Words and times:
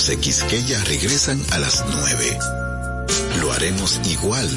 Los 0.00 0.08
de 0.08 0.16
Quisqueya 0.16 0.82
regresan 0.84 1.44
a 1.50 1.58
las 1.58 1.84
9. 1.86 2.38
Lo 3.42 3.52
haremos 3.52 4.00
igual. 4.06 4.48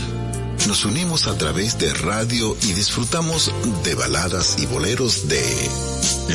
Nos 0.70 0.86
unimos 0.86 1.28
a 1.28 1.38
través 1.38 1.78
de 1.78 1.94
radio 1.94 2.56
y 2.62 2.72
disfrutamos 2.72 3.52
de 3.84 3.94
baladas 3.94 4.56
y 4.60 4.66
boleros 4.68 5.28
de 5.28 5.44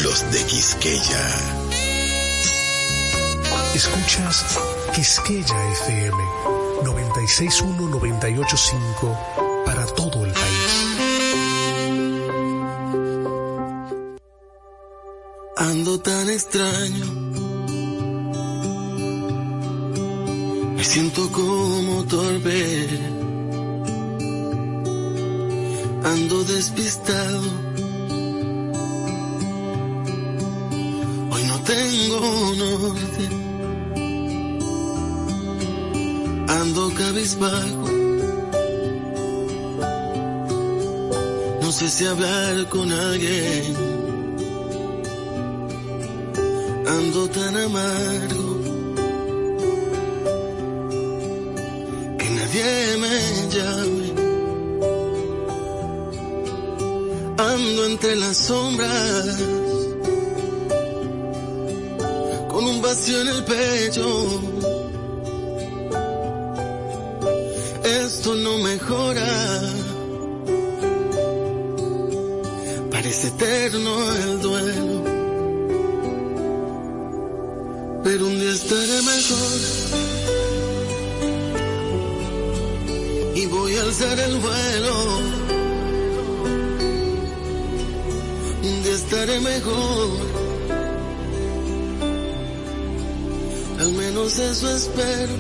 los 0.03 0.31
de 0.31 0.45
Quisqueya. 0.45 1.27
Escuchas 3.75 4.45
Quisqueya 4.95 5.73
FM 5.87 6.23
961-985 6.83 9.65
para 9.65 9.87
todo 9.87 10.27
el 10.27 10.33
país. 10.35 10.85
Ando 15.57 15.99
tan 15.99 16.29
extraño 16.29 17.18
siento 20.99 21.31
como 21.31 22.03
torpe. 22.07 22.89
Ando 26.03 26.43
despistado. 26.43 27.43
Hoy 31.31 31.43
no 31.51 31.57
tengo 31.73 32.21
norte. 32.63 33.25
Ando 36.61 36.93
cabizbajo. 36.95 37.89
No 41.63 41.71
sé 41.71 41.89
si 41.91 42.07
hablar 42.07 42.69
con 42.71 42.91
alguien. 42.91 43.98
Un 88.63 88.83
día 88.83 88.95
estaré 88.95 89.41
mejor. 89.41 90.09
Al 93.81 93.93
menos 93.93 94.39
eso 94.39 94.77
espero. 94.77 95.35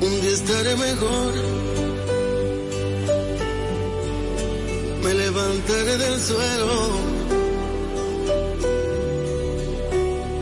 Un 0.00 0.20
día 0.20 0.30
estaré 0.30 0.76
mejor. 0.76 1.34
Me 5.02 5.14
levantaré 5.14 5.98
del 5.98 6.20
suelo. 6.20 6.88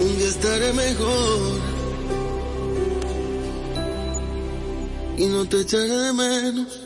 Un 0.00 0.19
día 0.19 0.28
estaré 0.28 0.72
mejor. 0.72 1.72
Y 5.19 5.27
no 5.27 5.45
te 5.47 5.61
echaré 5.61 5.89
de 5.89 6.12
menos. 6.12 6.81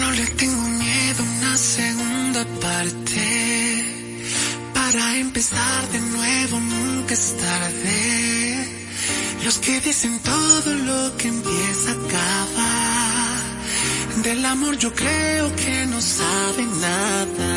No 0.00 0.10
le 0.12 0.26
tengo 0.40 0.62
miedo 0.84 1.22
a 1.22 1.36
una 1.38 1.56
segunda 1.56 2.44
parte. 2.60 3.84
Para 4.74 5.16
empezar 5.18 5.88
de 5.92 6.00
nuevo 6.00 6.60
nunca 6.60 7.14
es 7.14 7.36
tarde. 7.36 8.82
Los 9.44 9.58
que 9.58 9.80
dicen 9.80 10.18
todo 10.20 10.74
lo 10.74 11.16
que 11.16 11.28
empieza 11.28 11.90
acaba. 11.92 12.82
Del 14.22 14.44
amor 14.44 14.76
yo 14.78 14.92
creo 14.94 15.54
que 15.56 15.86
no 15.86 16.00
saben 16.00 16.80
nada. 16.80 17.51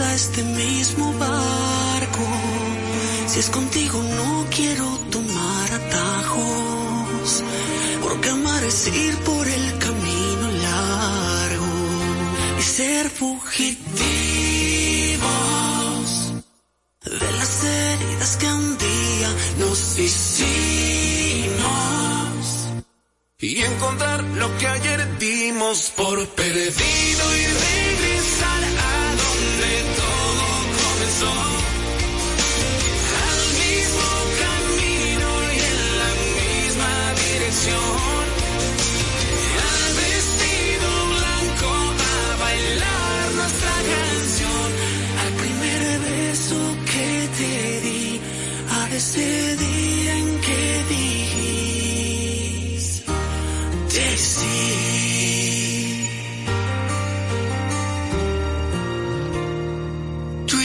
A 0.00 0.14
este 0.14 0.42
mismo 0.42 1.12
barco. 1.18 2.24
Si 3.26 3.40
es 3.40 3.50
contigo 3.50 4.02
no 4.02 4.46
quiero 4.48 4.86
tomar 5.10 5.72
atajos. 5.72 7.42
Porque 8.02 8.30
amar 8.30 8.64
es 8.64 8.86
ir 8.88 9.14
por 9.18 9.46
el 9.46 9.78
camino 9.78 10.50
largo. 10.62 11.66
Y 12.58 12.62
ser 12.62 13.10
fugitivos 13.10 13.91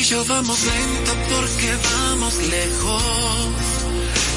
yo 0.10 0.24
vamos 0.24 0.58
lento 0.64 1.12
porque 1.30 1.70
vamos 1.92 2.34
lejos. 2.38 3.04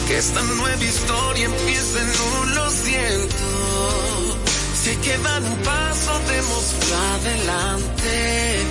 Que 0.08 0.18
esta 0.18 0.42
nueva 0.42 0.84
historia 0.84 1.44
empiece 1.44 1.98
en 2.00 2.08
un 2.08 2.54
lo 2.56 2.70
siento. 2.70 4.36
Si 4.82 4.96
quedan 4.96 5.44
un 5.44 5.58
paso, 5.58 6.12
démoslo 6.26 6.96
adelante. 7.14 8.62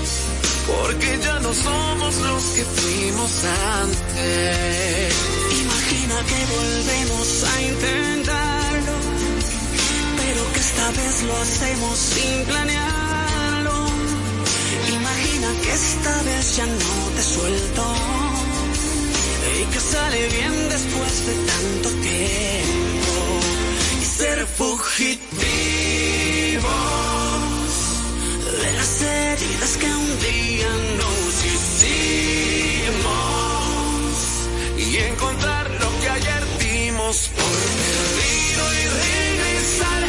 Porque 0.67 1.19
ya 1.23 1.39
no 1.39 1.53
somos 1.53 2.15
los 2.17 2.43
que 2.55 2.65
fuimos 2.65 3.31
antes. 3.79 5.15
Imagina 5.63 6.15
que 6.29 6.39
volvemos 6.57 7.43
a 7.43 7.61
intentarlo. 7.61 8.95
Pero 10.17 10.53
que 10.53 10.59
esta 10.59 10.87
vez 10.91 11.23
lo 11.23 11.37
hacemos 11.37 11.97
sin 11.97 12.45
planearlo. 12.45 13.08
Esta 15.73 16.23
vez 16.23 16.55
ya 16.57 16.65
no 16.65 17.09
te 17.15 17.23
suelto. 17.23 17.83
Y 19.59 19.63
que 19.73 19.79
sale 19.79 20.27
bien 20.29 20.69
después 20.69 21.25
de 21.27 21.33
tanto 21.51 21.89
tiempo. 22.09 23.15
Y 24.01 24.05
ser 24.05 24.45
fugitivos 24.45 25.19
de 28.61 28.71
las 28.73 29.01
heridas 29.01 29.77
que 29.77 29.85
un 29.87 30.19
día 30.19 30.69
nos 31.01 31.45
hicimos 31.53 32.19
y 34.77 34.97
encontrar 34.97 35.69
lo 35.69 35.89
que 36.01 36.09
ayer 36.09 36.43
dimos 36.59 37.29
por 37.35 37.59
perdido 37.79 38.63
y 38.73 38.83
regresar 39.03 40.08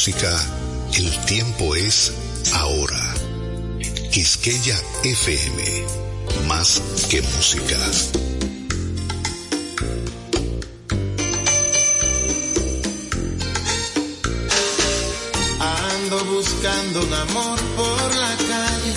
música, 0.00 0.34
el 0.94 1.24
tiempo 1.26 1.74
es 1.76 2.10
ahora. 2.54 3.14
Quisqueya 4.10 4.74
FM, 5.04 5.84
más 6.48 6.80
que 7.10 7.20
música. 7.20 7.76
Ando 15.60 16.24
buscando 16.34 17.02
un 17.02 17.12
amor 17.12 17.60
por 17.76 18.14
la 18.16 18.36
calle, 18.48 18.94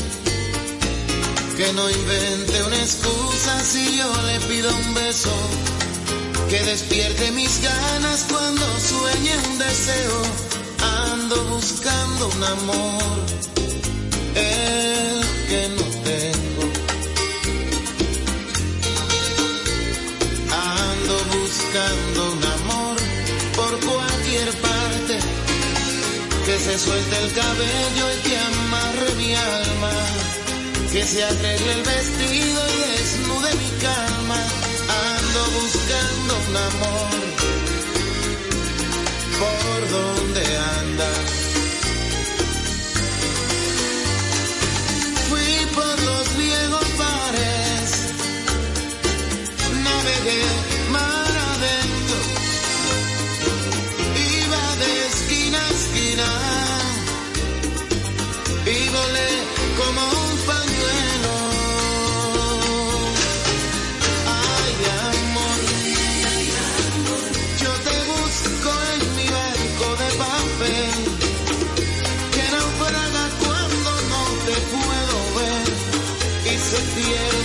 que 1.57 1.73
no 1.73 1.89
invente 1.89 2.63
una 2.63 2.77
excusa 2.77 3.59
si 3.59 3.97
yo 3.97 4.09
le 4.21 4.39
pido 4.47 4.73
un 4.73 4.93
beso 4.93 5.35
que 6.49 6.63
despierte 6.63 7.31
mis 7.31 7.61
ganas 7.61 8.25
cuando 8.29 8.65
sueñe 8.79 9.37
un 9.49 9.57
deseo. 9.59 10.52
Ando 11.33 11.55
buscando 11.55 12.27
un 12.27 12.43
amor, 12.43 13.25
el 14.35 15.21
que 15.49 15.69
no 15.77 15.85
tengo. 16.09 16.63
Ando 20.51 21.15
buscando 21.33 22.33
un 22.33 22.43
amor 22.57 22.97
por 23.55 23.79
cualquier 23.79 24.51
parte, 24.61 25.17
que 26.45 26.59
se 26.59 26.77
suelte 26.77 27.17
el 27.23 27.33
cabello 27.33 28.05
y 28.13 28.29
que 28.29 28.37
amarre 28.37 29.15
mi 29.17 29.33
alma, 29.33 29.93
que 30.91 31.03
se 31.03 31.23
arregle 31.23 31.73
el 31.73 31.81
vestido 31.81 32.61
y 32.69 32.77
desnude 32.91 33.55
mi 33.55 33.69
calma 33.81 34.39
ando 35.17 35.41
buscando 35.61 36.31
un 36.47 36.57
amor. 36.57 37.23
¿Por 39.39 39.89
dónde 39.89 40.42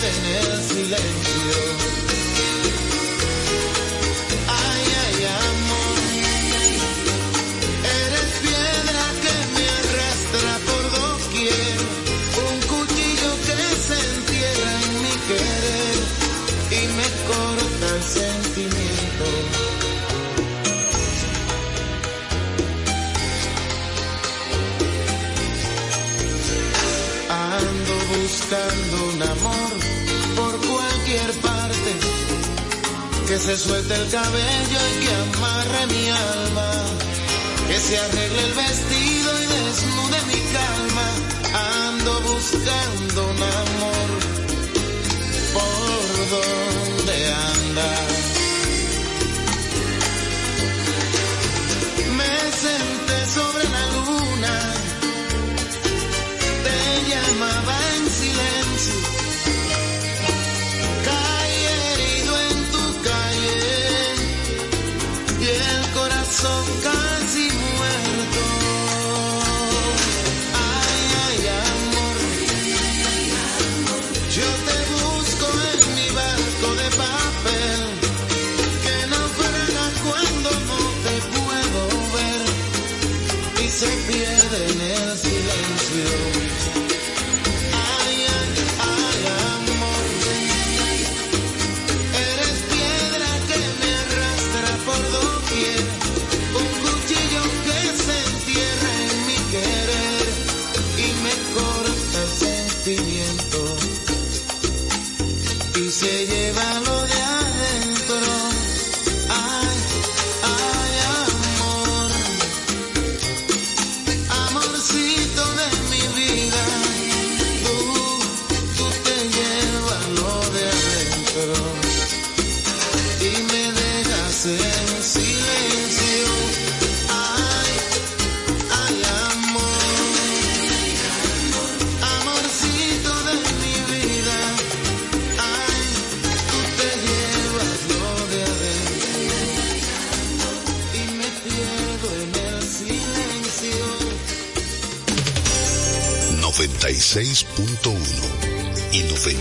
en 0.08 0.24
el 0.24 0.62
silencio. 0.62 1.07
Que 33.38 33.44
se 33.44 33.56
suelte 33.56 33.94
el 33.94 34.10
cabello 34.10 34.80
y 34.90 35.04
que 35.04 35.14
amarre 35.14 35.86
mi 35.86 36.08
alma, 36.08 36.70
que 37.68 37.78
se 37.78 37.96
arregle 37.96 38.42
el 38.42 38.52
vestido 38.52 39.42
y 39.42 39.46
desnude 39.46 40.22
mi 40.26 40.40
calma. 40.52 41.06
Ando 41.86 42.20
buscando 42.22 43.26
un 43.30 43.42
amor 43.42 44.08
por 45.54 46.30
donde 46.30 47.32
anda. 47.32 48.07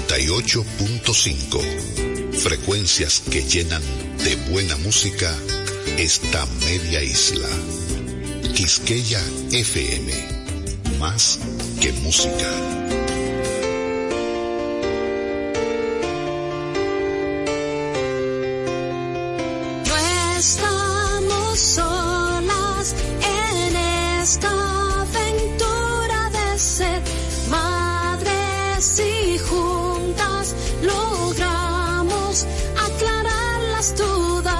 98.5. 0.07 2.33
Frecuencias 2.33 3.23
que 3.31 3.43
llenan 3.43 3.81
de 4.23 4.35
buena 4.51 4.77
música 4.77 5.35
esta 5.97 6.45
media 6.65 7.01
isla. 7.01 7.49
Quisqueya 8.53 9.21
FM. 9.51 10.13
Más 10.99 11.39
que 11.81 11.91
música. 11.93 12.76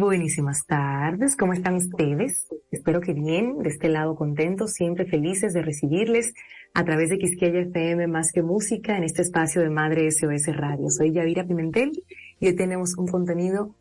Buenísimas 0.00 0.64
tardes, 0.64 1.36
¿cómo 1.36 1.52
están 1.52 1.74
ustedes? 1.74 2.48
Espero 2.70 3.02
que 3.02 3.12
bien, 3.12 3.58
de 3.58 3.68
este 3.68 3.90
lado 3.90 4.16
contentos, 4.16 4.72
siempre 4.72 5.04
felices 5.04 5.52
de 5.52 5.60
recibirles 5.60 6.32
a 6.72 6.84
través 6.84 7.10
de 7.10 7.18
Quisqueya 7.18 7.60
FM 7.60 8.06
Más 8.06 8.32
que 8.32 8.42
Música 8.42 8.96
en 8.96 9.04
este 9.04 9.20
espacio 9.20 9.60
de 9.60 9.68
Madre 9.68 10.10
SOS 10.10 10.56
Radio. 10.56 10.88
Soy 10.88 11.12
Yavira 11.12 11.44
Pimentel 11.44 11.92
y 12.40 12.46
hoy 12.46 12.56
tenemos 12.56 12.96
un 12.96 13.08
contenido 13.08 13.74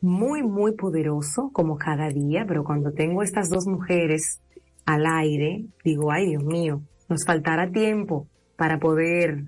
muy, 0.00 0.44
muy 0.44 0.76
poderoso 0.76 1.50
como 1.52 1.78
cada 1.78 2.10
día, 2.10 2.44
pero 2.46 2.62
cuando 2.62 2.92
tengo 2.92 3.24
estas 3.24 3.50
dos 3.50 3.66
mujeres 3.66 4.40
al 4.84 5.04
aire, 5.04 5.64
digo, 5.82 6.12
ay 6.12 6.28
Dios 6.28 6.44
mío, 6.44 6.80
nos 7.08 7.24
faltará 7.24 7.72
tiempo 7.72 8.28
para 8.54 8.78
poder 8.78 9.46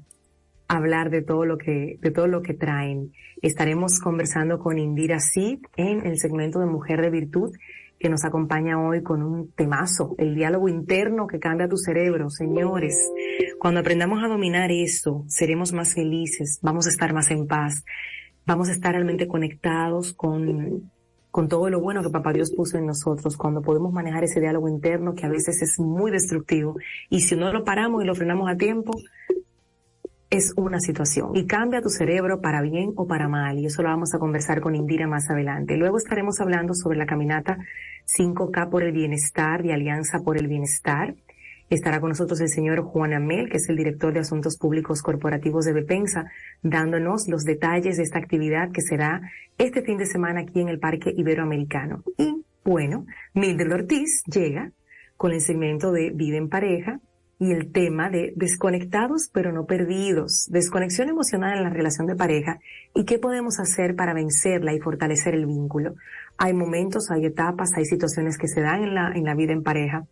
hablar 0.69 1.11
de 1.11 1.23
todo 1.23 1.47
lo 1.47 1.57
que, 1.57 1.99
de 2.01 2.11
todo 2.11 2.27
lo 2.27 2.43
que 2.43 2.55
traen. 2.55 3.13
Estaremos 3.43 3.99
conversando 3.99 4.59
con 4.59 4.79
Indira 4.79 5.19
Sid 5.19 5.61
en 5.77 6.07
el 6.07 6.19
segmento 6.19 6.61
de 6.61 6.67
Mujer 6.67 7.01
de 7.01 7.11
Virtud, 7.11 7.53
que 7.99 8.09
nos 8.09 8.25
acompaña 8.25 8.81
hoy 8.81 9.03
con 9.03 9.23
un 9.23 9.51
temazo, 9.53 10.15
el 10.19 10.35
diálogo 10.35 10.69
interno 10.69 11.27
que 11.27 11.41
cambia 11.41 11.69
tu 11.69 11.77
cerebro. 11.79 12.31
Señores, 12.31 13.11
cuando 13.59 13.81
aprendamos 13.81 14.23
a 14.23 14.29
dominar 14.29 14.71
eso, 14.71 15.25
seremos 15.27 15.73
más 15.73 15.95
felices, 15.95 16.61
vamos 16.63 16.87
a 16.87 16.91
estar 16.91 17.13
más 17.13 17.31
en 17.33 17.47
paz, 17.49 17.85
vamos 18.47 18.69
a 18.69 18.73
estar 18.73 18.93
realmente 18.93 19.27
conectados 19.27 20.13
con, 20.13 20.91
con 21.31 21.49
todo 21.49 21.71
lo 21.71 21.81
bueno 21.81 22.03
que 22.03 22.11
Papá 22.11 22.33
Dios 22.33 22.53
puso 22.53 22.79
en 22.79 22.87
nosotros, 22.87 23.37
cuando 23.37 23.63
podemos 23.63 23.93
manejar 23.93 24.23
ese 24.23 24.41
diálogo 24.41 24.69
interno 24.69 25.15
que 25.15 25.27
a 25.27 25.31
veces 25.31 25.61
es 25.63 25.81
muy 25.81 26.13
destructivo. 26.13 26.77
Y 27.11 27.23
si 27.23 27.35
no 27.35 27.53
lo 27.53 27.65
paramos 27.65 28.05
y 28.05 28.07
lo 28.07 28.15
frenamos 28.15 28.49
a 28.49 28.57
tiempo, 28.57 28.93
es 30.31 30.53
una 30.57 30.79
situación 30.79 31.35
y 31.35 31.47
cambia 31.47 31.81
tu 31.81 31.89
cerebro 31.89 32.41
para 32.41 32.61
bien 32.61 32.93
o 32.97 33.07
para 33.07 33.29
mal 33.29 33.59
y 33.59 33.67
eso 33.67 33.83
lo 33.83 33.89
vamos 33.89 34.15
a 34.15 34.19
conversar 34.19 34.61
con 34.61 34.75
Indira 34.75 35.07
más 35.07 35.31
adelante. 35.31 35.77
Luego 35.77 35.97
estaremos 35.97 36.41
hablando 36.41 36.75
sobre 36.75 36.99
la 36.99 37.07
caminata 37.07 37.59
5K 38.07 38.69
por 38.69 38.83
el 38.83 38.93
bienestar 38.93 39.63
de 39.63 39.73
Alianza 39.73 40.21
por 40.21 40.37
el 40.37 40.47
Bienestar. 40.47 41.15
Estará 41.71 42.01
con 42.01 42.11
nosotros 42.11 42.41
el 42.41 42.49
señor 42.49 42.83
Juan 42.83 43.13
Amel, 43.13 43.51
que 43.51 43.59
es 43.59 43.69
el 43.69 43.77
director 43.77 44.13
de 44.13 44.21
Asuntos 44.21 44.57
Públicos 44.57 45.03
Corporativos 45.03 45.67
de 45.67 45.75
Bepensa, 45.75 46.25
dándonos 46.63 47.29
los 47.29 47.45
detalles 47.45 47.99
de 47.99 48.05
esta 48.05 48.19
actividad 48.19 48.71
que 48.71 48.81
será 48.81 49.21
este 49.59 49.83
fin 49.83 49.99
de 49.99 50.07
semana 50.07 50.41
aquí 50.41 50.61
en 50.61 50.69
el 50.69 50.79
Parque 50.79 51.13
Iberoamericano. 51.15 52.03
Y 52.17 52.43
bueno, 52.65 53.07
Mildred 53.35 53.73
Ortiz 53.73 54.23
llega 54.27 54.73
con 55.19 55.33
el 55.33 55.41
segmento 55.43 55.93
de 55.93 56.11
Vive 56.11 56.39
en 56.39 56.49
Pareja, 56.49 57.01
y 57.41 57.53
el 57.53 57.71
tema 57.71 58.11
de 58.11 58.33
desconectados 58.35 59.31
pero 59.33 59.53
no 59.53 59.65
perdidos, 59.65 60.47
desconexión 60.51 61.09
emocional 61.09 61.57
en 61.57 61.65
la 61.65 61.71
relación 61.71 62.07
de 62.07 62.17
pareja 62.17 62.59
y 62.95 63.05
qué 63.05 63.19
podemos 63.19 63.61
hacer 63.61 63.95
para 63.95 64.13
vencerla 64.13 64.75
y 64.75 64.81
fortalecer 64.81 65.35
el 65.35 65.47
vínculo. 65.47 65.95
Hay 66.37 66.53
momentos, 66.53 67.11
hay 67.11 67.27
etapas, 67.27 67.71
hay 67.77 67.85
situaciones 67.85 68.39
que 68.39 68.49
se 68.49 68.61
dan 68.61 68.83
en 68.83 68.95
la, 68.95 69.13
en 69.15 69.25
la 69.25 69.35
vida 69.35 69.53
en 69.53 69.63
pareja, 69.63 70.07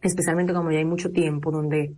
especialmente 0.00 0.52
cuando 0.52 0.70
ya 0.70 0.78
hay 0.78 0.84
mucho 0.86 1.10
tiempo 1.10 1.50
donde, 1.50 1.94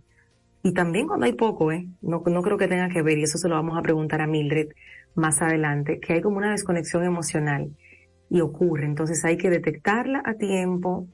y 0.63 0.73
también 0.73 1.07
cuando 1.07 1.25
hay 1.25 1.33
poco, 1.33 1.71
eh, 1.71 1.87
no, 2.01 2.21
no 2.25 2.41
creo 2.41 2.57
que 2.57 2.67
tenga 2.67 2.89
que 2.89 3.01
ver 3.01 3.17
y 3.17 3.23
eso 3.23 3.37
se 3.37 3.47
lo 3.47 3.55
vamos 3.55 3.77
a 3.77 3.81
preguntar 3.81 4.21
a 4.21 4.27
Mildred 4.27 4.67
más 5.15 5.41
adelante, 5.41 5.99
que 5.99 6.13
hay 6.13 6.21
como 6.21 6.37
una 6.37 6.51
desconexión 6.51 7.05
emocional 7.05 7.71
y 8.29 8.41
ocurre, 8.41 8.85
entonces 8.85 9.23
hay 9.23 9.37
que 9.37 9.49
detectarla 9.49 10.21
a 10.25 10.33
tiempo, 10.33 11.07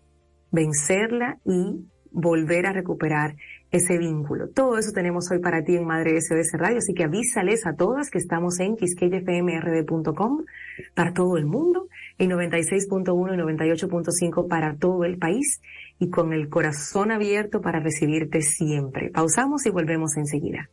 vencerla 0.52 1.38
y 1.46 1.86
volver 2.14 2.68
a 2.68 2.74
recuperar 2.74 3.36
ese 3.72 3.98
vínculo. 3.98 4.48
Todo 4.50 4.78
eso 4.78 4.92
tenemos 4.94 5.30
hoy 5.32 5.40
para 5.40 5.64
ti 5.64 5.76
en 5.76 5.86
Madre 5.86 6.22
SOS 6.22 6.52
Radio, 6.54 6.78
así 6.78 6.94
que 6.94 7.04
avísales 7.04 7.66
a 7.66 7.76
todas 7.76 8.10
que 8.10 8.20
estamos 8.20 8.60
en 8.60 8.78
quisqueyfmrd.com 8.78 10.46
para 10.94 11.14
todo 11.14 11.38
el 11.38 11.46
mundo, 11.46 11.88
en 12.20 12.30
96.1 12.30 13.34
y 13.34 13.66
98.5 13.66 14.48
para 14.48 14.76
todo 14.76 15.04
el 15.04 15.18
país 15.18 15.60
y 16.00 16.10
con 16.10 16.34
el 16.34 16.50
corazón 16.50 17.12
abierto 17.12 17.62
para 17.62 17.80
recibirte 17.80 18.42
siempre. 18.42 19.10
Pausamos 19.10 19.66
y 19.66 19.72
volvemos 19.72 20.16
enseguida. 20.18 20.70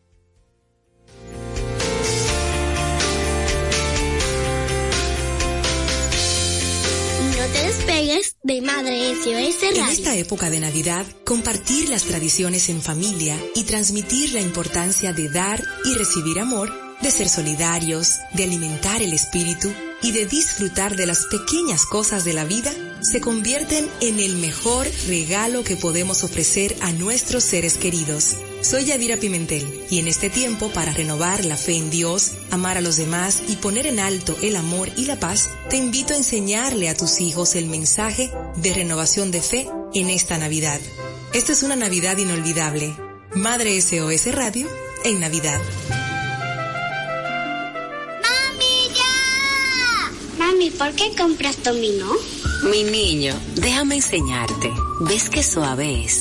De 8.43 8.61
Madre 8.61 9.15
SOS 9.15 9.63
En 9.63 9.77
Radio. 9.77 9.93
esta 9.93 10.17
época 10.17 10.51
de 10.51 10.59
Navidad, 10.59 11.07
compartir 11.25 11.89
las 11.91 12.03
tradiciones 12.03 12.69
en 12.69 12.83
familia 12.83 13.39
y 13.55 13.63
transmitir 13.63 14.33
la 14.33 14.41
importancia 14.41 15.13
de 15.13 15.29
dar 15.29 15.63
y 15.85 15.95
recibir 15.95 16.41
amor, 16.41 16.73
de 17.03 17.11
ser 17.13 17.29
solidarios, 17.29 18.17
de 18.35 18.45
alimentar 18.45 19.01
el 19.01 19.13
espíritu 19.13 19.73
y 20.03 20.11
de 20.11 20.27
disfrutar 20.27 20.97
de 20.97 21.07
las 21.07 21.27
pequeñas 21.27 21.87
cosas 21.87 22.25
de 22.25 22.33
la 22.33 22.45
vida, 22.45 22.73
se 23.01 23.21
convierten 23.21 23.89
en 24.01 24.19
el 24.19 24.39
mejor 24.39 24.89
regalo 25.07 25.63
que 25.63 25.77
podemos 25.77 26.25
ofrecer 26.25 26.75
a 26.81 26.91
nuestros 26.91 27.45
seres 27.45 27.75
queridos. 27.75 28.35
Soy 28.63 28.85
Yadira 28.85 29.17
Pimentel 29.17 29.87
y 29.89 30.01
en 30.01 30.07
este 30.07 30.29
tiempo 30.29 30.69
para 30.71 30.93
renovar 30.93 31.47
la 31.47 31.57
fe 31.57 31.77
en 31.77 31.89
Dios, 31.89 32.33
amar 32.51 32.77
a 32.77 32.83
los 32.83 32.97
demás 32.97 33.43
y 33.49 33.57
poner 33.57 33.87
en 33.87 33.99
alto 33.99 34.37
el 34.43 34.55
amor 34.55 34.91
y 34.97 35.07
la 35.07 35.19
paz, 35.19 35.49
te 35.71 35.79
invito 35.79 36.13
a 36.13 36.19
enseñarle 36.19 36.91
a 36.91 36.97
tus 36.97 37.21
hijos 37.21 37.55
el 37.55 37.67
mensaje 37.67 38.31
de 38.57 38.75
renovación 38.75 39.31
de 39.31 39.41
fe 39.41 39.67
en 39.95 40.11
esta 40.11 40.37
Navidad. 40.37 40.79
Esta 41.33 41.53
es 41.53 41.63
una 41.63 41.75
Navidad 41.75 42.19
inolvidable. 42.19 42.95
Madre 43.35 43.81
SOS 43.81 44.35
Radio 44.35 44.69
en 45.05 45.21
Navidad. 45.21 45.61
¡Mami, 48.23 48.95
ya! 48.95 50.13
Mami, 50.39 50.71
¿por 50.71 50.93
qué 50.93 51.17
compras 51.17 51.63
dominó? 51.65 52.13
Mi 52.71 52.85
niño, 52.85 53.35
déjame 53.55 53.95
enseñarte. 53.97 54.71
¿Ves 55.01 55.31
qué 55.31 55.43
suave 55.43 56.05
es? 56.05 56.21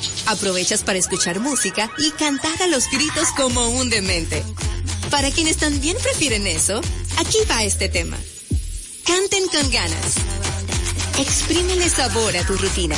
Aprovechas 0.31 0.81
para 0.83 0.97
escuchar 0.97 1.41
música 1.41 1.91
y 1.97 2.09
cantar 2.11 2.61
a 2.61 2.67
los 2.67 2.89
gritos 2.89 3.27
como 3.35 3.67
un 3.67 3.89
demente. 3.89 4.41
Para 5.09 5.29
quienes 5.29 5.57
también 5.57 5.97
prefieren 6.01 6.47
eso, 6.47 6.79
aquí 7.17 7.37
va 7.49 7.65
este 7.65 7.89
tema. 7.89 8.17
Canten 9.05 9.47
con 9.49 9.69
ganas. 9.69 10.15
Exprímele 11.19 11.89
sabor 11.89 12.37
a 12.37 12.45
tu 12.45 12.55
rutina. 12.55 12.95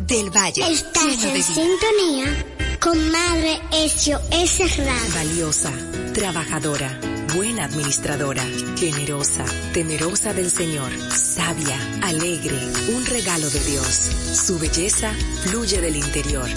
Del 0.00 0.28
Valle. 0.28 0.70
Estás 0.70 1.24
en 1.24 1.42
sintonía 1.42 2.44
con 2.80 3.10
Madre 3.10 3.58
SOS 3.72 4.76
Radio. 4.76 5.14
Valiosa, 5.14 5.72
trabajadora, 6.12 7.00
buena 7.34 7.64
administradora, 7.64 8.44
generosa, 8.76 9.46
temerosa 9.72 10.34
del 10.34 10.50
Señor, 10.50 10.90
sabia, 11.10 11.78
alegre, 12.02 12.58
un 12.94 13.06
regalo 13.06 13.48
de 13.48 13.60
Dios. 13.60 14.10
Su 14.34 14.58
belleza 14.58 15.14
fluye 15.44 15.80
del 15.80 15.96
interior. 15.96 16.50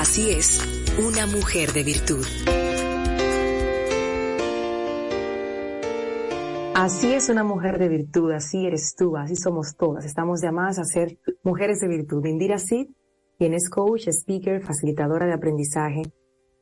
Así 0.00 0.30
es, 0.30 0.60
una 1.04 1.26
mujer 1.26 1.72
de 1.72 1.82
virtud. 1.82 2.24
Así 6.72 7.12
es 7.12 7.28
una 7.28 7.42
mujer 7.42 7.80
de 7.80 7.88
virtud, 7.88 8.30
así 8.30 8.64
eres 8.64 8.94
tú, 8.96 9.16
así 9.16 9.34
somos 9.34 9.74
todas. 9.76 10.04
Estamos 10.04 10.40
llamadas 10.40 10.78
a 10.78 10.84
ser 10.84 11.18
mujeres 11.42 11.80
de 11.80 11.88
virtud. 11.88 12.24
Indira 12.26 12.58
Sid, 12.58 12.90
quien 13.38 13.54
es 13.54 13.68
coach, 13.68 14.06
speaker, 14.06 14.62
facilitadora 14.62 15.26
de 15.26 15.32
aprendizaje, 15.32 16.02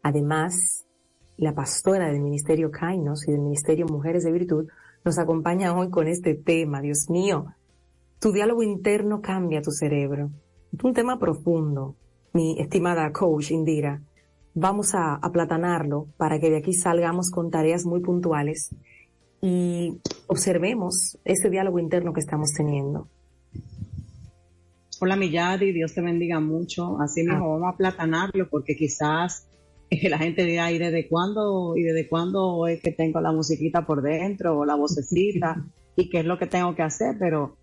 además 0.03 0.87
la 1.37 1.55
pastora 1.55 2.07
del 2.07 2.23
Ministerio 2.23 2.71
Kainos 2.71 3.29
y 3.29 3.33
del 3.33 3.43
Ministerio 3.43 3.85
Mujeres 3.85 4.25
de 4.25 4.33
Virtud, 4.33 4.67
nos 5.05 5.19
acompaña 5.19 5.77
hoy 5.77 5.91
con 5.91 6.09
este 6.09 6.37
tema. 6.37 6.81
Dios 6.81 7.11
mío, 7.11 7.55
tu 8.19 8.33
diálogo 8.33 8.63
interno 8.63 9.21
cambia 9.21 9.61
tu 9.61 9.73
cerebro. 9.73 10.31
Es 10.73 10.83
un 10.83 10.95
tema 10.95 11.19
profundo, 11.19 11.97
mi 12.37 12.61
estimada 12.61 13.11
coach 13.13 13.51
Indira. 13.51 14.03
Vamos 14.53 14.95
a 14.95 15.15
aplatanarlo 15.15 16.09
para 16.19 16.39
que 16.39 16.51
de 16.51 16.59
aquí 16.59 16.75
salgamos 16.75 17.31
con 17.31 17.51
tareas 17.51 17.87
muy 17.87 18.01
puntuales 18.01 18.75
y 19.41 19.97
observemos 20.27 21.17
ese 21.25 21.49
diálogo 21.49 21.79
interno 21.79 22.13
que 22.13 22.21
estamos 22.21 22.53
teniendo. 22.53 23.09
Hola 25.01 25.17
Milladi, 25.17 25.73
Dios 25.73 25.95
te 25.95 26.03
bendiga 26.03 26.39
mucho. 26.39 27.01
Así 27.01 27.23
mismo 27.23 27.47
ah. 27.47 27.59
vamos 27.59 27.75
a 27.75 27.77
platanarlo 27.79 28.51
porque 28.51 28.77
quizás 28.77 29.49
la 29.91 30.19
gente 30.19 30.45
dirá, 30.45 30.71
¿y 30.71 30.77
desde 30.79 31.09
cuándo, 31.09 31.75
y 31.75 31.85
desde 31.85 32.07
cuándo 32.07 32.67
es 32.67 32.83
que 32.83 32.93
tengo 32.93 33.19
la 33.23 33.33
musiquita 33.33 33.87
por 33.87 34.03
dentro 34.03 34.59
o 34.59 34.67
la 34.67 34.75
vocecita? 34.75 35.65
¿Y 35.97 36.11
qué 36.11 36.19
es 36.19 36.27
lo 36.27 36.39
que 36.39 36.47
tengo 36.47 36.75
que 36.75 36.83
hacer? 36.83 37.17
Pero 37.19 37.57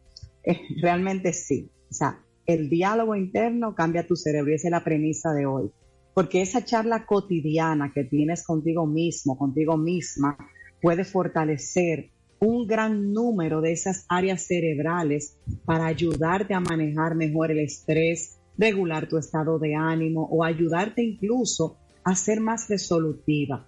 eh, 0.43 0.61
realmente 0.81 1.31
sí. 1.31 1.69
O 1.91 1.93
sea, 1.93 2.23
el 2.45 2.69
diálogo 2.69 3.15
interno 3.15 3.75
cambia 3.75 4.07
tu 4.07 4.15
cerebro 4.15 4.51
y 4.51 4.55
esa 4.55 4.67
es 4.67 4.71
la 4.71 4.83
premisa 4.83 5.33
de 5.33 5.45
hoy. 5.45 5.71
Porque 6.13 6.41
esa 6.41 6.63
charla 6.63 7.05
cotidiana 7.05 7.91
que 7.93 8.03
tienes 8.03 8.45
contigo 8.45 8.85
mismo, 8.85 9.37
contigo 9.37 9.77
misma, 9.77 10.37
puede 10.81 11.05
fortalecer 11.05 12.11
un 12.39 12.67
gran 12.67 13.13
número 13.13 13.61
de 13.61 13.71
esas 13.71 14.05
áreas 14.09 14.45
cerebrales 14.45 15.37
para 15.65 15.85
ayudarte 15.85 16.53
a 16.53 16.59
manejar 16.59 17.15
mejor 17.15 17.51
el 17.51 17.59
estrés, 17.59 18.37
regular 18.57 19.07
tu 19.07 19.17
estado 19.17 19.59
de 19.59 19.75
ánimo 19.75 20.27
o 20.29 20.43
ayudarte 20.43 21.01
incluso 21.01 21.77
a 22.03 22.15
ser 22.15 22.41
más 22.41 22.67
resolutiva. 22.69 23.65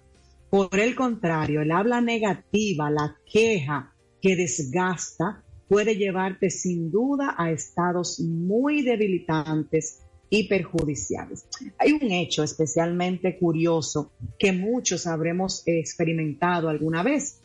Por 0.50 0.78
el 0.78 0.94
contrario, 0.94 1.62
el 1.62 1.72
habla 1.72 2.00
negativa, 2.00 2.90
la 2.90 3.16
queja 3.30 3.94
que 4.20 4.36
desgasta, 4.36 5.42
puede 5.68 5.96
llevarte 5.96 6.50
sin 6.50 6.90
duda 6.90 7.34
a 7.36 7.50
estados 7.50 8.20
muy 8.20 8.82
debilitantes 8.82 10.00
y 10.28 10.48
perjudiciales. 10.48 11.46
Hay 11.78 11.92
un 11.92 12.10
hecho 12.10 12.42
especialmente 12.42 13.38
curioso 13.38 14.12
que 14.38 14.52
muchos 14.52 15.06
habremos 15.06 15.62
experimentado 15.66 16.68
alguna 16.68 17.02
vez. 17.02 17.40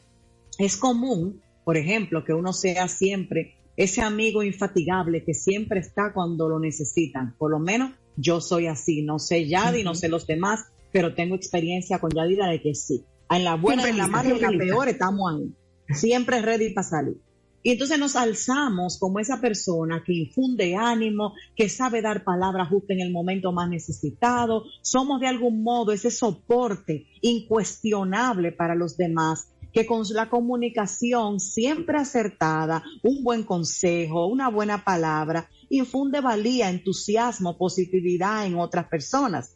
Es 0.57 0.77
común, 0.77 1.41
por 1.63 1.77
ejemplo, 1.77 2.23
que 2.23 2.33
uno 2.33 2.53
sea 2.53 2.87
siempre 2.87 3.55
ese 3.77 4.01
amigo 4.01 4.43
infatigable 4.43 5.23
que 5.23 5.33
siempre 5.33 5.79
está 5.79 6.11
cuando 6.13 6.49
lo 6.49 6.59
necesitan. 6.59 7.35
Por 7.37 7.51
lo 7.51 7.59
menos 7.59 7.91
yo 8.17 8.41
soy 8.41 8.67
así. 8.67 9.01
No 9.01 9.19
sé 9.19 9.47
Yadi, 9.47 9.83
no 9.83 9.95
sé 9.95 10.09
los 10.09 10.27
demás, 10.27 10.65
pero 10.91 11.13
tengo 11.15 11.35
experiencia 11.35 11.99
con 11.99 12.11
Yadira 12.11 12.47
de 12.47 12.61
que 12.61 12.75
sí. 12.75 13.05
En 13.29 13.43
la 13.43 13.55
buena, 13.55 13.87
en 13.87 13.97
la 13.97 14.07
mala 14.07 14.29
y 14.29 14.31
en 14.33 14.41
la 14.41 14.49
peor 14.49 14.89
estamos 14.89 15.33
ahí. 15.33 15.53
Siempre 15.95 16.41
ready 16.41 16.73
para 16.73 16.87
salir. 16.87 17.17
Y 17.63 17.71
entonces 17.71 17.99
nos 17.99 18.15
alzamos 18.15 18.97
como 18.97 19.19
esa 19.19 19.39
persona 19.39 20.03
que 20.03 20.13
infunde 20.13 20.75
ánimo, 20.75 21.33
que 21.55 21.69
sabe 21.69 22.01
dar 22.01 22.23
palabras 22.23 22.69
justo 22.69 22.93
en 22.93 23.01
el 23.01 23.11
momento 23.11 23.51
más 23.51 23.69
necesitado. 23.69 24.63
Somos 24.81 25.19
de 25.19 25.27
algún 25.27 25.63
modo 25.63 25.91
ese 25.91 26.09
soporte 26.09 27.05
incuestionable 27.21 28.51
para 28.51 28.73
los 28.73 28.97
demás, 28.97 29.51
que 29.73 29.85
con 29.85 30.03
la 30.13 30.29
comunicación 30.29 31.39
siempre 31.39 31.97
acertada, 31.97 32.83
un 33.03 33.23
buen 33.23 33.43
consejo, 33.43 34.25
una 34.25 34.49
buena 34.49 34.83
palabra, 34.83 35.49
infunde 35.69 36.19
valía, 36.19 36.69
entusiasmo, 36.69 37.57
positividad 37.57 38.45
en 38.45 38.57
otras 38.57 38.87
personas. 38.87 39.55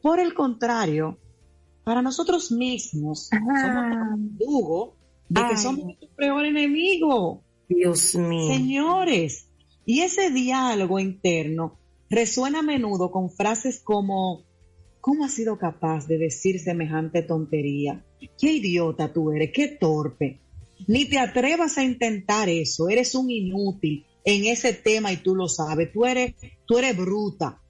Por 0.00 0.18
el 0.18 0.34
contrario, 0.34 1.18
para 1.84 2.02
nosotros 2.02 2.50
mismos, 2.50 3.28
somos 3.28 3.84
un 4.08 4.36
de 5.32 5.48
que 5.48 5.56
somos 5.56 5.84
nuestro 5.84 6.08
peor 6.16 6.44
enemigo. 6.44 7.42
Dios 7.68 8.14
mío. 8.16 8.52
Señores, 8.52 9.48
y 9.86 10.00
ese 10.00 10.30
diálogo 10.30 10.98
interno 10.98 11.78
resuena 12.10 12.58
a 12.58 12.62
menudo 12.62 13.10
con 13.10 13.30
frases 13.30 13.80
como, 13.82 14.44
¿cómo 15.00 15.24
has 15.24 15.32
sido 15.32 15.58
capaz 15.58 16.06
de 16.06 16.18
decir 16.18 16.60
semejante 16.60 17.22
tontería? 17.22 18.04
Qué 18.38 18.52
idiota 18.52 19.12
tú 19.12 19.32
eres, 19.32 19.50
qué 19.54 19.68
torpe. 19.68 20.40
Ni 20.86 21.06
te 21.06 21.18
atrevas 21.18 21.78
a 21.78 21.84
intentar 21.84 22.48
eso, 22.48 22.88
eres 22.88 23.14
un 23.14 23.30
inútil 23.30 24.04
en 24.24 24.44
ese 24.44 24.74
tema 24.74 25.12
y 25.12 25.16
tú 25.16 25.34
lo 25.34 25.48
sabes, 25.48 25.90
tú 25.92 26.04
eres, 26.04 26.34
tú 26.66 26.78
eres 26.78 26.96
bruta. 26.96 27.62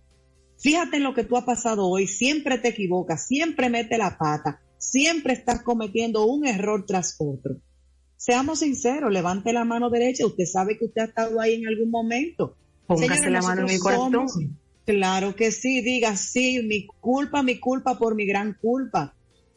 Fíjate 0.58 0.96
en 0.96 1.04
lo 1.04 1.14
que 1.14 1.24
tú 1.24 1.36
has 1.36 1.44
pasado 1.44 1.86
hoy, 1.86 2.06
siempre 2.06 2.58
te 2.58 2.68
equivocas, 2.68 3.26
siempre 3.26 3.70
mete 3.70 3.98
la 3.98 4.18
pata, 4.18 4.62
siempre 4.82 5.32
estás 5.32 5.62
cometiendo 5.62 6.26
un 6.26 6.44
error 6.44 6.84
tras 6.86 7.14
otro. 7.18 7.60
Seamos 8.16 8.58
sinceros, 8.58 9.12
levante 9.12 9.52
la 9.52 9.64
mano 9.64 9.90
derecha, 9.90 10.26
usted 10.26 10.44
sabe 10.44 10.76
que 10.76 10.86
usted 10.86 11.02
ha 11.02 11.06
estado 11.06 11.40
ahí 11.40 11.54
en 11.54 11.68
algún 11.68 11.90
momento. 11.90 12.56
Póngase 12.86 13.30
la 13.30 13.40
mano 13.42 13.62
en 13.62 13.68
mi 13.68 13.78
corazón. 13.78 14.26
claro 14.84 15.36
que 15.36 15.52
sí, 15.52 15.82
diga 15.82 16.16
sí, 16.16 16.62
mi 16.64 16.86
culpa, 17.00 17.42
mi 17.42 17.60
culpa 17.60 17.96
por 17.96 18.16
mi 18.16 18.26
gran 18.26 18.54
culpa. 18.60 19.14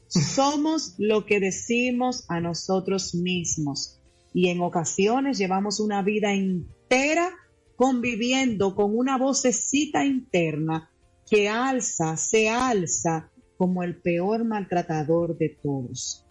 Somos 0.07 0.93
lo 0.99 1.25
que 1.25 1.39
decimos 1.39 2.25
a 2.29 2.39
nosotros 2.39 3.15
mismos 3.15 3.99
y 4.33 4.49
en 4.49 4.61
ocasiones 4.61 5.39
llevamos 5.39 5.79
una 5.79 6.03
vida 6.03 6.33
entera 6.33 7.31
conviviendo 7.75 8.75
con 8.75 8.95
una 8.95 9.17
vocecita 9.17 10.05
interna 10.05 10.91
que 11.29 11.49
alza, 11.49 12.15
se 12.15 12.47
alza 12.47 13.31
como 13.57 13.83
el 13.83 13.95
peor 14.01 14.45
maltratador 14.45 15.37
de 15.37 15.49
todos. 15.49 16.25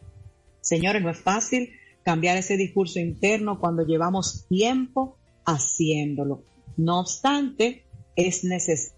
Señores, 0.60 1.02
no 1.02 1.10
es 1.10 1.18
fácil 1.18 1.70
cambiar 2.02 2.36
ese 2.36 2.56
discurso 2.56 2.98
interno 2.98 3.58
cuando 3.58 3.84
llevamos 3.84 4.46
tiempo 4.48 5.16
haciéndolo. 5.44 6.42
No 6.76 7.00
obstante, 7.00 7.84
es 8.16 8.44
necesario 8.44 8.94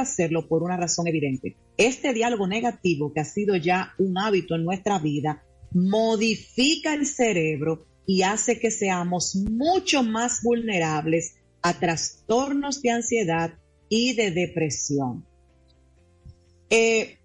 hacerlo 0.00 0.48
por 0.48 0.62
una 0.62 0.76
razón 0.76 1.06
evidente. 1.06 1.56
Este 1.76 2.12
diálogo 2.12 2.46
negativo 2.46 3.12
que 3.12 3.20
ha 3.20 3.24
sido 3.24 3.56
ya 3.56 3.92
un 3.98 4.18
hábito 4.18 4.54
en 4.54 4.64
nuestra 4.64 4.98
vida 4.98 5.42
modifica 5.72 6.94
el 6.94 7.06
cerebro 7.06 7.86
y 8.06 8.22
hace 8.22 8.58
que 8.58 8.70
seamos 8.70 9.36
mucho 9.36 10.02
más 10.02 10.42
vulnerables 10.42 11.36
a 11.60 11.74
trastornos 11.74 12.80
de 12.80 12.90
ansiedad 12.90 13.54
y 13.88 14.14
de 14.14 14.30
depresión. 14.30 15.26
Eh, 16.70 17.18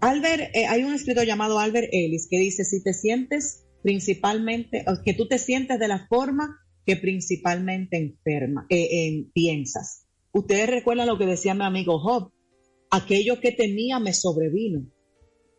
Albert, 0.00 0.54
eh, 0.54 0.66
hay 0.66 0.84
un 0.84 0.94
escritor 0.94 1.26
llamado 1.26 1.58
Albert 1.58 1.88
Ellis 1.92 2.28
que 2.30 2.38
dice, 2.38 2.64
si 2.64 2.82
te 2.82 2.94
sientes 2.94 3.66
principalmente, 3.82 4.84
que 5.04 5.14
tú 5.14 5.26
te 5.28 5.38
sientes 5.38 5.78
de 5.78 5.88
la 5.88 6.06
forma 6.08 6.58
que 6.86 6.96
principalmente 6.96 7.98
enferma, 7.98 8.66
eh, 8.70 9.26
piensas. 9.32 10.06
Ustedes 10.32 10.68
recuerdan 10.68 11.06
lo 11.06 11.18
que 11.18 11.26
decía 11.26 11.54
mi 11.54 11.64
amigo 11.64 11.98
Job, 11.98 12.32
aquello 12.90 13.40
que 13.40 13.52
tenía 13.52 13.98
me 13.98 14.12
sobrevino, 14.14 14.86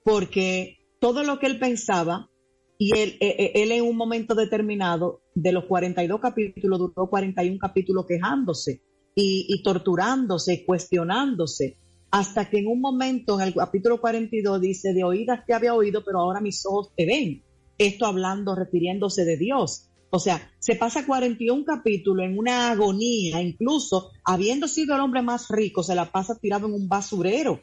porque 0.03 0.79
todo 0.99 1.23
lo 1.23 1.39
que 1.39 1.47
él 1.47 1.59
pensaba, 1.59 2.29
y 2.77 2.97
él, 2.97 3.17
en 3.19 3.83
un 3.83 3.95
momento 3.95 4.33
determinado, 4.33 5.21
de 5.35 5.51
los 5.51 5.65
42 5.65 6.19
capítulos, 6.19 6.79
duró 6.79 7.09
41 7.09 7.59
capítulos 7.59 8.05
quejándose 8.07 8.81
y, 9.13 9.45
y 9.47 9.61
torturándose, 9.61 10.65
cuestionándose 10.65 11.77
hasta 12.11 12.49
que 12.49 12.59
en 12.59 12.67
un 12.67 12.81
momento, 12.81 13.39
en 13.39 13.47
el 13.47 13.55
capítulo 13.55 14.01
42, 14.01 14.59
dice, 14.59 14.93
de 14.93 15.03
oídas 15.03 15.45
te 15.47 15.53
había 15.53 15.73
oído, 15.73 16.03
pero 16.03 16.19
ahora 16.19 16.41
mis 16.41 16.65
ojos 16.65 16.91
te 16.95 17.05
ven. 17.05 17.43
Esto 17.77 18.05
hablando, 18.05 18.53
refiriéndose 18.53 19.23
de 19.23 19.37
Dios. 19.37 19.87
O 20.09 20.19
sea, 20.19 20.51
se 20.59 20.75
pasa 20.75 21.05
41 21.05 21.63
capítulos 21.63 22.25
en 22.25 22.37
una 22.37 22.69
agonía, 22.69 23.41
incluso 23.41 24.11
habiendo 24.25 24.67
sido 24.67 24.93
el 24.93 25.01
hombre 25.01 25.21
más 25.21 25.47
rico, 25.49 25.83
se 25.83 25.95
la 25.95 26.11
pasa 26.11 26.37
tirado 26.37 26.67
en 26.67 26.73
un 26.73 26.89
basurero. 26.89 27.61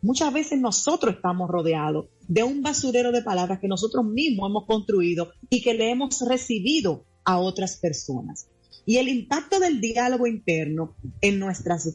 Muchas 0.00 0.32
veces 0.32 0.60
nosotros 0.60 1.16
estamos 1.16 1.50
rodeados 1.50 2.06
de 2.28 2.44
un 2.44 2.62
basurero 2.62 3.10
de 3.10 3.22
palabras 3.22 3.58
que 3.58 3.66
nosotros 3.66 4.04
mismos 4.04 4.48
hemos 4.48 4.66
construido 4.66 5.32
y 5.50 5.60
que 5.60 5.74
le 5.74 5.90
hemos 5.90 6.20
recibido 6.20 7.04
a 7.24 7.40
otras 7.40 7.78
personas. 7.78 8.48
Y 8.86 8.98
el 8.98 9.08
impacto 9.08 9.58
del 9.58 9.80
diálogo 9.80 10.28
interno 10.28 10.96
en 11.20 11.40
nuestras 11.40 11.86
eh, 11.86 11.92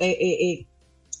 eh, 0.00 0.16
eh, 0.20 0.66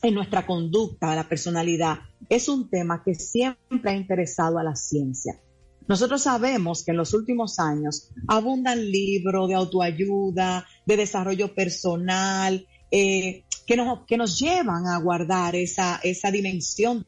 en 0.02 0.14
nuestra 0.14 0.44
conducta, 0.44 1.14
la 1.14 1.28
personalidad, 1.28 2.00
es 2.28 2.48
un 2.48 2.68
tema 2.68 3.02
que 3.04 3.14
siempre 3.14 3.90
ha 3.90 3.96
interesado 3.96 4.58
a 4.58 4.64
la 4.64 4.74
ciencia. 4.74 5.40
Nosotros 5.86 6.22
sabemos 6.22 6.84
que 6.84 6.90
en 6.90 6.96
los 6.96 7.14
últimos 7.14 7.58
años 7.58 8.10
abundan 8.26 8.90
libros 8.90 9.48
de 9.48 9.54
autoayuda, 9.54 10.66
de 10.86 10.96
desarrollo 10.96 11.54
personal, 11.54 12.66
eh, 12.90 13.44
que, 13.66 13.76
nos, 13.76 14.04
que 14.06 14.16
nos 14.16 14.38
llevan 14.38 14.86
a 14.86 14.98
guardar 14.98 15.56
esa, 15.56 16.00
esa 16.02 16.30
dimensión 16.30 17.06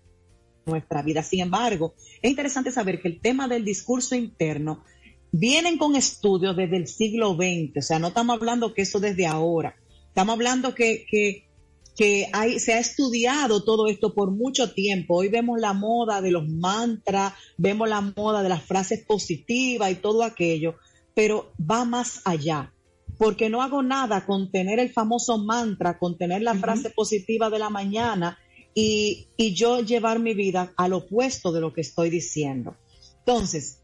nuestra 0.66 1.02
vida. 1.02 1.22
Sin 1.22 1.40
embargo, 1.40 1.94
es 2.22 2.30
interesante 2.30 2.70
saber 2.72 3.00
que 3.00 3.08
el 3.08 3.20
tema 3.20 3.48
del 3.48 3.64
discurso 3.64 4.14
interno 4.14 4.84
vienen 5.30 5.78
con 5.78 5.96
estudios 5.96 6.56
desde 6.56 6.76
el 6.76 6.86
siglo 6.86 7.34
XX, 7.34 7.76
o 7.78 7.82
sea, 7.82 7.98
no 7.98 8.08
estamos 8.08 8.36
hablando 8.36 8.72
que 8.72 8.82
eso 8.82 9.00
desde 9.00 9.26
ahora, 9.26 9.76
estamos 10.08 10.34
hablando 10.34 10.74
que, 10.74 11.04
que, 11.10 11.48
que 11.96 12.28
hay, 12.32 12.58
se 12.58 12.74
ha 12.74 12.78
estudiado 12.78 13.62
todo 13.64 13.86
esto 13.86 14.14
por 14.14 14.30
mucho 14.30 14.72
tiempo. 14.72 15.16
Hoy 15.16 15.28
vemos 15.28 15.60
la 15.60 15.72
moda 15.72 16.20
de 16.20 16.30
los 16.30 16.48
mantras, 16.48 17.34
vemos 17.56 17.88
la 17.88 18.00
moda 18.00 18.42
de 18.42 18.48
las 18.48 18.62
frases 18.62 19.04
positivas 19.04 19.90
y 19.92 19.96
todo 19.96 20.22
aquello, 20.22 20.74
pero 21.14 21.52
va 21.58 21.84
más 21.84 22.20
allá 22.24 22.74
porque 23.18 23.48
no 23.48 23.62
hago 23.62 23.82
nada 23.82 24.26
con 24.26 24.50
tener 24.50 24.78
el 24.78 24.92
famoso 24.92 25.38
mantra, 25.38 25.98
con 25.98 26.16
tener 26.18 26.42
la 26.42 26.54
frase 26.54 26.90
positiva 26.90 27.50
de 27.50 27.58
la 27.58 27.70
mañana 27.70 28.38
y, 28.74 29.28
yo 29.54 29.80
llevar 29.80 30.18
mi 30.18 30.34
vida 30.34 30.72
al 30.76 30.94
opuesto 30.94 31.52
de 31.52 31.60
lo 31.60 31.72
que 31.72 31.82
estoy 31.82 32.10
diciendo. 32.10 32.76
Entonces, 33.20 33.82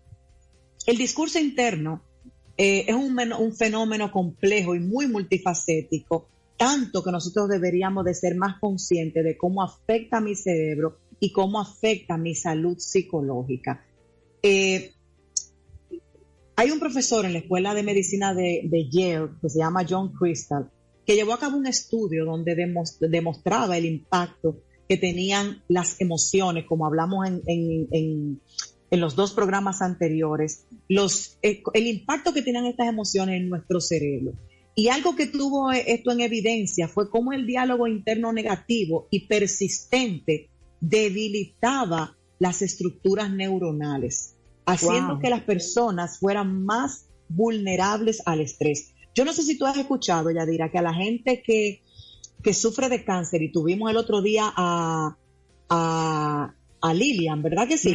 el 0.87 0.97
discurso 0.97 1.39
interno 1.39 2.03
eh, 2.57 2.87
es 2.89 2.95
un, 2.95 3.17
un 3.33 3.55
fenómeno 3.55 4.11
complejo 4.11 4.75
y 4.75 4.81
muy 4.81 5.07
multifacético, 5.07 6.29
tanto 6.61 7.03
que 7.03 7.11
nosotros 7.11 7.49
deberíamos 7.49 8.05
de 8.05 8.13
ser 8.13 8.37
más 8.37 8.61
conscientes 8.61 9.25
de 9.25 9.39
cómo 9.39 9.63
afecta 9.63 10.19
a 10.19 10.21
mi 10.21 10.35
cerebro 10.35 10.99
y 11.19 11.33
cómo 11.33 11.59
afecta 11.59 12.15
a 12.15 12.19
mi 12.19 12.35
salud 12.35 12.77
psicológica. 12.77 13.83
Eh, 14.43 14.93
hay 16.57 16.71
un 16.71 16.79
profesor 16.79 17.25
en 17.25 17.33
la 17.33 17.39
Escuela 17.39 17.73
de 17.73 17.83
Medicina 17.83 18.35
de, 18.35 18.89
Yale 18.91 19.31
que 19.41 19.49
se 19.49 19.59
llama 19.59 19.87
John 19.89 20.13
Crystal, 20.13 20.71
que 21.07 21.15
llevó 21.15 21.33
a 21.33 21.39
cabo 21.39 21.57
un 21.57 21.67
estudio 21.67 22.27
donde 22.27 22.55
demostraba 23.01 23.79
el 23.79 23.87
impacto 23.87 24.59
que 24.87 24.99
tenían 24.99 25.63
las 25.67 25.99
emociones, 25.99 26.67
como 26.67 26.85
hablamos 26.85 27.27
en, 27.47 28.39
los 28.91 29.17
dos 29.17 29.33
programas 29.33 29.81
anteriores, 29.81 30.67
eh, 30.91 31.63
el 31.73 31.87
impacto 31.87 32.35
que 32.35 32.43
tenían 32.43 32.67
estas 32.67 32.89
emociones 32.89 33.41
en 33.41 33.49
nuestro 33.49 33.81
cerebro. 33.81 34.35
Y 34.81 34.89
algo 34.89 35.15
que 35.15 35.27
tuvo 35.27 35.71
esto 35.73 36.11
en 36.11 36.23
evidencia 36.23 36.89
fue 36.89 37.11
cómo 37.11 37.35
el 37.35 37.47
diálogo 37.47 37.87
interno 37.87 38.33
negativo 38.33 39.09
y 39.11 39.27
persistente 39.27 40.49
debilitaba 40.81 42.17
las 42.39 42.63
estructuras 42.63 43.31
neuronales 43.31 44.37
haciendo 44.65 45.19
que 45.19 45.29
las 45.29 45.43
personas 45.43 46.19
fueran 46.19 46.65
más 46.65 47.11
vulnerables 47.29 48.23
al 48.25 48.41
estrés. 48.41 48.95
Yo 49.15 49.27
no 49.27 49.35
sé 49.35 49.43
si 49.43 49.59
tú 49.59 49.67
has 49.67 49.77
escuchado, 49.77 50.31
Yadira, 50.31 50.71
que 50.71 50.79
a 50.79 50.83
la 50.83 50.95
gente 50.95 51.43
que, 51.43 51.83
sufre 52.55 52.89
de 52.89 53.05
cáncer, 53.05 53.43
y 53.43 53.53
tuvimos 53.53 53.91
el 53.91 53.99
otro 53.99 54.23
día 54.23 54.51
a, 54.57 55.15
a, 55.69 56.95
Lilian, 56.95 57.43
¿verdad 57.43 57.69
que 57.69 57.77
sí? 57.77 57.95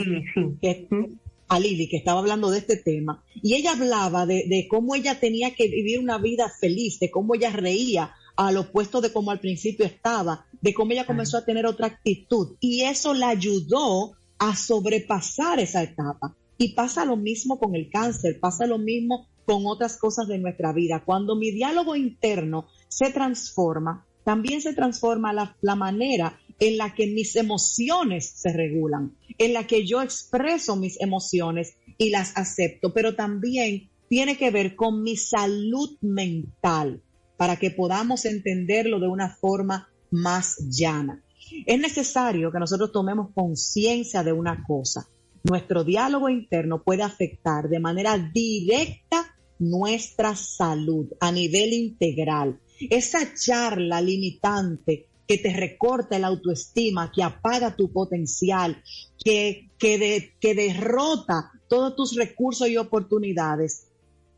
A 1.48 1.60
Lili, 1.60 1.88
que 1.88 1.98
estaba 1.98 2.20
hablando 2.20 2.50
de 2.50 2.60
este 2.60 2.78
tema, 2.78 3.24
y 3.36 3.56
ella 3.56 3.72
hablaba 3.72 4.26
de, 4.26 4.46
de, 4.48 4.68
cómo 4.70 4.96
ella 4.96 5.20
tenía 5.20 5.54
que 5.56 5.68
vivir 5.68 6.00
una 6.00 6.18
vida 6.18 6.52
feliz, 6.60 7.00
de 7.00 7.12
cómo 7.12 7.36
ella 7.36 7.52
reía 7.52 8.14
al 8.36 8.58
opuesto 8.58 9.02
de 9.02 9.14
cómo 9.14 9.32
al 9.32 9.40
principio 9.40 9.86
estaba, 9.86 10.46
de 10.62 10.74
cómo 10.74 10.92
ella 10.92 11.06
comenzó 11.06 11.38
a 11.38 11.46
tener 11.46 11.66
otra 11.66 11.88
actitud, 11.88 12.58
y 12.60 12.82
eso 12.82 13.14
la 13.14 13.30
ayudó 13.30 14.14
a 14.38 14.56
sobrepasar 14.56 15.60
esa 15.60 15.84
etapa. 15.84 16.36
Y 16.58 16.74
pasa 16.74 17.06
lo 17.06 17.18
mismo 17.18 17.60
con 17.60 17.76
el 17.76 17.90
cáncer, 17.90 18.40
pasa 18.40 18.66
lo 18.66 18.78
mismo 18.78 19.28
con 19.46 19.66
otras 19.66 19.98
cosas 19.98 20.28
de 20.28 20.38
nuestra 20.38 20.74
vida. 20.74 21.04
Cuando 21.06 21.36
mi 21.36 21.52
diálogo 21.52 21.96
interno 21.96 22.68
se 22.88 23.12
transforma, 23.12 24.06
también 24.24 24.62
se 24.62 24.74
transforma 24.74 25.34
la, 25.34 25.76
manera 25.76 26.40
en 26.60 26.78
la 26.78 26.94
que 26.94 27.08
mis 27.08 27.36
emociones 27.36 28.32
se 28.36 28.54
regulan, 28.54 29.16
en 29.38 29.54
la 29.54 29.68
que 29.68 29.86
yo 29.86 30.02
expreso 30.02 30.76
mis 30.76 31.00
emociones 31.02 31.76
y 31.98 32.10
las 32.10 32.36
acepto, 32.38 32.94
pero 32.94 33.16
también 33.16 33.90
tiene 34.08 34.38
que 34.38 34.52
ver 34.52 34.76
con 34.76 35.02
mi 35.04 35.18
salud 35.18 35.98
mental 36.02 37.02
para 37.38 37.58
que 37.58 37.72
podamos 37.72 38.26
entenderlo 38.26 39.00
de 39.00 39.08
una 39.08 39.30
forma 39.30 39.90
más 40.12 40.58
llana. 40.70 41.24
Es 41.66 41.80
necesario 41.80 42.52
que 42.52 42.60
nosotros 42.60 42.92
tomemos 42.92 43.32
conciencia 43.34 44.24
de 44.24 44.32
una 44.32 44.64
cosa 44.64 45.08
nuestro 45.46 45.84
diálogo 45.84 46.28
interno 46.28 46.82
puede 46.84 47.04
afectar 47.04 47.70
de 47.70 47.80
manera 47.80 48.18
directa 48.18 49.36
nuestra 49.60 50.36
salud 50.36 51.08
a 51.20 51.32
nivel 51.32 51.72
integral. 51.72 52.60
Esa 52.90 53.20
charla 53.36 54.02
limitante 54.02 55.08
que 55.28 55.38
te 55.38 55.54
recorta 55.54 56.20
la 56.20 56.28
autoestima, 56.28 57.12
que 57.14 57.24
apaga 57.24 57.76
tu 57.76 57.92
potencial, 57.92 58.82
que, 59.24 59.72
que, 59.80 60.34
que 60.40 60.56
derrota 60.56 61.52
todos 61.68 61.96
tus 61.96 62.16
recursos 62.16 62.68
y 62.70 62.78
oportunidades, 62.78 63.88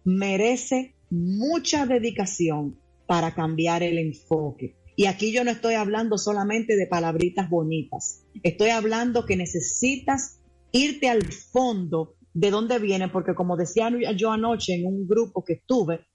merece 0.05 0.95
mucha 1.09 1.85
dedicación 1.85 2.79
para 3.05 3.33
cambiar 3.33 3.83
el 3.83 3.97
enfoque. 3.97 4.75
Y 4.95 5.05
aquí 5.05 5.31
yo 5.31 5.43
no 5.43 5.51
estoy 5.51 5.75
hablando 5.75 6.17
solamente 6.17 6.75
de 6.75 6.87
palabritas 6.87 7.49
bonitas, 7.49 8.23
estoy 8.43 8.69
hablando 8.69 9.25
que 9.25 9.35
necesitas 9.35 10.39
irte 10.71 11.09
al 11.09 11.23
fondo 11.23 12.15
de 12.33 12.51
dónde 12.51 12.79
viene, 12.79 13.07
porque 13.09 13.35
como 13.35 13.57
decía 13.57 13.91
yo 14.15 14.31
anoche 14.31 14.75
en 14.75 14.85
un 14.85 15.07
grupo 15.07 15.43
que 15.43 15.53
estuve, 15.53 16.05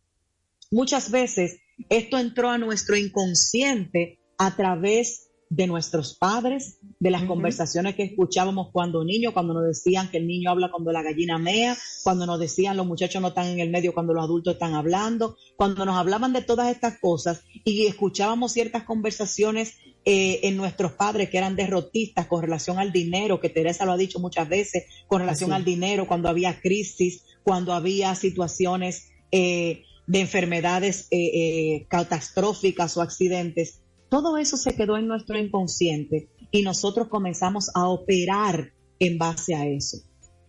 muchas 0.70 1.10
veces 1.10 1.58
esto 1.88 2.18
entró 2.18 2.48
a 2.48 2.58
nuestro 2.58 2.96
inconsciente 2.96 4.18
a 4.38 4.56
través 4.56 5.28
de 5.54 5.66
nuestros 5.66 6.16
padres, 6.16 6.78
de 6.98 7.10
las 7.10 7.24
conversaciones 7.24 7.94
que 7.94 8.04
escuchábamos 8.04 8.68
cuando 8.72 9.04
niños, 9.04 9.34
cuando 9.34 9.52
nos 9.52 9.66
decían 9.66 10.10
que 10.10 10.16
el 10.16 10.26
niño 10.26 10.50
habla 10.50 10.70
cuando 10.70 10.92
la 10.92 11.02
gallina 11.02 11.36
mea, 11.36 11.76
cuando 12.02 12.24
nos 12.24 12.40
decían 12.40 12.74
los 12.78 12.86
muchachos 12.86 13.20
no 13.20 13.28
están 13.28 13.48
en 13.48 13.60
el 13.60 13.68
medio 13.68 13.92
cuando 13.92 14.14
los 14.14 14.24
adultos 14.24 14.54
están 14.54 14.72
hablando, 14.72 15.36
cuando 15.56 15.84
nos 15.84 15.98
hablaban 15.98 16.32
de 16.32 16.40
todas 16.40 16.70
estas 16.70 16.98
cosas 17.00 17.42
y 17.66 17.84
escuchábamos 17.84 18.52
ciertas 18.52 18.84
conversaciones 18.84 19.74
eh, 20.06 20.40
en 20.44 20.56
nuestros 20.56 20.92
padres 20.92 21.28
que 21.28 21.36
eran 21.36 21.54
derrotistas 21.54 22.26
con 22.28 22.40
relación 22.40 22.78
al 22.78 22.90
dinero, 22.90 23.38
que 23.38 23.50
Teresa 23.50 23.84
lo 23.84 23.92
ha 23.92 23.98
dicho 23.98 24.20
muchas 24.20 24.48
veces, 24.48 24.84
con 25.06 25.20
relación 25.20 25.52
al 25.52 25.66
dinero, 25.66 26.08
cuando 26.08 26.30
había 26.30 26.62
crisis, 26.62 27.24
cuando 27.42 27.74
había 27.74 28.14
situaciones 28.14 29.10
eh, 29.30 29.82
de 30.06 30.20
enfermedades 30.20 31.08
eh, 31.10 31.84
catastróficas 31.90 32.96
o 32.96 33.02
accidentes. 33.02 33.81
Todo 34.12 34.36
eso 34.36 34.58
se 34.58 34.74
quedó 34.74 34.98
en 34.98 35.08
nuestro 35.08 35.38
inconsciente 35.38 36.28
y 36.50 36.60
nosotros 36.60 37.08
comenzamos 37.08 37.70
a 37.74 37.88
operar 37.88 38.74
en 38.98 39.16
base 39.16 39.54
a 39.54 39.66
eso. 39.66 40.02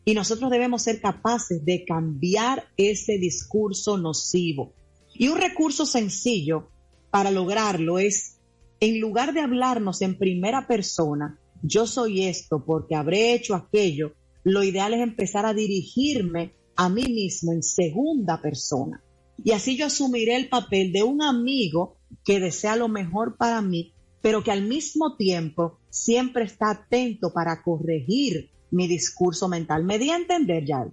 Y 0.04 0.16
nosotros 0.16 0.52
debemos 0.52 0.82
ser 0.82 1.00
capaces 1.00 1.64
de 1.64 1.86
cambiar 1.86 2.66
ese 2.76 3.18
discurso 3.18 3.98
nocivo. 3.98 4.74
Y 5.14 5.30
un 5.30 5.40
recurso 5.40 5.86
sencillo 5.86 6.72
para 7.10 7.32
lograrlo 7.32 8.00
es 8.00 8.42
en 8.82 9.00
lugar 9.00 9.34
de 9.34 9.40
hablarnos 9.40 10.02
en 10.02 10.18
primera 10.18 10.68
persona, 10.68 11.40
yo 11.62 11.88
soy 11.88 12.26
esto 12.26 12.66
porque 12.66 12.96
habré 12.96 13.34
hecho 13.34 13.56
aquello, 13.56 14.12
lo 14.44 14.62
ideal 14.64 14.94
es 14.94 15.00
empezar 15.00 15.46
a 15.46 15.54
dirigirme 15.54 16.54
a 16.76 16.90
mí 16.90 17.06
mismo 17.06 17.54
en 17.54 17.64
segunda 17.64 18.42
persona. 18.42 19.02
Y 19.42 19.52
así 19.52 19.78
yo 19.78 19.86
asumiré 19.86 20.36
el 20.36 20.50
papel 20.50 20.92
de 20.92 21.04
un 21.04 21.22
amigo 21.22 21.96
que 22.24 22.40
desea 22.40 22.76
lo 22.76 22.88
mejor 22.88 23.36
para 23.38 23.62
mí, 23.62 23.94
pero 24.22 24.44
que 24.44 24.52
al 24.52 24.64
mismo 24.64 25.16
tiempo 25.16 25.80
siempre 25.90 26.46
está 26.46 26.72
atento 26.72 27.34
para 27.34 27.62
corregir 27.62 28.50
mi 28.72 28.88
discurso 28.88 29.48
mental. 29.48 29.84
¿Me 29.84 30.00
di 30.00 30.10
a 30.10 30.18
entender, 30.18 30.66
ya? 30.66 30.86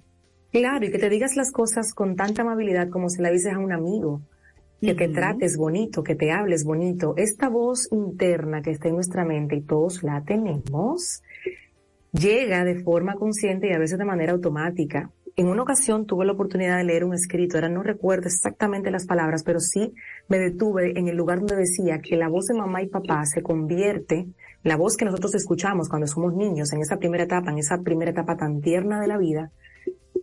Claro, 0.53 0.85
y 0.85 0.91
que 0.91 0.99
te 0.99 1.09
digas 1.09 1.37
las 1.37 1.53
cosas 1.53 1.95
con 1.95 2.17
tanta 2.17 2.43
amabilidad 2.43 2.89
como 2.89 3.09
se 3.09 3.23
la 3.23 3.31
dices 3.31 3.53
a 3.53 3.59
un 3.59 3.73
amigo 3.73 4.23
que 4.81 4.95
te 4.95 5.09
trates 5.09 5.57
bonito, 5.57 6.03
que 6.03 6.15
te 6.15 6.33
hables 6.33 6.65
bonito. 6.65 7.15
Esta 7.17 7.49
voz 7.49 7.89
interna 7.93 8.63
que 8.63 8.71
está 8.71 8.89
en 8.89 8.95
nuestra 8.95 9.25
mente 9.25 9.57
y 9.57 9.61
todos 9.61 10.03
la 10.03 10.25
tenemos, 10.25 11.23
llega 12.13 12.65
de 12.65 12.83
forma 12.83 13.15
consciente 13.15 13.69
y 13.69 13.73
a 13.73 13.79
veces 13.79 13.99
de 13.99 14.05
manera 14.05 14.33
automática. 14.33 15.11
En 15.41 15.49
una 15.49 15.63
ocasión 15.63 16.05
tuve 16.05 16.27
la 16.27 16.33
oportunidad 16.33 16.77
de 16.77 16.85
leer 16.85 17.03
un 17.03 17.15
escrito, 17.15 17.57
ahora 17.57 17.71
no 17.71 17.83
recuerdo 17.83 18.27
exactamente 18.27 18.91
las 18.91 19.07
palabras, 19.07 19.43
pero 19.43 19.59
sí 19.59 19.95
me 20.29 20.39
detuve 20.39 20.99
en 20.99 21.09
el 21.09 21.17
lugar 21.17 21.39
donde 21.39 21.57
decía 21.57 22.01
que 22.03 22.19
la 22.19 22.29
voz 22.29 22.49
de 22.49 22.59
mamá 22.59 22.83
y 22.83 22.89
papá 22.89 23.25
se 23.25 23.43
convierte, 23.43 24.27
la 24.63 24.77
voz 24.77 24.99
que 24.99 25.07
nosotros 25.07 25.35
escuchamos 25.35 25.89
cuando 25.89 26.07
somos 26.07 26.35
niños, 26.35 26.75
en 26.75 26.83
esa 26.83 26.99
primera 26.99 27.25
etapa, 27.25 27.51
en 27.51 27.57
esa 27.57 27.79
primera 27.79 28.11
etapa 28.11 28.37
tan 28.37 28.61
tierna 28.61 29.01
de 29.01 29.07
la 29.07 29.17
vida, 29.17 29.51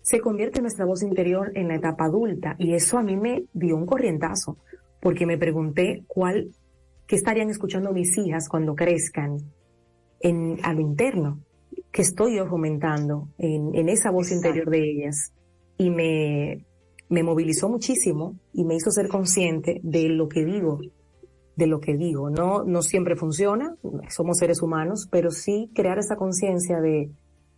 se 0.03 0.19
convierte 0.19 0.62
nuestra 0.62 0.86
voz 0.86 1.01
interior 1.01 1.51
en 1.56 1.69
la 1.69 1.77
etapa 1.77 2.06
adulta. 2.06 2.56
Y 2.60 2.75
eso 2.75 2.99
a 2.99 3.01
mí 3.01 3.17
me 3.17 3.45
dio 3.53 3.75
un 3.75 3.88
corrientazo 3.88 4.60
porque 5.01 5.25
me 5.25 5.39
pregunté 5.39 6.03
cuál, 6.06 6.51
qué 7.08 7.15
estarían 7.15 7.49
escuchando 7.49 7.91
mis 7.91 8.15
hijas 8.19 8.47
cuando 8.47 8.75
crezcan 8.75 9.39
en, 10.19 10.60
a 10.62 10.73
lo 10.73 10.82
interno, 10.82 11.39
que 11.97 12.03
estoy 12.03 12.36
yo 12.36 12.45
fomentando 12.45 13.29
en, 13.39 13.73
en 13.73 13.89
esa 13.89 14.12
voz 14.12 14.31
interior 14.31 14.69
de 14.69 14.88
ellas 14.88 15.33
y 15.79 15.89
me, 15.89 16.63
me 17.10 17.23
movilizó 17.23 17.69
muchísimo 17.69 18.36
y 18.53 18.65
me 18.65 18.75
hizo 18.75 18.91
ser 18.91 19.07
consciente 19.07 19.81
de 19.81 20.07
lo 20.10 20.29
que 20.29 20.45
digo 20.45 20.79
de 21.55 21.65
lo 21.65 21.79
que 21.79 21.97
digo. 21.97 22.29
No, 22.29 22.63
no 22.63 22.83
siempre 22.83 23.15
funciona, 23.15 23.75
somos 24.10 24.38
seres 24.38 24.62
humanos, 24.62 25.07
pero 25.10 25.31
sí 25.31 25.71
crear 25.73 25.97
esa 25.97 26.17
conciencia 26.17 26.79
de, 26.81 27.10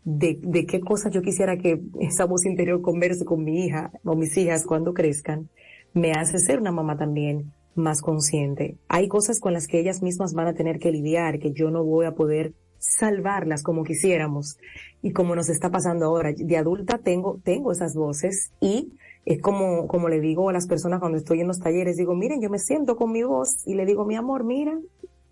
de, 0.06 0.40
de 0.42 0.66
qué 0.66 0.80
cosas 0.80 1.12
yo 1.12 1.22
quisiera 1.22 1.58
que 1.58 1.82
esa 2.00 2.24
voz 2.24 2.46
interior 2.46 2.82
converse 2.82 3.26
con 3.26 3.44
mi 3.44 3.66
hija 3.66 3.92
o 4.06 4.16
mis 4.16 4.38
hijas 4.38 4.66
cuando 4.66 4.94
crezcan, 4.94 5.50
me 5.94 6.14
hace 6.14 6.40
ser 6.40 6.62
una 6.62 6.72
mamá 6.72 6.96
también 6.96 7.52
más 7.76 8.02
consciente. 8.02 8.78
Hay 8.88 9.10
cosas 9.10 9.42
con 9.42 9.52
las 9.52 9.68
que 9.68 9.82
ellas 9.82 10.02
mismas 10.02 10.34
van 10.34 10.48
a 10.48 10.54
tener 10.54 10.80
que 10.80 10.94
lidiar, 10.94 11.40
que 11.40 11.52
yo 11.52 11.72
no 11.72 11.84
voy 11.84 12.06
a 12.06 12.16
poder 12.16 12.54
salvarlas 12.80 13.64
como 13.64 13.84
quisiéramos 13.84 14.58
y 15.02 15.12
como 15.12 15.36
nos 15.36 15.50
está 15.50 15.70
pasando 15.70 16.06
ahora. 16.06 16.34
De 16.36 16.58
adulta 16.58 16.98
tengo, 16.98 17.40
tengo 17.44 17.72
esas 17.72 17.94
voces 17.96 18.52
y 18.60 18.94
es 19.26 19.42
como, 19.42 19.88
como 19.88 20.10
le 20.10 20.20
digo 20.20 20.50
a 20.50 20.54
las 20.54 20.68
personas 20.68 21.00
cuando 21.00 21.18
estoy 21.18 21.42
en 21.42 21.48
los 21.48 21.60
talleres, 21.60 21.98
digo, 21.98 22.16
miren, 22.16 22.42
yo 22.42 22.50
me 22.50 22.60
siento 22.60 22.96
con 22.96 23.12
mi 23.12 23.24
voz 23.24 23.68
y 23.68 23.76
le 23.76 23.86
digo, 23.86 24.06
mi 24.06 24.16
amor, 24.16 24.44
mira, 24.44 24.80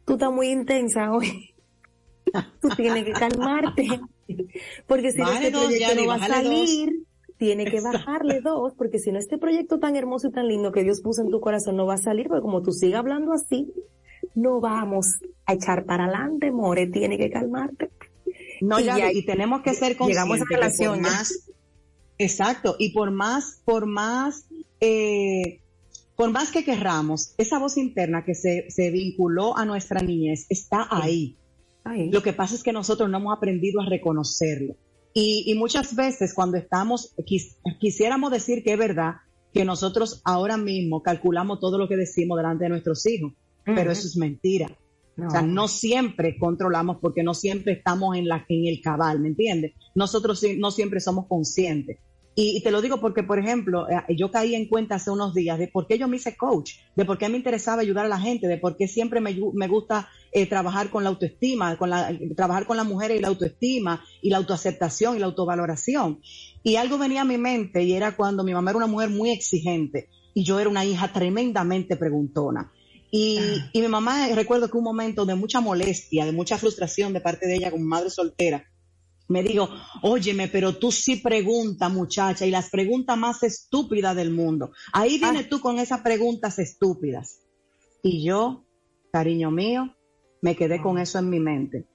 tú 0.06 0.14
estás 0.14 0.32
muy 0.32 0.50
intensa 0.50 1.12
hoy. 1.12 1.56
tú 2.62 2.70
tienes 2.76 3.06
que 3.06 3.14
calmarte. 3.14 3.88
Porque 4.88 5.12
si 5.12 5.20
no 5.20 5.32
este 5.32 5.52
proyecto 5.52 5.96
no 5.96 6.08
va 6.08 6.16
a 6.16 6.28
salir, 6.28 7.08
tiene 7.38 7.66
que 7.66 7.82
bajarle 7.82 8.42
dos, 8.42 8.74
porque 8.76 9.00
si 9.00 9.12
no 9.12 9.20
este 9.20 9.38
proyecto 9.38 9.80
tan 9.80 9.96
hermoso 9.96 10.28
y 10.28 10.32
tan 10.32 10.48
lindo 10.48 10.72
que 10.72 10.84
Dios 10.84 11.02
puso 11.02 11.22
en 11.22 11.30
tu 11.30 11.40
corazón 11.40 11.78
no 11.78 11.86
va 11.86 11.94
a 11.94 11.98
salir, 12.00 12.28
porque 12.28 12.42
como 12.42 12.62
tú 12.62 12.72
sigas 12.72 13.00
hablando 13.00 13.32
así, 13.32 13.72
no 14.36 14.60
vamos 14.60 15.20
a 15.46 15.54
echar 15.54 15.86
para 15.86 16.06
adelante, 16.06 16.52
More, 16.52 16.88
tiene 16.88 17.18
que 17.18 17.30
calmarte. 17.30 17.90
No, 18.62 18.80
y, 18.80 18.86
ya, 18.86 19.12
y 19.12 19.26
tenemos 19.26 19.62
que 19.62 19.74
ser 19.74 19.98
conscientes 19.98 20.26
llegamos 20.26 20.42
a 20.42 20.46
relación, 20.50 21.02
más, 21.02 21.50
exacto, 22.18 22.76
y 22.80 22.92
por 22.92 23.12
más, 23.12 23.62
por 23.66 23.86
más, 23.86 24.48
eh, 24.80 25.62
por 26.16 26.32
más 26.32 26.52
que 26.52 26.64
querramos, 26.64 27.36
esa 27.38 27.60
voz 27.60 27.78
interna 27.78 28.26
que 28.26 28.34
se, 28.34 28.70
se 28.70 28.90
vinculó 28.90 29.58
a 29.58 29.66
nuestra 29.66 30.02
niñez 30.02 30.48
está 30.50 30.88
ahí. 30.90 31.38
ahí. 31.84 32.10
Lo 32.10 32.24
que 32.24 32.34
pasa 32.34 32.56
es 32.56 32.64
que 32.64 32.74
nosotros 32.74 33.10
no 33.10 33.18
hemos 33.18 33.38
aprendido 33.38 33.82
a 33.82 33.86
reconocerlo. 33.86 34.76
Y, 35.20 35.56
muchas 35.56 35.96
veces 35.96 36.36
cuando 36.36 36.58
estamos, 36.58 37.16
quisiéramos 37.80 38.32
decir 38.32 38.64
que 38.64 38.74
es 38.74 38.78
verdad 38.78 39.16
que 39.52 39.66
nosotros 39.66 40.22
ahora 40.24 40.58
mismo 40.58 41.02
calculamos 41.02 41.60
todo 41.60 41.80
lo 41.80 41.88
que 41.88 41.96
decimos 41.98 42.38
delante 42.38 42.66
de 42.66 42.70
nuestros 42.70 43.04
hijos, 43.08 43.34
pero 43.76 43.92
eso 43.92 44.08
es 44.08 44.18
mentira. 44.18 44.70
O 45.26 45.30
sea, 45.32 45.42
no 45.42 45.68
siempre 45.68 46.38
controlamos 46.38 46.98
porque 47.02 47.24
no 47.24 47.34
siempre 47.34 47.74
estamos 47.74 48.16
en, 48.16 48.28
la, 48.28 48.46
en 48.48 48.68
el 48.68 48.82
cabal, 48.82 49.20
¿me 49.20 49.30
entiendes? 49.30 49.74
Nosotros 49.96 50.44
no 50.58 50.70
siempre 50.70 51.00
somos 51.00 51.26
conscientes. 51.28 51.98
Y, 52.40 52.62
te 52.62 52.70
lo 52.70 52.84
digo 52.84 53.02
porque, 53.02 53.24
por 53.24 53.40
ejemplo, 53.40 53.90
eh, 53.90 54.16
yo 54.16 54.30
caí 54.30 54.54
en 54.54 54.68
cuenta 54.68 54.94
hace 54.94 55.10
unos 55.10 55.34
días 55.34 55.58
de 55.58 55.70
por 55.70 55.88
qué 55.88 55.98
yo 55.98 56.08
me 56.08 56.18
hice 56.18 56.38
coach, 56.38 56.74
de 56.96 57.04
por 57.04 57.18
qué 57.18 57.30
me 57.30 57.38
interesaba 57.38 57.82
ayudar 57.82 58.06
a 58.06 58.10
la 58.10 58.20
gente, 58.20 58.48
de 58.48 58.60
por 58.60 58.78
qué 58.78 58.88
siempre 58.88 59.20
me, 59.20 59.36
me 59.56 59.68
gusta 59.68 60.08
eh, 60.32 60.46
trabajar 60.46 60.92
con 60.92 61.04
la 61.04 61.10
autoestima, 61.10 61.76
con 61.78 61.90
la, 61.90 62.16
trabajar 62.36 62.68
con 62.68 62.78
las 62.78 62.86
mujeres 62.86 63.18
y 63.18 63.22
la 63.22 63.30
autoestima 63.30 64.04
y 64.22 64.30
la 64.30 64.38
autoaceptación 64.38 65.16
y 65.16 65.20
la 65.20 65.26
autovaloración. 65.26 66.20
Y 66.62 66.76
algo 66.76 67.00
venía 67.00 67.22
a 67.22 67.26
mi 67.26 67.40
mente 67.40 67.82
y 67.82 67.94
era 67.94 68.16
cuando 68.16 68.44
mi 68.44 68.54
mamá 68.54 68.70
era 68.70 68.78
una 68.78 68.88
mujer 68.88 69.10
muy 69.10 69.32
exigente 69.32 70.08
y 70.36 70.44
yo 70.44 70.60
era 70.60 70.70
una 70.70 70.86
hija 70.86 71.12
tremendamente 71.12 71.98
preguntona. 71.98 72.72
Y, 73.12 73.38
ah. 73.40 73.70
y 73.74 73.82
mi 73.82 73.88
mamá, 73.88 74.28
recuerdo 74.36 74.70
que 74.70 74.78
un 74.78 74.84
momento 74.84 75.26
de 75.26 75.36
mucha 75.36 75.62
molestia, 75.62 76.26
de 76.26 76.32
mucha 76.32 76.58
frustración 76.58 77.14
de 77.14 77.22
parte 77.22 77.48
de 77.48 77.56
ella 77.56 77.72
como 77.72 77.86
madre 77.86 78.10
soltera, 78.10 78.66
me 79.30 79.44
digo, 79.44 79.70
óyeme, 80.04 80.48
pero 80.48 80.78
tú 80.78 80.92
sí 80.92 81.18
pregunta, 81.18 81.90
muchacha, 81.90 82.46
y 82.46 82.52
las 82.52 82.70
preguntas 82.70 83.18
más 83.18 83.44
estúpidas 83.44 84.16
del 84.16 84.32
mundo. 84.32 84.72
Ahí 84.94 85.20
vienes 85.20 85.46
ah. 85.46 85.50
tú 85.50 85.60
con 85.60 85.80
esas 85.80 86.02
preguntas 86.02 86.60
estúpidas. 86.60 87.42
Y 88.04 88.24
yo, 88.24 88.66
cariño 89.12 89.52
mío, 89.52 89.96
me 90.42 90.56
quedé 90.56 90.82
con 90.82 90.98
ah. 90.98 91.04
eso 91.04 91.20
en 91.20 91.30
mi 91.30 91.40
mente. 91.40 91.86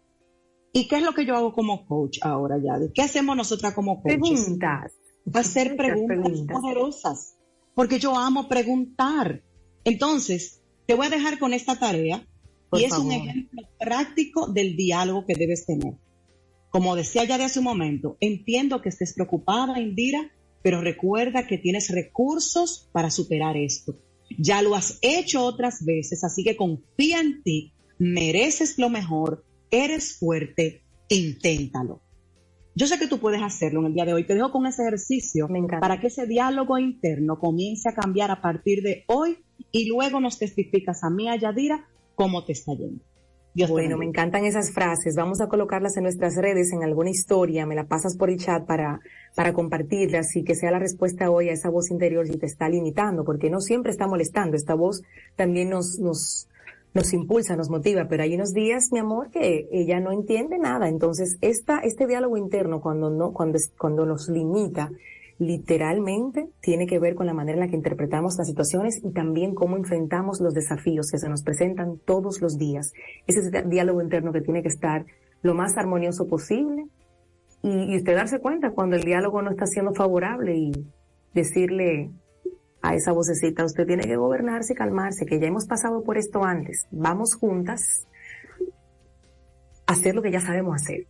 ¿Y 0.74 0.88
qué 0.88 0.96
es 0.96 1.02
lo 1.02 1.12
que 1.12 1.26
yo 1.26 1.36
hago 1.36 1.52
como 1.52 1.86
coach 1.86 2.18
ahora, 2.22 2.56
Yadi? 2.58 2.92
¿Qué 2.92 3.02
hacemos 3.02 3.36
nosotras 3.36 3.74
como 3.74 4.02
coaches? 4.02 4.20
Preguntas. 4.20 4.92
Hacer 5.34 5.76
preguntas, 5.76 6.60
poderosas. 6.60 7.36
Porque 7.74 7.98
yo 7.98 8.16
amo 8.16 8.48
preguntar. 8.48 9.42
Entonces, 9.84 10.61
te 10.86 10.94
voy 10.94 11.06
a 11.06 11.10
dejar 11.10 11.38
con 11.38 11.52
esta 11.52 11.78
tarea. 11.78 12.26
y 12.72 12.84
es 12.84 12.92
un 12.96 13.12
ejemplo 13.12 13.62
práctico 13.78 14.46
del 14.46 14.76
diálogo 14.76 15.26
que 15.26 15.34
debes 15.34 15.66
tener. 15.66 15.94
Como 16.70 16.96
decía 16.96 17.24
ya 17.24 17.36
de 17.36 17.44
hace 17.44 17.58
un 17.58 17.66
momento, 17.66 18.16
entiendo 18.20 18.80
que 18.80 18.88
estés 18.88 19.12
preocupada, 19.12 19.78
Indira, 19.78 20.32
pero 20.62 20.80
recuerda 20.80 21.46
que 21.46 21.58
tienes 21.58 21.90
recursos 21.90 22.88
para 22.92 23.10
superar 23.10 23.58
esto. 23.58 23.98
Ya 24.38 24.62
lo 24.62 24.74
has 24.74 24.98
hecho 25.02 25.44
otras 25.44 25.84
veces, 25.84 26.24
así 26.24 26.44
que 26.44 26.56
confía 26.56 27.20
en 27.20 27.42
ti, 27.42 27.74
mereces 27.98 28.78
lo 28.78 28.88
mejor, 28.88 29.44
eres 29.70 30.16
fuerte, 30.18 30.82
inténtalo. 31.08 32.00
Yo 32.74 32.86
sé 32.86 32.98
que 32.98 33.06
tú 33.06 33.18
puedes 33.18 33.42
hacerlo 33.42 33.80
en 33.80 33.86
el 33.86 33.94
día 33.94 34.04
de 34.04 34.14
hoy. 34.14 34.24
Te 34.26 34.34
dejo 34.34 34.50
con 34.50 34.66
ese 34.66 34.82
ejercicio 34.82 35.48
para 35.80 36.00
que 36.00 36.06
ese 36.06 36.26
diálogo 36.26 36.78
interno 36.78 37.38
comience 37.38 37.88
a 37.88 37.94
cambiar 37.94 38.30
a 38.30 38.40
partir 38.40 38.82
de 38.82 39.04
hoy 39.08 39.38
y 39.70 39.88
luego 39.88 40.20
nos 40.20 40.38
testificas 40.38 41.04
a 41.04 41.10
mí, 41.10 41.28
a 41.28 41.36
Yadira, 41.36 41.86
cómo 42.14 42.44
te 42.44 42.52
está 42.52 42.72
yendo 42.74 43.02
bueno, 43.68 43.98
me 43.98 44.06
encantan 44.06 44.44
esas 44.44 44.72
frases. 44.72 45.14
Vamos 45.14 45.40
a 45.40 45.48
colocarlas 45.48 45.96
en 45.96 46.04
nuestras 46.04 46.36
redes, 46.36 46.72
en 46.72 46.82
alguna 46.82 47.10
historia. 47.10 47.66
Me 47.66 47.74
la 47.74 47.84
pasas 47.84 48.16
por 48.16 48.30
el 48.30 48.38
chat 48.38 48.64
para, 48.64 49.00
para 49.34 49.52
compartirlas 49.52 50.34
y 50.36 50.44
que 50.44 50.54
sea 50.54 50.70
la 50.70 50.78
respuesta 50.78 51.30
hoy 51.30 51.48
a 51.48 51.52
esa 51.52 51.68
voz 51.68 51.90
interior 51.90 52.26
si 52.26 52.38
te 52.38 52.46
está 52.46 52.68
limitando, 52.68 53.24
porque 53.24 53.50
no 53.50 53.60
siempre 53.60 53.92
está 53.92 54.06
molestando. 54.06 54.56
Esta 54.56 54.74
voz 54.74 55.02
también 55.36 55.68
nos, 55.68 55.98
nos, 55.98 56.48
nos 56.94 57.12
impulsa, 57.12 57.56
nos 57.56 57.70
motiva, 57.70 58.06
pero 58.08 58.22
hay 58.22 58.34
unos 58.34 58.52
días, 58.52 58.88
mi 58.92 58.98
amor, 58.98 59.30
que 59.30 59.68
ella 59.72 60.00
no 60.00 60.12
entiende 60.12 60.58
nada. 60.58 60.88
Entonces, 60.88 61.38
esta, 61.40 61.78
este 61.78 62.06
diálogo 62.06 62.36
interno, 62.36 62.80
cuando 62.80 63.10
no, 63.10 63.32
cuando, 63.32 63.58
cuando 63.78 64.04
nos 64.04 64.28
limita, 64.28 64.90
literalmente 65.38 66.48
tiene 66.60 66.86
que 66.86 66.98
ver 66.98 67.14
con 67.14 67.26
la 67.26 67.34
manera 67.34 67.56
en 67.56 67.64
la 67.64 67.68
que 67.68 67.76
interpretamos 67.76 68.36
las 68.36 68.46
situaciones 68.46 69.00
y 69.02 69.10
también 69.10 69.54
cómo 69.54 69.76
enfrentamos 69.76 70.40
los 70.40 70.54
desafíos 70.54 71.10
que 71.10 71.18
se 71.18 71.28
nos 71.28 71.42
presentan 71.42 71.98
todos 71.98 72.40
los 72.40 72.58
días. 72.58 72.92
Ese 73.26 73.40
es 73.40 73.68
diálogo 73.68 74.02
interno 74.02 74.32
que 74.32 74.40
tiene 74.40 74.62
que 74.62 74.68
estar 74.68 75.04
lo 75.42 75.54
más 75.54 75.76
armonioso 75.76 76.26
posible 76.26 76.86
y, 77.62 77.96
usted 77.96 78.14
darse 78.14 78.40
cuenta 78.40 78.70
cuando 78.70 78.96
el 78.96 79.02
diálogo 79.02 79.42
no 79.42 79.50
está 79.50 79.66
siendo 79.66 79.94
favorable 79.94 80.56
y 80.56 80.72
decirle 81.32 82.10
a 82.82 82.94
esa 82.94 83.12
vocecita, 83.12 83.64
usted 83.64 83.86
tiene 83.86 84.04
que 84.04 84.16
gobernarse 84.16 84.74
calmarse, 84.74 85.24
que 85.24 85.38
ya 85.40 85.46
hemos 85.46 85.66
pasado 85.66 86.02
por 86.02 86.18
esto 86.18 86.44
antes. 86.44 86.86
Vamos 86.90 87.34
juntas 87.34 88.06
a 89.86 89.92
hacer 89.92 90.14
lo 90.14 90.22
que 90.22 90.32
ya 90.32 90.40
sabemos 90.40 90.82
hacer 90.82 91.06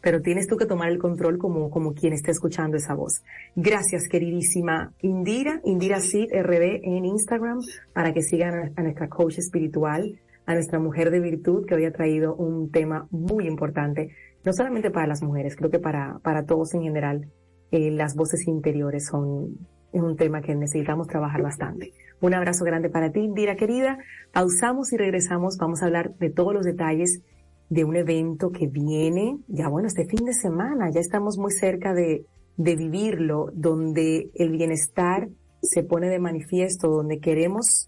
pero 0.00 0.22
tienes 0.22 0.46
tú 0.46 0.56
que 0.56 0.66
tomar 0.66 0.90
el 0.90 0.98
control 0.98 1.38
como, 1.38 1.70
como 1.70 1.94
quien 1.94 2.12
esté 2.12 2.30
escuchando 2.30 2.76
esa 2.76 2.94
voz. 2.94 3.22
Gracias, 3.54 4.08
queridísima 4.08 4.92
Indira, 5.00 5.60
Indira 5.64 6.00
Sid 6.00 6.28
RD 6.32 6.80
en 6.82 7.04
Instagram, 7.04 7.60
para 7.92 8.12
que 8.12 8.22
sigan 8.22 8.72
a, 8.76 8.82
nuestra 8.82 9.08
coach 9.08 9.38
espiritual, 9.38 10.18
a 10.46 10.54
nuestra 10.54 10.78
mujer 10.78 11.10
de 11.10 11.20
virtud, 11.20 11.66
que 11.66 11.74
hoy 11.74 11.84
ha 11.84 11.92
traído 11.92 12.34
un 12.34 12.70
tema 12.70 13.06
muy 13.10 13.46
importante, 13.46 14.10
no 14.44 14.52
solamente 14.52 14.90
para 14.90 15.06
las 15.06 15.22
mujeres, 15.22 15.54
creo 15.54 15.70
que 15.70 15.78
para, 15.78 16.18
para 16.22 16.44
todos 16.44 16.74
en 16.74 16.82
general. 16.82 17.28
Eh, 17.72 17.92
las 17.92 18.16
voces 18.16 18.48
interiores 18.48 19.06
son 19.06 19.58
un 19.92 20.16
tema 20.16 20.40
que 20.40 20.54
necesitamos 20.54 21.08
trabajar 21.08 21.42
bastante. 21.42 21.92
Un 22.20 22.34
abrazo 22.34 22.64
grande 22.64 22.90
para 22.90 23.10
ti, 23.10 23.20
Indira 23.20 23.56
querida. 23.56 23.98
Pausamos 24.32 24.92
y 24.92 24.96
regresamos. 24.96 25.56
Vamos 25.58 25.82
a 25.82 25.86
hablar 25.86 26.14
de 26.18 26.30
todos 26.30 26.54
los 26.54 26.64
detalles 26.64 27.22
de 27.68 27.84
un 27.84 27.96
evento 27.96 28.50
que 28.50 28.66
viene, 28.66 29.38
ya 29.46 29.68
bueno, 29.68 29.86
este 29.86 30.04
fin 30.04 30.24
de 30.24 30.34
semana, 30.34 30.90
ya 30.90 30.98
estamos 30.98 31.38
muy 31.38 31.52
cerca 31.52 31.94
de, 31.94 32.26
de 32.56 32.76
vivirlo, 32.76 33.50
donde 33.54 34.30
el 34.34 34.50
bienestar 34.50 35.28
se 35.62 35.84
pone 35.84 36.08
de 36.08 36.18
manifiesto, 36.18 36.88
donde 36.88 37.20
queremos 37.20 37.86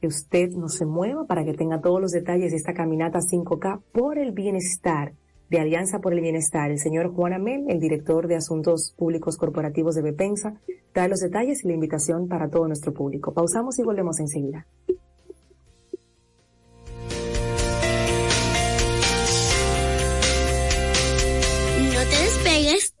que 0.00 0.06
usted 0.06 0.50
no 0.50 0.68
se 0.68 0.84
mueva 0.84 1.24
para 1.26 1.44
que 1.44 1.54
tenga 1.54 1.80
todos 1.80 2.00
los 2.00 2.10
detalles 2.10 2.50
de 2.50 2.58
esta 2.58 2.74
caminata 2.74 3.20
5K 3.20 3.80
por 3.92 4.18
el 4.18 4.32
bienestar 4.32 5.14
de 5.48 5.60
Alianza 5.60 6.00
por 6.00 6.12
el 6.12 6.20
Bienestar. 6.20 6.70
El 6.70 6.78
señor 6.78 7.12
Juan 7.12 7.32
Amel, 7.32 7.64
el 7.68 7.80
director 7.80 8.26
de 8.26 8.36
Asuntos 8.36 8.94
Públicos 8.96 9.36
Corporativos 9.36 9.94
de 9.94 10.02
Bepensa, 10.02 10.60
trae 10.92 11.08
los 11.08 11.20
detalles 11.20 11.64
y 11.64 11.68
la 11.68 11.74
invitación 11.74 12.28
para 12.28 12.48
todo 12.48 12.66
nuestro 12.66 12.92
público. 12.92 13.32
Pausamos 13.32 13.78
y 13.78 13.82
volvemos 13.82 14.18
enseguida. 14.20 14.66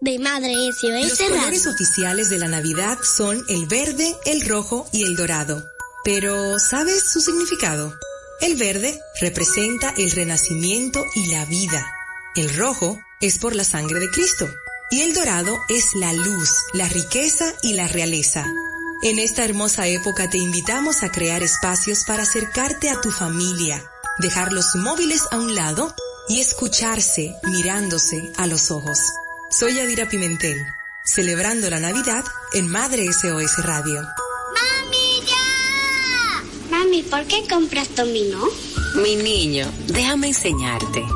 de 0.00 0.18
Madre 0.18 0.52
Los 0.52 1.18
colores 1.18 1.66
oficiales 1.66 2.30
de 2.30 2.38
la 2.38 2.48
Navidad 2.48 2.98
son 3.02 3.42
el 3.48 3.66
verde, 3.66 4.14
el 4.24 4.46
rojo 4.46 4.86
y 4.92 5.04
el 5.04 5.16
dorado. 5.16 5.62
Pero, 6.04 6.58
¿sabes 6.58 7.10
su 7.10 7.20
significado? 7.20 7.92
El 8.40 8.56
verde 8.56 9.00
representa 9.20 9.94
el 9.96 10.10
renacimiento 10.10 11.02
y 11.14 11.32
la 11.32 11.44
vida. 11.46 11.95
El 12.36 12.54
rojo 12.54 13.00
es 13.22 13.38
por 13.38 13.56
la 13.56 13.64
sangre 13.64 13.98
de 13.98 14.10
Cristo. 14.10 14.46
Y 14.90 15.00
el 15.00 15.14
dorado 15.14 15.58
es 15.70 15.94
la 15.94 16.12
luz, 16.12 16.50
la 16.74 16.86
riqueza 16.86 17.46
y 17.62 17.72
la 17.72 17.88
realeza. 17.88 18.44
En 19.02 19.18
esta 19.18 19.42
hermosa 19.44 19.88
época 19.88 20.28
te 20.28 20.36
invitamos 20.36 21.02
a 21.02 21.10
crear 21.10 21.42
espacios 21.42 22.04
para 22.06 22.24
acercarte 22.24 22.90
a 22.90 23.00
tu 23.00 23.10
familia, 23.10 23.82
dejar 24.18 24.52
los 24.52 24.76
móviles 24.76 25.22
a 25.30 25.38
un 25.38 25.54
lado 25.54 25.94
y 26.28 26.40
escucharse 26.40 27.34
mirándose 27.44 28.30
a 28.36 28.46
los 28.46 28.70
ojos. 28.70 28.98
Soy 29.50 29.80
Adira 29.80 30.06
Pimentel, 30.06 30.58
celebrando 31.04 31.70
la 31.70 31.80
Navidad 31.80 32.24
en 32.52 32.68
Madre 32.68 33.10
SOS 33.12 33.64
Radio. 33.64 34.02
¡Mami, 34.02 35.26
ya! 35.26 36.44
Mami, 36.70 37.02
¿por 37.02 37.24
qué 37.24 37.46
compras 37.48 37.94
dominó? 37.96 38.44
Mi 38.94 39.16
niño, 39.16 39.70
déjame 39.88 40.28
enseñarte. 40.28 41.15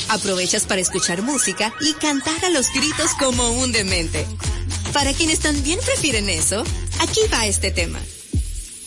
Aprovechas 0.11 0.65
para 0.65 0.81
escuchar 0.81 1.21
música 1.21 1.73
y 1.79 1.93
cantar 1.93 2.43
a 2.43 2.49
los 2.49 2.67
gritos 2.73 3.11
como 3.17 3.49
un 3.51 3.71
demente. 3.71 4.27
Para 4.91 5.13
quienes 5.13 5.39
también 5.39 5.79
prefieren 5.85 6.29
eso, 6.29 6.65
aquí 6.99 7.21
va 7.31 7.45
este 7.45 7.71
tema. 7.71 7.97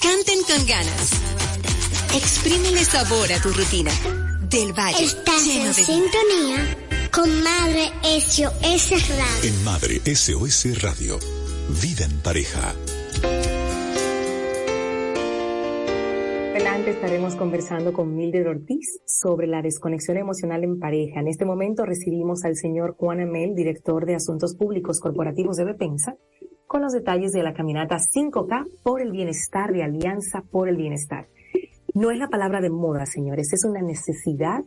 Canten 0.02 0.42
con 0.42 0.66
ganas. 0.66 1.10
Exprímele 2.14 2.84
sabor 2.84 3.32
a 3.32 3.40
tu 3.40 3.54
rutina. 3.54 3.90
Del 4.50 4.74
Valle. 4.74 5.02
Estás 5.02 5.46
en 5.46 5.72
sintonía 5.72 7.08
con 7.10 7.42
Madre 7.42 7.90
SOS 8.02 8.90
Radio. 8.90 9.44
En 9.44 9.64
Madre 9.64 10.02
SOS 10.14 10.82
Radio. 10.82 11.18
Vida 11.80 12.04
en 12.04 12.20
pareja. 12.20 12.74
Adelante 16.54 16.90
estaremos 16.90 17.34
conversando 17.34 17.92
con 17.92 18.14
Mildred 18.14 18.48
Ortiz 18.48 19.00
sobre 19.06 19.48
la 19.48 19.60
desconexión 19.60 20.18
emocional 20.18 20.62
en 20.62 20.78
pareja. 20.78 21.18
En 21.18 21.26
este 21.26 21.44
momento 21.44 21.84
recibimos 21.84 22.44
al 22.44 22.54
señor 22.54 22.94
Juan 22.96 23.20
Amel, 23.20 23.56
director 23.56 24.06
de 24.06 24.14
Asuntos 24.14 24.54
Públicos 24.54 25.00
Corporativos 25.00 25.56
de 25.56 25.64
Bepensa, 25.64 26.14
con 26.68 26.82
los 26.82 26.92
detalles 26.92 27.32
de 27.32 27.42
la 27.42 27.54
caminata 27.54 27.96
5K 27.96 28.68
por 28.84 29.00
el 29.02 29.10
bienestar 29.10 29.72
de 29.72 29.82
Alianza 29.82 30.44
por 30.48 30.68
el 30.68 30.76
Bienestar. 30.76 31.26
No 31.92 32.12
es 32.12 32.20
la 32.20 32.28
palabra 32.28 32.60
de 32.60 32.70
moda, 32.70 33.04
señores, 33.04 33.52
es 33.52 33.64
una 33.64 33.82
necesidad 33.82 34.62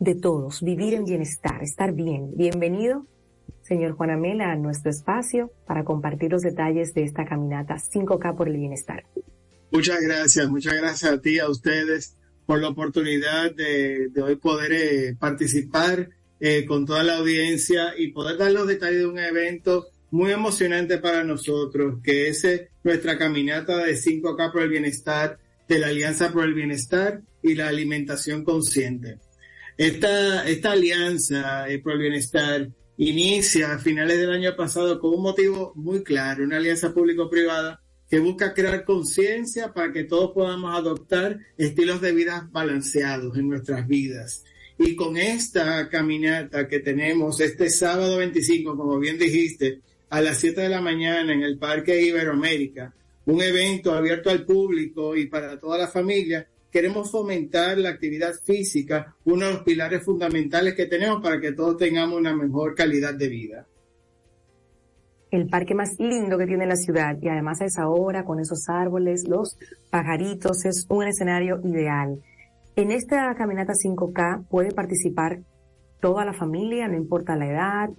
de 0.00 0.14
todos, 0.16 0.62
vivir 0.64 0.94
en 0.94 1.04
bienestar, 1.04 1.62
estar 1.62 1.92
bien. 1.92 2.32
Bienvenido, 2.34 3.06
señor 3.62 3.92
Juan 3.92 4.10
Amel, 4.10 4.40
a 4.40 4.56
nuestro 4.56 4.90
espacio 4.90 5.52
para 5.64 5.84
compartir 5.84 6.32
los 6.32 6.42
detalles 6.42 6.92
de 6.92 7.04
esta 7.04 7.24
caminata 7.24 7.76
5K 7.76 8.34
por 8.34 8.48
el 8.48 8.56
bienestar. 8.56 9.04
Muchas 9.70 10.00
gracias, 10.00 10.48
muchas 10.48 10.74
gracias 10.74 11.10
a 11.10 11.20
ti, 11.20 11.38
a 11.38 11.48
ustedes, 11.48 12.16
por 12.46 12.60
la 12.60 12.68
oportunidad 12.68 13.52
de, 13.52 14.10
hoy 14.22 14.36
poder 14.36 14.72
eh, 14.72 15.16
participar 15.18 16.10
eh, 16.38 16.64
con 16.64 16.86
toda 16.86 17.02
la 17.02 17.16
audiencia 17.16 17.94
y 17.98 18.12
poder 18.12 18.38
dar 18.38 18.52
los 18.52 18.68
detalles 18.68 19.00
de 19.00 19.06
un 19.06 19.18
evento 19.18 19.88
muy 20.10 20.30
emocionante 20.30 20.98
para 20.98 21.24
nosotros, 21.24 21.98
que 22.02 22.28
es 22.28 22.44
eh, 22.44 22.70
nuestra 22.84 23.18
caminata 23.18 23.78
de 23.78 23.94
5K 23.94 24.52
por 24.52 24.62
el 24.62 24.68
bienestar, 24.68 25.38
de 25.68 25.80
la 25.80 25.88
Alianza 25.88 26.32
por 26.32 26.44
el 26.44 26.54
Bienestar 26.54 27.22
y 27.42 27.56
la 27.56 27.66
Alimentación 27.66 28.44
Consciente. 28.44 29.18
Esta, 29.76 30.48
esta 30.48 30.72
alianza 30.72 31.66
por 31.82 31.94
el 31.94 31.98
bienestar 31.98 32.68
inicia 32.96 33.72
a 33.72 33.78
finales 33.78 34.18
del 34.18 34.30
año 34.30 34.54
pasado 34.56 35.00
con 35.00 35.12
un 35.12 35.22
motivo 35.22 35.72
muy 35.74 36.02
claro, 36.04 36.44
una 36.44 36.58
alianza 36.58 36.94
público-privada 36.94 37.82
que 38.08 38.20
busca 38.20 38.54
crear 38.54 38.84
conciencia 38.84 39.72
para 39.72 39.92
que 39.92 40.04
todos 40.04 40.32
podamos 40.32 40.76
adoptar 40.76 41.40
estilos 41.58 42.00
de 42.00 42.12
vida 42.12 42.48
balanceados 42.52 43.36
en 43.36 43.48
nuestras 43.48 43.86
vidas. 43.86 44.44
Y 44.78 44.94
con 44.94 45.16
esta 45.16 45.88
caminata 45.88 46.68
que 46.68 46.80
tenemos 46.80 47.40
este 47.40 47.70
sábado 47.70 48.18
25, 48.18 48.76
como 48.76 48.98
bien 48.98 49.18
dijiste, 49.18 49.80
a 50.10 50.20
las 50.20 50.38
7 50.38 50.60
de 50.60 50.68
la 50.68 50.80
mañana 50.80 51.32
en 51.32 51.42
el 51.42 51.58
Parque 51.58 52.00
Iberoamérica, 52.00 52.94
un 53.24 53.42
evento 53.42 53.92
abierto 53.92 54.30
al 54.30 54.44
público 54.44 55.16
y 55.16 55.26
para 55.26 55.58
toda 55.58 55.78
la 55.78 55.88
familia, 55.88 56.46
queremos 56.70 57.10
fomentar 57.10 57.78
la 57.78 57.88
actividad 57.88 58.34
física, 58.44 59.16
uno 59.24 59.46
de 59.46 59.52
los 59.54 59.62
pilares 59.62 60.04
fundamentales 60.04 60.74
que 60.74 60.86
tenemos 60.86 61.22
para 61.22 61.40
que 61.40 61.52
todos 61.52 61.76
tengamos 61.76 62.18
una 62.20 62.36
mejor 62.36 62.74
calidad 62.74 63.14
de 63.14 63.28
vida. 63.28 63.66
El 65.30 65.48
parque 65.48 65.74
más 65.74 65.96
lindo 65.98 66.38
que 66.38 66.46
tiene 66.46 66.66
la 66.66 66.76
ciudad 66.76 67.16
y 67.20 67.28
además 67.28 67.60
a 67.60 67.64
esa 67.64 67.88
hora 67.88 68.24
con 68.24 68.40
esos 68.40 68.68
árboles, 68.68 69.24
los 69.28 69.58
pajaritos, 69.90 70.64
es 70.64 70.86
un 70.88 71.06
escenario 71.06 71.60
ideal. 71.64 72.20
En 72.76 72.90
esta 72.90 73.34
caminata 73.36 73.72
5K 73.72 74.46
puede 74.48 74.72
participar 74.72 75.40
toda 76.00 76.24
la 76.24 76.32
familia, 76.32 76.88
no 76.88 76.96
importa 76.96 77.36
la 77.36 77.46
edad. 77.46 77.90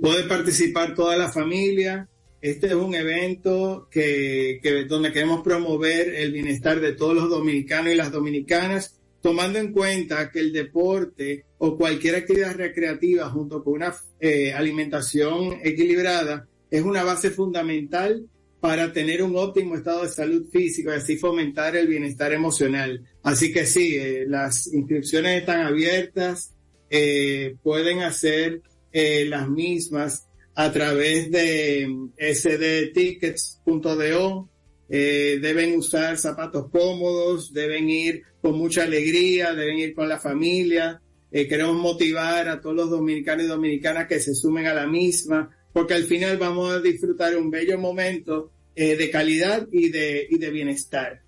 Puede 0.00 0.24
participar 0.24 0.94
toda 0.94 1.16
la 1.16 1.28
familia, 1.28 2.08
este 2.40 2.68
es 2.68 2.74
un 2.74 2.94
evento 2.94 3.88
que, 3.90 4.60
que, 4.62 4.84
donde 4.84 5.12
queremos 5.12 5.42
promover 5.42 6.14
el 6.14 6.32
bienestar 6.32 6.80
de 6.80 6.92
todos 6.92 7.14
los 7.14 7.28
dominicanos 7.28 7.92
y 7.92 7.96
las 7.96 8.12
dominicanas, 8.12 8.97
tomando 9.20 9.58
en 9.58 9.72
cuenta 9.72 10.30
que 10.30 10.40
el 10.40 10.52
deporte 10.52 11.44
o 11.58 11.76
cualquier 11.76 12.16
actividad 12.16 12.56
recreativa 12.56 13.28
junto 13.30 13.62
con 13.62 13.74
una 13.74 13.94
eh, 14.20 14.52
alimentación 14.52 15.58
equilibrada 15.62 16.46
es 16.70 16.82
una 16.82 17.04
base 17.04 17.30
fundamental 17.30 18.26
para 18.60 18.92
tener 18.92 19.22
un 19.22 19.36
óptimo 19.36 19.76
estado 19.76 20.02
de 20.02 20.08
salud 20.08 20.48
físico 20.50 20.90
y 20.90 20.94
así 20.94 21.16
fomentar 21.16 21.76
el 21.76 21.86
bienestar 21.86 22.32
emocional. 22.32 23.04
Así 23.22 23.52
que 23.52 23.66
sí, 23.66 23.96
eh, 23.96 24.24
las 24.26 24.66
inscripciones 24.66 25.40
están 25.40 25.60
abiertas, 25.60 26.54
eh, 26.90 27.54
pueden 27.62 28.00
hacer 28.00 28.62
las 28.92 29.48
mismas 29.48 30.28
a 30.58 30.70
través 30.72 31.30
de 31.30 31.86
sdtickets.do. 32.18 34.50
Eh, 34.88 35.38
deben 35.40 35.76
usar 35.76 36.18
zapatos 36.18 36.68
cómodos, 36.72 37.52
deben 37.52 37.88
ir 37.88 38.24
con 38.40 38.56
mucha 38.56 38.84
alegría, 38.84 39.54
deben 39.54 39.78
ir 39.78 39.94
con 39.94 40.08
la 40.08 40.18
familia. 40.18 41.00
Eh, 41.30 41.46
queremos 41.46 41.76
motivar 41.76 42.48
a 42.48 42.60
todos 42.60 42.76
los 42.76 42.90
dominicanos 42.90 43.44
y 43.44 43.48
dominicanas 43.48 44.06
que 44.06 44.20
se 44.20 44.34
sumen 44.34 44.66
a 44.66 44.74
la 44.74 44.86
misma, 44.86 45.50
porque 45.72 45.94
al 45.94 46.04
final 46.04 46.38
vamos 46.38 46.72
a 46.72 46.80
disfrutar 46.80 47.36
un 47.36 47.50
bello 47.50 47.78
momento 47.78 48.50
eh, 48.74 48.96
de 48.96 49.10
calidad 49.10 49.68
y 49.72 49.90
de, 49.90 50.26
y 50.30 50.38
de 50.38 50.50
bienestar. 50.50 51.22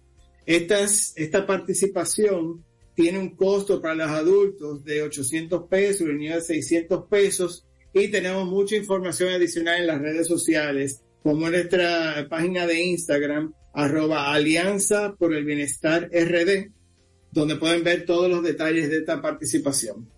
Estas, 0.46 1.12
esta 1.16 1.46
participación 1.46 2.64
tiene 2.94 3.18
un 3.18 3.36
costo 3.36 3.80
para 3.80 3.94
los 3.94 4.08
adultos 4.08 4.84
de 4.84 5.02
800 5.02 5.68
pesos 5.68 6.08
y 6.08 6.26
de 6.26 6.40
600 6.40 7.06
pesos 7.08 7.66
y 7.92 8.08
tenemos 8.08 8.46
mucha 8.46 8.76
información 8.76 9.30
adicional 9.30 9.80
en 9.80 9.86
las 9.86 10.00
redes 10.00 10.28
sociales, 10.28 11.02
como 11.22 11.46
en 11.46 11.52
nuestra 11.52 12.26
página 12.28 12.66
de 12.66 12.82
Instagram, 12.82 13.52
arroba 13.72 14.32
Alianza 14.32 15.14
por 15.18 15.34
el 15.34 15.44
Bienestar 15.44 16.08
RD, 16.12 16.70
donde 17.32 17.56
pueden 17.56 17.84
ver 17.84 18.04
todos 18.04 18.28
los 18.30 18.42
detalles 18.42 18.90
de 18.90 18.98
esta 18.98 19.20
participación. 19.20 20.08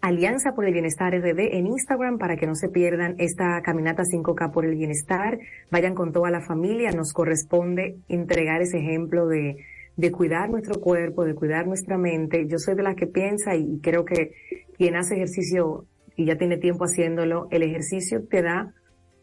Alianza 0.00 0.52
por 0.54 0.64
el 0.64 0.72
Bienestar 0.72 1.12
RD 1.14 1.56
en 1.56 1.66
Instagram 1.66 2.16
para 2.16 2.36
que 2.36 2.46
no 2.46 2.54
se 2.54 2.70
pierdan 2.70 3.16
esta 3.18 3.60
caminata 3.62 4.02
5K 4.04 4.50
por 4.50 4.64
el 4.64 4.74
bienestar. 4.74 5.38
Vayan 5.70 5.94
con 5.94 6.10
toda 6.10 6.30
la 6.30 6.40
familia. 6.40 6.90
Nos 6.92 7.12
corresponde 7.12 7.98
entregar 8.08 8.62
ese 8.62 8.78
ejemplo 8.78 9.26
de, 9.26 9.58
de 9.96 10.10
cuidar 10.10 10.48
nuestro 10.48 10.80
cuerpo, 10.80 11.24
de 11.24 11.34
cuidar 11.34 11.66
nuestra 11.66 11.98
mente. 11.98 12.46
Yo 12.48 12.58
soy 12.58 12.76
de 12.76 12.82
las 12.82 12.96
que 12.96 13.06
piensa 13.06 13.54
y 13.56 13.78
creo 13.82 14.06
que 14.06 14.32
quien 14.78 14.96
hace 14.96 15.16
ejercicio 15.16 15.84
y 16.16 16.26
ya 16.26 16.36
tiene 16.36 16.58
tiempo 16.58 16.84
haciéndolo, 16.84 17.48
el 17.50 17.62
ejercicio 17.62 18.26
te 18.28 18.42
da, 18.42 18.74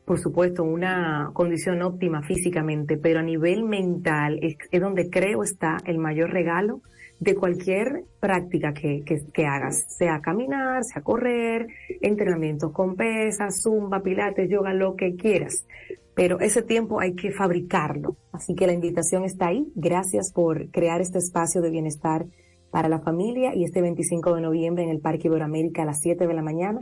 por 0.06 0.20
supuesto, 0.20 0.64
una 0.64 1.30
condición 1.34 1.82
óptima 1.82 2.24
físicamente, 2.24 2.98
pero 2.98 3.20
a 3.20 3.24
nivel 3.24 3.64
mental 3.64 4.40
es, 4.42 4.56
donde 4.80 5.10
creo 5.10 5.44
está 5.44 5.78
el 5.86 6.00
mayor 6.00 6.32
regalo 6.32 6.82
de 7.20 7.36
cualquier 7.36 8.04
práctica 8.20 8.74
que, 8.74 9.04
que, 9.04 9.46
hagas, 9.46 9.86
sea 9.98 10.22
caminar, 10.22 10.84
sea 10.84 11.02
correr, 11.02 11.68
entrenamientos 12.02 12.72
con 12.72 12.96
pesas, 12.96 13.62
zumba, 13.62 14.02
pilates, 14.02 14.50
yoga, 14.50 14.74
lo 14.74 14.96
que 14.96 15.16
quieras. 15.16 15.66
Pero 16.14 16.40
ese 16.40 16.62
tiempo 16.62 17.00
hay 17.00 17.16
que 17.16 17.32
fabricarlo. 17.32 18.18
Así 18.32 18.56
que 18.56 18.68
la 18.68 18.74
invitación 18.74 19.24
está 19.24 19.48
ahí. 19.48 19.72
Gracias 19.76 20.32
por 20.32 20.70
crear 20.72 21.02
este 21.02 21.20
espacio 21.20 21.62
de 21.62 21.70
bienestar 21.70 22.26
para 22.72 22.90
la 22.90 23.00
familia 23.00 23.56
y 23.56 23.64
este 23.64 23.82
25 23.82 24.36
de 24.36 24.42
noviembre 24.42 24.84
en 24.84 24.90
el 24.90 25.00
Parque 25.00 25.28
Iberoamérica 25.28 25.84
a 25.84 25.86
las 25.86 26.00
7 26.02 26.28
de 26.28 26.34
la 26.34 26.42
mañana. 26.42 26.80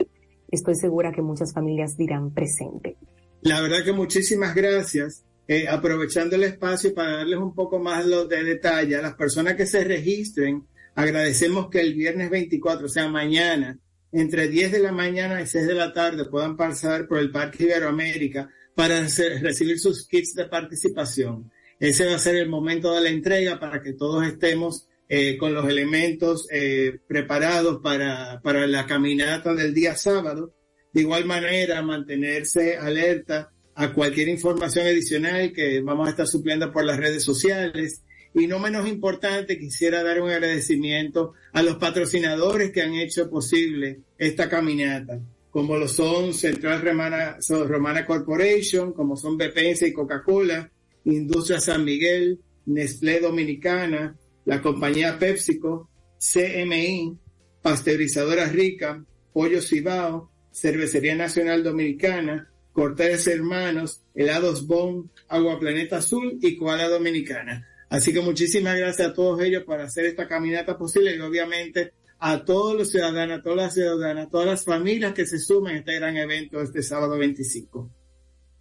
Estoy 0.50 0.76
segura 0.76 1.12
que 1.12 1.22
muchas 1.22 1.54
familias 1.54 1.98
dirán 1.98 2.32
presente. 2.32 2.98
La 3.42 3.62
verdad 3.62 3.84
que 3.84 3.94
muchísimas 3.94 4.56
gracias 4.56 5.24
eh, 5.48 5.68
aprovechando 5.68 6.36
el 6.36 6.44
espacio 6.44 6.94
para 6.94 7.18
darles 7.18 7.40
un 7.40 7.54
poco 7.54 7.80
más 7.80 8.06
de 8.06 8.44
detalle 8.44 8.96
a 8.96 9.02
las 9.02 9.16
personas 9.16 9.56
que 9.56 9.66
se 9.66 9.84
registren, 9.84 10.66
agradecemos 10.96 11.70
que 11.70 11.82
el 11.82 11.94
viernes 11.94 12.30
24, 12.30 12.86
o 12.86 12.90
sea, 12.90 13.08
mañana, 13.08 13.78
entre 14.12 14.48
10 14.48 14.72
de 14.72 14.80
la 14.80 14.92
mañana 14.92 15.42
y 15.42 15.48
6 15.48 15.68
de 15.68 15.74
la 15.74 15.94
tarde 15.94 16.26
puedan 16.26 16.56
pasar 16.56 17.08
por 17.08 17.20
el 17.20 17.32
Parque 17.32 17.66
Iberoamérica 17.66 18.50
para 18.74 19.02
recibir 19.02 19.80
sus 19.80 20.08
kits 20.08 20.34
de 20.34 20.46
participación. 20.46 21.52
Ese 21.80 22.06
va 22.06 22.16
a 22.16 22.20
ser 22.20 22.38
el 22.38 22.50
momento 22.50 22.94
de 22.94 23.02
la 23.02 23.10
entrega 23.10 23.60
para 23.60 23.82
que 23.82 23.94
todos 23.94 24.26
estemos 24.26 24.88
eh, 25.10 25.38
con 25.38 25.54
los 25.54 25.68
elementos 25.68 26.48
eh, 26.52 27.00
preparados 27.08 27.82
para, 27.84 28.42
para 28.42 28.66
la 28.66 28.86
caminata 28.86 29.54
del 29.54 29.74
día 29.74 29.96
sábado. 29.96 30.54
De 30.94 31.02
igual 31.02 31.26
manera, 31.26 31.82
mantenerse 31.82 32.78
alerta 32.78 33.52
a 33.76 33.94
cualquier 33.94 34.30
información 34.30 34.88
adicional 34.88 35.52
que 35.52 35.82
vamos 35.82 36.08
a 36.08 36.12
estar 36.12 36.28
supliendo 36.28 36.72
por 36.72 36.86
las 36.86 36.98
redes 36.98 37.24
sociales. 37.24 38.02
Y 38.34 38.48
no 38.48 38.60
menos 38.60 38.88
importante, 38.88 39.60
quisiera 39.60 40.04
dar 40.04 40.22
un 40.22 40.30
agradecimiento 40.30 41.34
a 41.54 41.62
los 41.62 41.76
patrocinadores 41.76 42.72
que 42.72 42.82
han 42.82 42.96
hecho 42.96 43.30
posible 43.30 44.00
esta 44.18 44.50
caminata, 44.50 45.22
como 45.52 45.78
lo 45.78 45.88
son 45.88 46.34
Central 46.34 46.82
Romana, 46.82 48.06
Corporation, 48.06 48.92
como 48.92 49.16
son 49.16 49.38
Bepensa 49.38 49.88
y 49.88 49.94
Coca-Cola, 49.94 50.70
Industria 51.06 51.60
San 51.62 51.86
Miguel, 51.86 52.40
Nestlé 52.66 53.20
Dominicana, 53.22 54.18
la 54.46 54.62
compañía 54.62 55.18
PepsiCo, 55.18 55.90
CMI, 56.18 57.18
Pasteurizadora 57.62 58.48
Rica, 58.48 59.04
Pollo 59.34 59.62
Cibao, 59.62 60.32
Cervecería 60.52 61.16
Nacional 61.16 61.64
Dominicana, 61.64 62.50
Cortés 62.76 63.26
Hermanos, 63.28 64.02
Helados 64.14 64.68
Bon, 64.68 65.10
Agua 65.30 65.58
Planeta 65.58 65.98
Azul 65.98 66.38
y 66.42 66.58
Koala 66.58 66.90
Dominicana. 66.90 67.66
Así 67.90 68.12
que 68.12 68.20
muchísimas 68.20 68.78
gracias 68.78 69.08
a 69.08 69.14
todos 69.14 69.40
ellos 69.40 69.64
por 69.64 69.80
hacer 69.80 70.04
esta 70.06 70.28
caminata 70.28 70.78
posible 70.78 71.16
y 71.16 71.20
obviamente 71.22 71.94
a 72.20 72.44
todos 72.44 72.78
los 72.78 72.92
ciudadanos, 72.92 73.40
a 73.40 73.42
todas 73.42 73.58
las 73.58 73.74
ciudadanas, 73.76 74.28
a 74.28 74.30
todas 74.30 74.48
las 74.48 74.66
familias 74.66 75.14
que 75.14 75.26
se 75.26 75.40
sumen 75.40 75.76
a 75.76 75.80
este 75.80 75.96
gran 75.96 76.18
evento 76.18 76.62
este 76.62 76.84
sábado 76.84 77.18
25. 77.18 77.90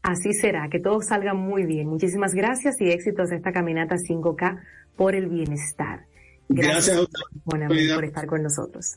Así 0.02 0.32
será, 0.32 0.68
que 0.70 0.78
todo 0.78 1.00
salga 1.00 1.34
muy 1.34 1.66
bien. 1.66 1.88
Muchísimas 1.88 2.34
gracias 2.34 2.80
y 2.80 2.90
éxitos 2.90 3.32
a 3.32 3.34
esta 3.34 3.50
caminata 3.50 3.96
5K 3.96 4.62
por 4.94 5.16
el 5.16 5.28
bienestar. 5.28 6.06
Gracias, 6.48 6.96
a 6.96 7.04
por 7.44 8.04
estar 8.04 8.26
con 8.26 8.44
nosotros. 8.44 8.96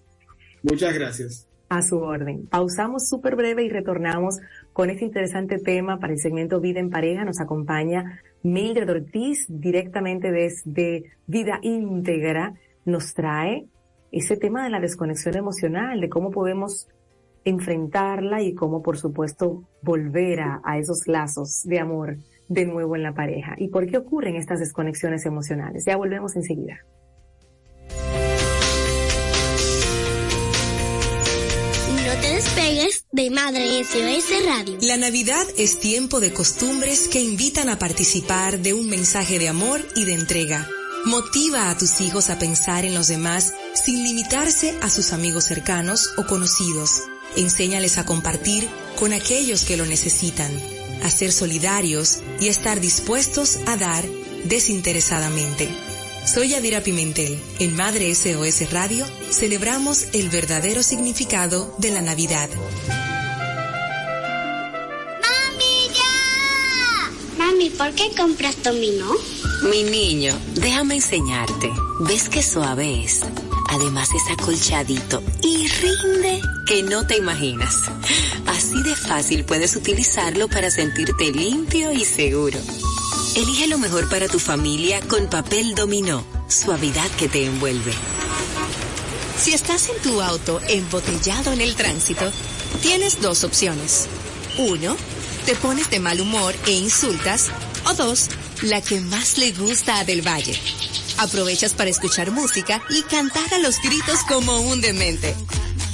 Muchas 0.61 0.93
gracias. 0.93 1.47
A 1.70 1.82
su 1.82 1.97
orden. 1.99 2.47
Pausamos 2.47 3.09
súper 3.09 3.36
breve 3.36 3.63
y 3.63 3.70
retornamos 3.70 4.39
con 4.72 4.89
este 4.89 5.03
interesante 5.03 5.59
tema 5.59 5.99
para 5.99 6.13
el 6.13 6.20
segmento 6.20 6.61
Vida 6.61 6.80
en 6.80 6.89
Pareja. 6.89 7.26
Nos 7.26 7.41
acompaña 7.41 8.22
Mildred 8.41 8.89
Ortiz 8.89 9.45
directamente 9.49 10.32
desde 10.32 11.03
Vida 11.26 11.59
Íntegra. 11.61 12.53
Nos 12.86 13.13
trae 13.13 13.68
ese 14.13 14.38
tema 14.38 14.63
de 14.63 14.70
la 14.70 14.80
desconexión 14.80 15.36
emocional, 15.36 15.99
de 15.99 16.07
cómo 16.07 16.32
podemos 16.32 16.88
enfrentarla 17.43 18.41
y 18.41 18.53
cómo, 18.53 18.82
por 18.82 18.97
supuesto, 18.97 19.63
volver 19.82 20.39
a, 20.39 20.61
a 20.63 20.78
esos 20.78 21.07
lazos 21.07 21.63
de 21.65 21.80
amor 21.80 22.18
de 22.47 22.65
nuevo 22.65 22.95
en 22.95 23.03
la 23.03 23.13
pareja. 23.13 23.55
¿Y 23.57 23.70
por 23.70 23.88
qué 23.88 23.97
ocurren 23.97 24.36
estas 24.36 24.59
desconexiones 24.59 25.26
emocionales? 25.26 25.86
Ya 25.86 25.97
volvemos 25.97 26.36
enseguida. 26.36 26.78
De 33.12 33.30
Madre 33.30 33.84
SOS 33.86 34.45
Radio. 34.45 34.78
La 34.82 34.97
Navidad 34.97 35.45
es 35.58 35.80
tiempo 35.80 36.20
de 36.20 36.34
costumbres 36.34 37.08
que 37.08 37.22
invitan 37.22 37.70
a 37.70 37.80
participar 37.80 38.60
de 38.60 38.74
un 38.74 38.89
mensaje 38.89 39.39
de 39.39 39.47
amor 39.47 39.82
y 39.95 40.03
de 40.03 40.14
entrega. 40.14 40.68
Motiva 41.05 41.70
a 41.70 41.78
tus 41.78 42.01
hijos 42.01 42.30
a 42.30 42.38
pensar 42.38 42.84
en 42.84 42.93
los 42.93 43.08
demás 43.08 43.53
sin 43.74 44.03
limitarse 44.03 44.78
a 44.82 44.89
sus 44.89 45.14
amigos 45.14 45.45
cercanos 45.45 46.12
o 46.18 46.26
conocidos. 46.26 47.03
Enséñales 47.38 47.97
a 47.97 48.05
compartir 48.05 48.68
con 48.99 49.14
aquellos 49.14 49.64
que 49.64 49.78
lo 49.78 49.86
necesitan, 49.86 50.51
a 51.01 51.10
ser 51.10 51.32
solidarios 51.32 52.20
y 52.41 52.47
estar 52.47 52.82
dispuestos 52.82 53.58
a 53.68 53.78
dar 53.78 54.03
desinteresadamente. 54.43 55.70
Soy 56.28 56.53
Adira 56.55 56.82
Pimentel. 56.82 57.39
En 57.59 57.73
Madre 57.78 58.13
SOS 58.13 58.69
Radio 58.71 59.05
celebramos 59.32 60.07
el 60.11 60.30
verdadero 60.30 60.84
significado 60.84 61.73
de 61.78 61.89
la 61.89 62.01
Navidad. 62.01 62.49
¡Mami, 65.21 65.88
ya! 65.95 67.11
Mami, 67.38 67.69
¿por 67.69 67.93
qué 67.93 68.11
compras 68.17 68.61
dominó? 68.61 69.09
Mi 69.71 69.84
niño, 69.84 70.38
déjame 70.55 70.95
enseñarte. 70.95 71.71
¿Ves 72.01 72.28
qué 72.28 72.43
suave 72.43 73.05
es? 73.05 73.21
Además 73.69 74.09
es 74.13 74.23
acolchadito 74.30 75.23
y 75.41 75.65
rinde 75.67 76.41
que 76.67 76.84
no 76.84 77.07
te 77.07 77.15
imaginas. 77.15 77.73
Así 78.47 78.84
de 78.84 78.97
fácil 78.97 79.45
puedes 79.45 79.78
utilizarlo 79.78 80.49
para 80.49 80.71
sentirte 80.71 81.32
limpio 81.32 81.93
y 81.93 82.03
seguro. 82.03 82.59
Elige 83.38 83.68
lo 83.68 83.78
mejor 83.78 84.10
para 84.10 84.28
tu 84.28 84.40
familia 84.40 85.00
con 85.02 85.30
papel 85.30 85.76
dominó, 85.76 86.26
suavidad 86.48 87.08
que 87.20 87.30
te 87.30 87.46
envuelve. 87.46 87.94
Si 89.40 89.54
estás 89.54 89.90
en 89.90 90.02
tu 90.02 90.24
auto 90.24 90.60
embotellado 90.68 91.54
en 91.54 91.62
el 91.62 91.76
tránsito, 91.76 92.32
tienes 92.82 93.22
dos 93.22 93.44
opciones. 93.44 94.08
Uno, 94.58 94.98
te 95.46 95.54
pones 95.54 95.88
de 95.92 96.00
mal 96.00 96.20
humor 96.20 96.56
e 96.66 96.72
insultas. 96.72 97.52
O 97.86 97.94
dos, 97.94 98.30
la 98.64 98.82
que 98.82 99.02
más 99.02 99.38
le 99.38 99.52
gusta 99.52 100.00
a 100.00 100.04
Del 100.04 100.28
Valle. 100.28 100.60
Aprovechas 101.20 101.76
para 101.76 101.92
escuchar 101.92 102.32
música 102.32 102.82
y 102.90 103.04
cantar 103.04 103.54
a 103.54 103.60
los 103.60 103.80
gritos 103.84 104.18
como 104.28 104.62
un 104.62 104.82
demente. 104.82 105.36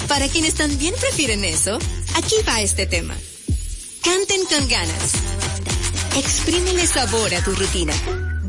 Para 0.08 0.30
quienes 0.30 0.54
también 0.54 0.96
prefieren 0.98 1.44
eso, 1.44 1.78
aquí 2.16 2.36
va 2.48 2.62
este 2.62 2.86
tema. 2.86 3.18
Canten 4.02 4.46
con 4.46 4.66
ganas 4.70 5.33
Exprímele 6.16 6.86
sabor 6.86 7.34
a 7.34 7.44
tu 7.44 7.56
rutina. 7.56 7.92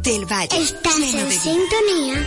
Del 0.03 0.27
Valle. 0.27 0.61
Estás 0.61 0.99
en 1.01 1.31
sintonía 1.31 2.21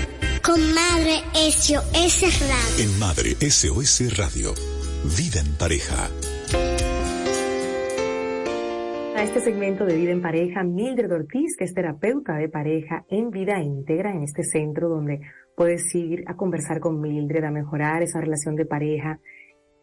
con 0.43 0.59
Madre 0.73 1.21
SOS 1.51 2.41
Radio. 2.41 2.83
En 2.83 2.97
Madre 2.97 3.35
SOS 3.47 4.17
Radio. 4.17 4.55
Vida 5.15 5.39
en 5.39 5.53
pareja. 5.55 6.09
A 9.15 9.23
este 9.23 9.41
segmento 9.41 9.85
de 9.85 9.95
Vida 9.95 10.11
en 10.11 10.23
Pareja, 10.23 10.63
Mildred 10.63 11.11
Ortiz, 11.11 11.55
que 11.55 11.65
es 11.65 11.73
terapeuta 11.75 12.33
de 12.33 12.49
pareja 12.49 13.05
en 13.07 13.29
Vida 13.29 13.61
Íntegra, 13.61 14.11
en 14.11 14.23
este 14.23 14.43
centro 14.43 14.89
donde 14.89 15.21
puedes 15.55 15.93
ir 15.93 16.23
a 16.25 16.35
conversar 16.35 16.79
con 16.79 16.99
Mildred, 16.99 17.43
a 17.43 17.51
mejorar 17.51 18.01
esa 18.01 18.19
relación 18.19 18.55
de 18.55 18.65
pareja, 18.65 19.19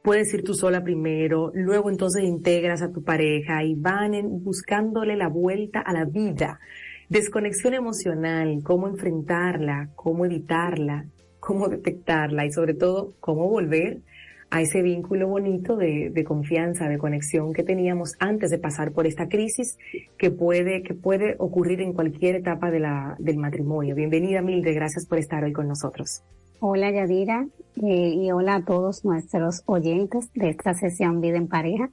puedes 0.04 0.34
ir 0.34 0.44
tú 0.44 0.52
sola 0.52 0.84
primero, 0.84 1.50
luego 1.54 1.88
entonces 1.88 2.24
integras 2.24 2.82
a 2.82 2.92
tu 2.92 3.02
pareja 3.02 3.64
y 3.64 3.74
van 3.74 4.12
buscándole 4.44 5.16
la 5.16 5.28
vuelta 5.28 5.80
a 5.80 5.94
la 5.94 6.04
vida. 6.04 6.60
Desconexión 7.08 7.72
emocional, 7.72 8.58
cómo 8.62 8.86
enfrentarla, 8.86 9.88
cómo 9.96 10.26
evitarla, 10.26 11.06
cómo 11.40 11.68
detectarla 11.68 12.44
y 12.44 12.52
sobre 12.52 12.74
todo 12.74 13.14
cómo 13.18 13.48
volver 13.48 14.02
a 14.50 14.60
ese 14.60 14.82
vínculo 14.82 15.26
bonito 15.26 15.74
de, 15.74 16.24
confianza, 16.26 16.86
de 16.86 16.98
conexión 16.98 17.54
que 17.54 17.62
teníamos 17.62 18.12
antes 18.18 18.50
de 18.50 18.58
pasar 18.58 18.92
por 18.92 19.06
esta 19.06 19.26
crisis 19.26 19.78
que 20.18 20.30
puede, 20.30 20.82
que 20.82 20.92
puede 20.92 21.34
ocurrir 21.38 21.80
en 21.80 21.94
cualquier 21.94 22.36
etapa 22.36 22.70
del 22.70 23.38
matrimonio. 23.38 23.94
Bienvenida 23.94 24.42
Milde, 24.42 24.74
gracias 24.74 25.06
por 25.06 25.18
estar 25.18 25.42
hoy 25.44 25.54
con 25.54 25.66
nosotros. 25.66 26.22
Hola 26.60 26.90
Yadira 26.90 27.46
eh, 27.82 28.14
y 28.16 28.30
hola 28.30 28.56
a 28.56 28.64
todos 28.64 29.04
nuestros 29.04 29.62
oyentes 29.66 30.32
de 30.34 30.50
esta 30.50 30.74
sesión 30.74 31.20
Vida 31.20 31.36
en 31.36 31.48
Pareja. 31.48 31.90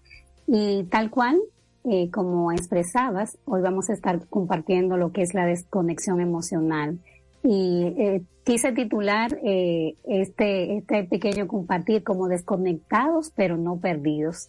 Y 0.48 0.84
tal 0.86 1.10
cual, 1.10 1.40
eh, 1.84 2.10
como 2.12 2.52
expresabas, 2.52 3.38
hoy 3.46 3.62
vamos 3.62 3.90
a 3.90 3.94
estar 3.94 4.26
compartiendo 4.28 4.98
lo 4.98 5.12
que 5.12 5.24
es 5.24 5.34
la 5.34 5.46
desconexión 5.46 6.22
emocional. 6.22 7.00
Y 7.44 7.94
eh, 7.98 8.22
quise 8.44 8.72
titular 8.72 9.38
este, 9.44 10.78
este 10.78 11.04
pequeño 11.06 11.48
compartir 11.48 12.04
como 12.04 12.28
desconectados 12.28 13.32
pero 13.36 13.58
no 13.58 13.78
perdidos. 13.78 14.48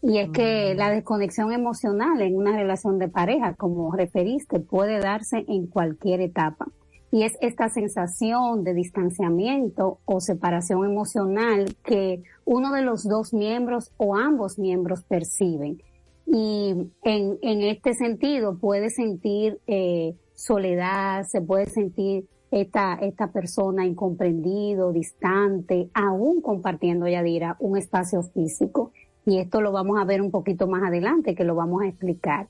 Y 0.00 0.18
es 0.18 0.30
que 0.30 0.72
mm. 0.74 0.78
la 0.78 0.90
desconexión 0.90 1.52
emocional 1.52 2.20
en 2.22 2.36
una 2.36 2.56
relación 2.56 3.00
de 3.00 3.08
pareja, 3.08 3.54
como 3.54 3.90
referiste, 3.90 4.60
puede 4.60 5.00
darse 5.00 5.44
en 5.48 5.66
cualquier 5.66 6.20
etapa 6.20 6.68
y 7.10 7.22
es 7.22 7.38
esta 7.40 7.68
sensación 7.68 8.64
de 8.64 8.74
distanciamiento 8.74 10.00
o 10.04 10.20
separación 10.20 10.84
emocional 10.84 11.76
que 11.82 12.22
uno 12.44 12.72
de 12.72 12.82
los 12.82 13.04
dos 13.04 13.32
miembros 13.32 13.92
o 13.96 14.16
ambos 14.16 14.58
miembros 14.58 15.04
perciben. 15.04 15.82
Y 16.26 16.74
en, 17.02 17.38
en 17.40 17.62
este 17.62 17.94
sentido 17.94 18.58
puede 18.58 18.90
sentir 18.90 19.58
eh, 19.66 20.14
soledad, 20.34 21.24
se 21.24 21.40
puede 21.40 21.66
sentir 21.66 22.26
esta, 22.50 22.94
esta 22.94 23.32
persona 23.32 23.86
incomprendido, 23.86 24.92
distante, 24.92 25.90
aún 25.94 26.40
compartiendo, 26.40 27.08
Yadira, 27.08 27.56
un 27.60 27.76
espacio 27.76 28.22
físico. 28.22 28.92
Y 29.26 29.38
esto 29.38 29.60
lo 29.60 29.72
vamos 29.72 29.98
a 30.00 30.04
ver 30.04 30.22
un 30.22 30.30
poquito 30.30 30.66
más 30.66 30.82
adelante, 30.82 31.34
que 31.34 31.44
lo 31.44 31.54
vamos 31.54 31.82
a 31.82 31.88
explicar. 31.88 32.48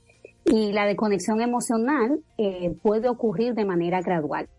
Y 0.51 0.71
la 0.71 0.85
desconexión 0.85 1.41
emocional 1.41 2.21
eh, 2.37 2.75
puede 2.81 3.07
ocurrir 3.07 3.53
de 3.53 3.65
manera 3.65 4.01
gradual. 4.01 4.49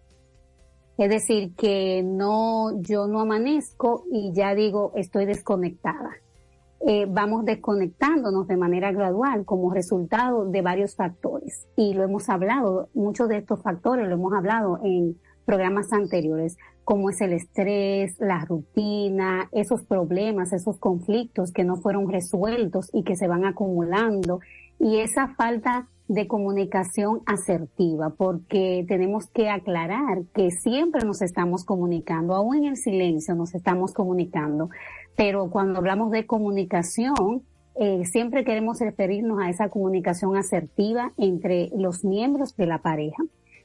Es 0.97 1.11
decir, 1.11 1.55
que 1.57 2.03
no, 2.05 2.81
yo 2.81 3.09
no 3.09 3.21
amanezco 3.21 4.05
y 4.13 4.33
ya 4.33 4.55
digo, 4.55 4.93
estoy 4.95 5.27
desconectada. 5.27 6.11
Eh, 6.87 7.07
vamos 7.09 7.45
desconectándonos 7.45 8.47
de 8.47 8.57
manera 8.57 8.93
gradual 8.93 9.45
como 9.45 9.75
resultado 9.75 10.47
de 10.47 10.63
varios 10.63 10.95
factores. 10.95 11.67
Y 11.77 11.95
lo 11.95 12.05
hemos 12.05 12.29
hablado, 12.29 12.89
muchos 12.95 13.29
de 13.29 13.39
estos 13.39 13.61
factores 13.61 14.07
lo 14.07 14.15
hemos 14.15 14.33
hablado 14.33 14.79
en 14.85 15.17
programas 15.45 15.93
anteriores, 15.93 16.57
como 16.85 17.11
es 17.11 17.21
el 17.21 17.33
estrés, 17.33 18.15
la 18.21 18.45
rutina, 18.45 19.49
esos 19.53 19.83
problemas, 19.83 20.53
esos 20.53 20.79
conflictos 20.79 21.51
que 21.51 21.65
no 21.65 21.77
fueron 21.77 22.09
resueltos 22.09 22.89
y 22.93 23.03
que 23.03 23.17
se 23.17 23.27
van 23.27 23.45
acumulando, 23.45 24.41
y 24.81 24.99
esa 25.01 25.29
falta 25.37 25.89
de 26.09 26.27
comunicación 26.27 27.21
asertiva, 27.27 28.11
porque 28.11 28.85
tenemos 28.89 29.29
que 29.33 29.49
aclarar 29.49 30.25
que 30.35 30.51
siempre 30.51 31.05
nos 31.05 31.23
estamos 31.23 31.65
comunicando, 31.65 32.35
aún 32.35 32.57
en 32.57 32.65
el 32.65 32.77
silencio 32.77 33.37
nos 33.37 33.55
estamos 33.55 33.93
comunicando, 33.93 34.71
pero 35.17 35.51
cuando 35.51 35.79
hablamos 35.79 36.11
de 36.11 36.27
comunicación, 36.27 37.45
eh, 37.77 38.05
siempre 38.07 38.45
queremos 38.45 38.81
referirnos 38.81 39.39
a 39.41 39.51
esa 39.51 39.69
comunicación 39.69 40.37
asertiva 40.37 41.13
entre 41.17 41.71
los 41.77 42.05
miembros 42.05 42.57
de 42.57 42.67
la 42.67 42.79
pareja. 42.79 43.23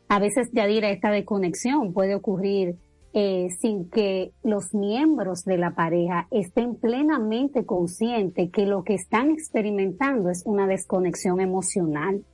A 0.07 0.20
veces, 0.20 0.49
ya 0.53 0.68
diré, 0.68 0.91
esta 0.91 1.09
desconexión 1.09 1.93
puede 1.93 2.13
ocurrir 2.13 2.76
eh, 3.18 3.47
sin 3.61 3.89
que 3.89 4.34
los 4.43 4.74
miembros 4.74 5.45
de 5.45 5.57
la 5.57 5.74
pareja 5.74 6.28
estén 6.32 6.76
plenamente 6.76 7.66
conscientes 7.66 8.51
que 8.51 8.66
lo 8.66 8.84
que 8.84 8.95
están 8.95 9.32
experimentando 9.32 10.30
es 10.30 10.43
una 10.45 10.68
desconexión 10.68 11.39
emocional. 11.39 12.26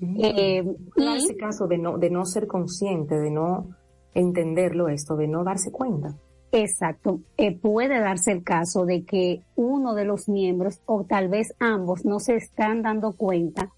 Mm. 0.00 0.16
Eh, 0.20 0.76
y 0.96 1.06
ese 1.06 1.36
caso 1.36 1.68
de 1.68 1.78
no, 1.78 1.96
de 1.96 2.10
no 2.10 2.24
ser 2.24 2.48
consciente, 2.48 3.20
de 3.20 3.30
no 3.30 3.68
entenderlo 4.12 4.88
esto, 4.88 5.14
de 5.14 5.28
no 5.28 5.44
darse 5.44 5.70
cuenta. 5.70 6.16
Exacto. 6.50 7.20
Eh, 7.36 7.56
puede 7.56 8.00
darse 8.00 8.32
el 8.32 8.42
caso 8.42 8.86
de 8.86 9.04
que 9.04 9.44
uno 9.54 9.94
de 9.94 10.06
los 10.06 10.28
miembros 10.28 10.82
o 10.86 11.04
tal 11.04 11.28
vez 11.28 11.54
ambos 11.60 12.04
no 12.04 12.18
se 12.18 12.34
están 12.34 12.82
dando 12.82 13.12
cuenta 13.12 13.70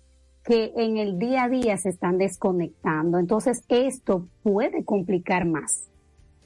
que 0.44 0.72
en 0.76 0.96
el 0.96 1.18
día 1.18 1.44
a 1.44 1.48
día 1.50 1.76
se 1.76 1.90
están 1.90 2.16
desconectando. 2.16 3.18
Entonces 3.18 3.66
esto 3.68 4.28
puede 4.42 4.82
complicar 4.86 5.46
más 5.46 5.91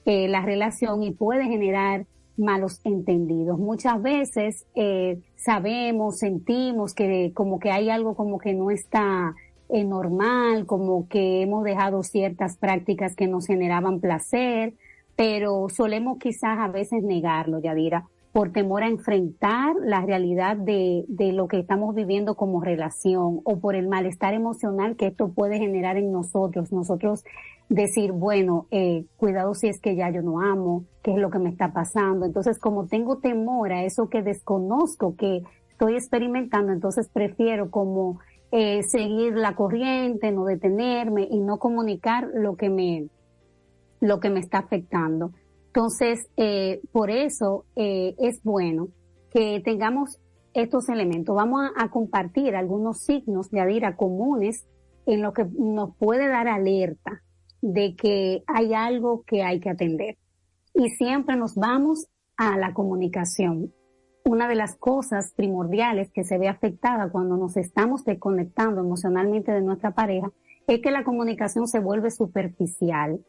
eh, 0.06 0.28
la 0.28 0.40
relación 0.40 1.02
y 1.02 1.10
puede 1.10 1.44
generar 1.44 2.06
malos 2.36 2.80
entendidos. 2.84 3.58
Muchas 3.58 4.00
veces 4.00 4.66
eh, 4.76 5.18
sabemos, 5.34 6.18
sentimos 6.18 6.94
que 6.94 7.32
como 7.34 7.58
que 7.58 7.70
hay 7.72 7.90
algo 7.90 8.14
como 8.14 8.38
que 8.38 8.54
no 8.54 8.70
está 8.70 9.34
eh, 9.68 9.84
normal, 9.84 10.64
como 10.66 11.08
que 11.08 11.42
hemos 11.42 11.64
dejado 11.64 12.04
ciertas 12.04 12.56
prácticas 12.56 13.16
que 13.16 13.26
nos 13.26 13.46
generaban 13.46 14.00
placer, 14.00 14.74
pero 15.16 15.68
solemos 15.70 16.18
quizás 16.18 16.58
a 16.58 16.68
veces 16.68 17.02
negarlo, 17.02 17.58
Yadira, 17.58 18.06
por 18.30 18.52
temor 18.52 18.84
a 18.84 18.88
enfrentar 18.88 19.74
la 19.82 20.02
realidad 20.02 20.56
de, 20.56 21.04
de 21.08 21.32
lo 21.32 21.48
que 21.48 21.58
estamos 21.58 21.94
viviendo 21.94 22.36
como 22.36 22.60
relación 22.60 23.40
o 23.42 23.58
por 23.58 23.74
el 23.74 23.88
malestar 23.88 24.34
emocional 24.34 24.94
que 24.94 25.06
esto 25.06 25.32
puede 25.32 25.58
generar 25.58 25.96
en 25.96 26.12
nosotros. 26.12 26.70
Nosotros 26.70 27.24
decir, 27.68 28.12
bueno, 28.12 28.66
eh, 28.70 29.04
cuidado 29.16 29.54
si 29.54 29.68
es 29.68 29.80
que 29.80 29.96
ya 29.96 30.10
yo 30.10 30.22
no 30.22 30.40
amo, 30.40 30.84
qué 31.02 31.12
es 31.12 31.18
lo 31.18 31.30
que 31.30 31.38
me 31.38 31.50
está 31.50 31.72
pasando. 31.72 32.26
Entonces, 32.26 32.58
como 32.58 32.86
tengo 32.86 33.18
temor 33.18 33.72
a 33.72 33.84
eso 33.84 34.08
que 34.08 34.22
desconozco, 34.22 35.16
que 35.16 35.42
estoy 35.70 35.94
experimentando, 35.94 36.72
entonces 36.72 37.08
prefiero 37.12 37.70
como 37.70 38.18
eh, 38.52 38.82
seguir 38.84 39.34
la 39.34 39.54
corriente, 39.54 40.30
no 40.30 40.44
detenerme 40.44 41.26
y 41.30 41.40
no 41.40 41.58
comunicar 41.58 42.28
lo 42.32 42.56
que 42.56 42.70
me, 42.70 43.08
lo 44.00 44.20
que 44.20 44.30
me 44.30 44.40
está 44.40 44.58
afectando. 44.58 45.32
Entonces, 45.66 46.26
eh, 46.38 46.80
por 46.92 47.10
eso 47.10 47.66
eh, 47.76 48.14
es 48.18 48.42
bueno 48.42 48.88
que 49.30 49.60
tengamos 49.62 50.18
estos 50.54 50.88
elementos. 50.88 51.36
Vamos 51.36 51.70
a, 51.76 51.90
compartir 51.90 52.56
algunos 52.56 53.00
signos 53.00 53.50
de 53.50 53.60
adira 53.60 53.96
comunes 53.96 54.64
en 55.04 55.20
lo 55.20 55.34
que 55.34 55.44
nos 55.44 55.94
puede 55.96 56.28
dar 56.28 56.48
alerta 56.48 57.22
de 57.60 57.94
que 57.96 58.42
hay 58.46 58.74
algo 58.74 59.22
que 59.26 59.42
hay 59.42 59.60
que 59.60 59.70
atender. 59.70 60.16
Y 60.74 60.90
siempre 60.90 61.36
nos 61.36 61.54
vamos 61.54 62.06
a 62.36 62.56
la 62.56 62.74
comunicación. 62.74 63.72
Una 64.24 64.48
de 64.48 64.56
las 64.56 64.76
cosas 64.76 65.32
primordiales 65.36 66.10
que 66.12 66.24
se 66.24 66.38
ve 66.38 66.48
afectada 66.48 67.10
cuando 67.10 67.36
nos 67.36 67.56
estamos 67.56 68.04
desconectando 68.04 68.80
emocionalmente 68.80 69.52
de 69.52 69.62
nuestra 69.62 69.92
pareja 69.92 70.32
es 70.66 70.80
que 70.80 70.90
la 70.90 71.04
comunicación 71.04 71.68
se 71.68 71.78
vuelve 71.78 72.10
superficial, 72.10 73.20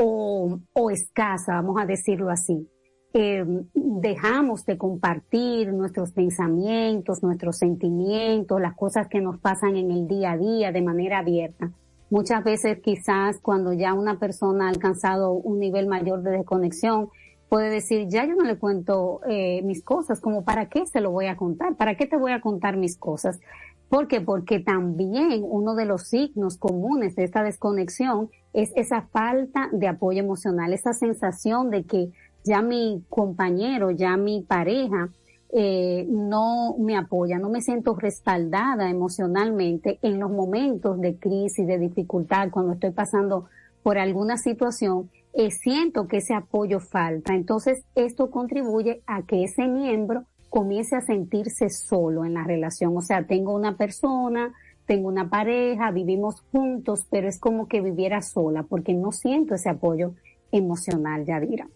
o, 0.00 0.90
escasa, 0.90 1.54
vamos 1.54 1.80
a 1.80 1.86
decirlo 1.86 2.30
así. 2.30 2.68
Eh, 3.12 3.44
dejamos 3.74 4.64
de 4.64 4.76
compartir 4.76 5.72
nuestros 5.72 6.12
pensamientos, 6.12 7.22
nuestros 7.22 7.56
sentimientos, 7.56 8.60
las 8.60 8.76
cosas 8.76 9.08
que 9.08 9.20
nos 9.20 9.38
pasan 9.40 9.76
en 9.76 9.90
el 9.90 10.06
día 10.06 10.32
a 10.32 10.36
día 10.36 10.72
de 10.72 10.82
manera 10.82 11.18
abierta. 11.18 11.72
Muchas 12.10 12.42
veces 12.42 12.78
quizás 12.82 13.38
cuando 13.40 13.72
ya 13.72 13.92
una 13.92 14.18
persona 14.18 14.66
ha 14.66 14.70
alcanzado 14.70 15.32
un 15.32 15.58
nivel 15.58 15.86
mayor 15.86 16.22
de 16.22 16.30
desconexión, 16.30 17.10
puede 17.48 17.70
decir, 17.70 18.08
ya 18.08 18.26
yo 18.26 18.34
no 18.34 18.44
le 18.44 18.56
cuento 18.56 19.20
eh, 19.28 19.62
mis 19.62 19.82
cosas, 19.82 20.20
como 20.20 20.44
para 20.44 20.68
qué 20.68 20.86
se 20.86 21.00
lo 21.00 21.10
voy 21.10 21.26
a 21.26 21.36
contar, 21.36 21.76
para 21.76 21.96
qué 21.96 22.06
te 22.06 22.16
voy 22.16 22.32
a 22.32 22.40
contar 22.40 22.76
mis 22.76 22.96
cosas. 22.96 23.40
¿Por 23.88 24.06
qué? 24.06 24.20
Porque 24.20 24.60
también 24.60 25.42
uno 25.42 25.74
de 25.74 25.86
los 25.86 26.08
signos 26.08 26.58
comunes 26.58 27.16
de 27.16 27.24
esta 27.24 27.42
desconexión 27.42 28.30
es 28.52 28.70
esa 28.76 29.02
falta 29.02 29.68
de 29.72 29.88
apoyo 29.88 30.20
emocional, 30.20 30.72
esa 30.74 30.92
sensación 30.92 31.70
de 31.70 31.84
que 31.84 32.10
ya 32.44 32.60
mi 32.60 33.02
compañero, 33.08 33.90
ya 33.90 34.16
mi 34.16 34.42
pareja, 34.42 35.08
eh, 35.50 36.06
no 36.10 36.76
me 36.78 36.96
apoya, 36.96 37.38
no 37.38 37.48
me 37.48 37.62
siento 37.62 37.94
respaldada 37.94 38.90
emocionalmente 38.90 39.98
en 40.02 40.20
los 40.20 40.30
momentos 40.30 41.00
de 41.00 41.16
crisis, 41.16 41.66
de 41.66 41.78
dificultad, 41.78 42.50
cuando 42.50 42.74
estoy 42.74 42.90
pasando 42.90 43.46
por 43.82 43.96
alguna 43.96 44.36
situación, 44.36 45.10
eh, 45.32 45.50
siento 45.50 46.06
que 46.06 46.18
ese 46.18 46.34
apoyo 46.34 46.80
falta. 46.80 47.34
Entonces, 47.34 47.84
esto 47.94 48.30
contribuye 48.30 49.02
a 49.06 49.22
que 49.22 49.44
ese 49.44 49.66
miembro 49.68 50.24
comience 50.50 50.96
a 50.96 51.00
sentirse 51.00 51.70
solo 51.70 52.24
en 52.24 52.34
la 52.34 52.44
relación. 52.44 52.96
O 52.96 53.00
sea, 53.00 53.26
tengo 53.26 53.54
una 53.54 53.76
persona, 53.76 54.52
tengo 54.86 55.08
una 55.08 55.30
pareja, 55.30 55.90
vivimos 55.90 56.42
juntos, 56.52 57.06
pero 57.10 57.28
es 57.28 57.38
como 57.38 57.68
que 57.68 57.80
viviera 57.80 58.20
sola 58.20 58.64
porque 58.64 58.94
no 58.94 59.12
siento 59.12 59.54
ese 59.54 59.68
apoyo 59.68 60.14
emocional, 60.50 61.24
Yadira. 61.24 61.68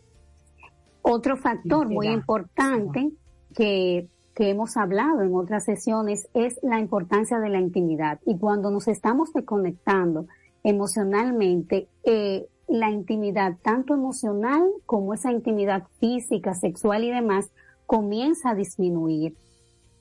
Otro 1.03 1.37
factor 1.37 1.89
muy 1.89 2.09
importante 2.09 3.13
que, 3.53 4.09
que 4.35 4.51
hemos 4.51 4.77
hablado 4.77 5.23
en 5.23 5.35
otras 5.35 5.65
sesiones 5.65 6.29
es 6.35 6.59
la 6.63 6.79
importancia 6.79 7.39
de 7.39 7.49
la 7.49 7.61
intimidad. 7.61 8.21
Y 8.27 8.39
cuando 8.39 8.71
nos 8.71 8.89
estamos 8.89 9.33
desconectando 9.33 10.27
emocionalmente, 10.63 11.89
eh, 12.05 12.47
la 12.69 12.91
intimidad, 12.91 13.57
tanto 13.63 13.95
emocional 13.95 14.63
como 14.87 15.13
esa 15.15 15.31
intimidad 15.31 15.85
física, 16.01 16.55
sexual 16.55 17.05
y 17.05 17.11
demás, 17.11 17.51
comienza 17.87 18.51
a 18.51 18.55
disminuir. 18.55 19.37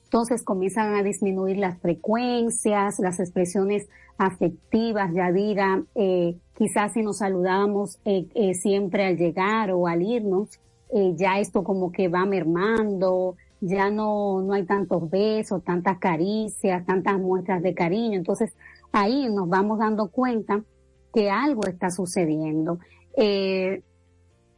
Entonces 0.04 0.42
comienzan 0.42 0.94
a 0.94 1.02
disminuir 1.02 1.56
las 1.56 1.78
frecuencias, 1.78 2.98
las 2.98 3.18
expresiones 3.20 3.88
afectivas, 4.18 5.12
Yadira, 5.12 5.82
eh, 5.94 6.36
quizás 6.54 6.92
si 6.92 7.02
nos 7.02 7.18
saludábamos 7.18 7.98
eh, 8.04 8.26
eh, 8.34 8.54
siempre 8.54 9.06
al 9.06 9.16
llegar 9.16 9.72
o 9.72 9.86
al 9.86 10.02
irnos, 10.02 10.60
eh, 10.92 11.14
ya 11.16 11.38
esto 11.38 11.64
como 11.64 11.90
que 11.92 12.08
va 12.08 12.24
mermando, 12.26 13.36
ya 13.60 13.90
no, 13.90 14.42
no 14.42 14.52
hay 14.52 14.64
tantos 14.64 15.08
besos, 15.10 15.62
tantas 15.64 15.98
caricias, 15.98 16.84
tantas 16.84 17.18
muestras 17.18 17.62
de 17.62 17.74
cariño. 17.74 18.18
Entonces 18.18 18.54
ahí 18.92 19.28
nos 19.28 19.48
vamos 19.48 19.78
dando 19.78 20.08
cuenta 20.08 20.62
que 21.14 21.30
algo 21.30 21.66
está 21.66 21.90
sucediendo. 21.90 22.78
Eh, 23.16 23.82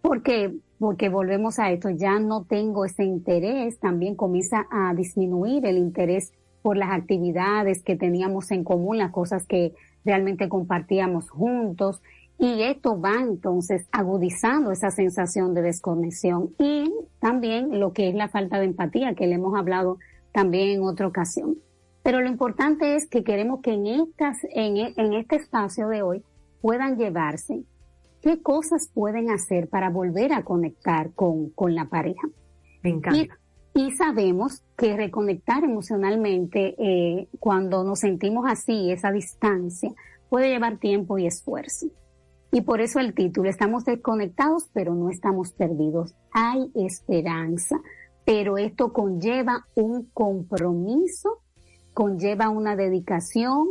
porque 0.01 0.55
porque 0.78 1.09
volvemos 1.09 1.59
a 1.59 1.70
esto, 1.70 1.89
ya 1.89 2.18
no 2.18 2.45
tengo 2.45 2.85
ese 2.85 3.05
interés, 3.05 3.78
también 3.78 4.16
comienza 4.16 4.66
a 4.70 4.93
disminuir 4.93 5.64
el 5.64 5.78
interés 5.78 6.32
por 6.61 6.76
las 6.76 6.91
actividades 6.91 7.82
que 7.82 7.97
teníamos 7.97 8.51
en 8.51 8.64
común, 8.64 8.99
las 8.99 9.11
cosas 9.11 9.47
que 9.47 9.72
realmente 10.05 10.49
compartíamos 10.49 11.30
juntos. 11.30 12.03
Y 12.39 12.62
esto 12.62 13.01
va 13.01 13.20
entonces 13.20 13.87
agudizando 13.93 14.72
esa 14.72 14.91
sensación 14.91 15.55
de 15.55 15.62
desconexión 15.62 16.51
y 16.59 16.93
también 17.20 17.78
lo 17.78 17.93
que 17.93 18.09
es 18.09 18.14
la 18.14 18.28
falta 18.28 18.59
de 18.59 18.66
empatía, 18.66 19.14
que 19.14 19.26
le 19.26 19.35
hemos 19.35 19.57
hablado 19.57 19.99
también 20.32 20.70
en 20.70 20.82
otra 20.82 21.07
ocasión. 21.07 21.57
Pero 22.03 22.20
lo 22.20 22.28
importante 22.28 22.97
es 22.97 23.09
que 23.09 23.24
queremos 23.24 23.61
que 23.61 23.72
en, 23.72 23.87
estas, 23.87 24.39
en, 24.51 24.76
en 24.76 25.12
este 25.14 25.37
espacio 25.37 25.89
de 25.89 26.03
hoy 26.03 26.22
puedan 26.61 26.99
llevarse 26.99 27.64
¿Qué 28.24 28.41
cosas 28.41 28.89
pueden 28.95 29.30
hacer 29.30 29.68
para 29.68 29.91
volver 29.91 30.32
a 30.32 30.45
conectar 30.45 31.12
con, 31.12 31.51
con 31.51 31.74
la 31.74 31.91
pareja? 31.91 32.26
Me 32.82 32.89
encanta. 32.89 33.39
Y 33.74 33.91
sabemos 33.91 34.62
que 34.78 34.97
reconectar 34.97 35.62
emocionalmente 35.62 36.74
eh, 36.78 37.28
cuando 37.39 37.85
nos 37.85 37.99
sentimos 37.99 38.47
así, 38.49 38.91
esa 38.91 39.12
distancia, 39.12 39.93
puede 40.30 40.49
llevar 40.49 40.78
tiempo 40.78 41.18
y 41.18 41.26
esfuerzo. 41.26 41.89
Y 42.55 42.61
por 42.61 42.81
eso 42.81 43.01
el 43.01 43.15
título, 43.15 43.51
estamos 43.51 43.85
desconectados, 43.85 44.71
pero 44.73 44.95
no 44.95 45.11
estamos 45.11 45.51
perdidos. 45.51 46.15
Hay 46.31 46.71
esperanza, 46.77 47.81
pero 48.25 48.59
esto 48.59 48.93
conlleva 48.93 49.67
un 49.75 50.05
compromiso, 50.15 51.41
conlleva 51.95 52.51
una 52.51 52.77
dedicación 52.77 53.71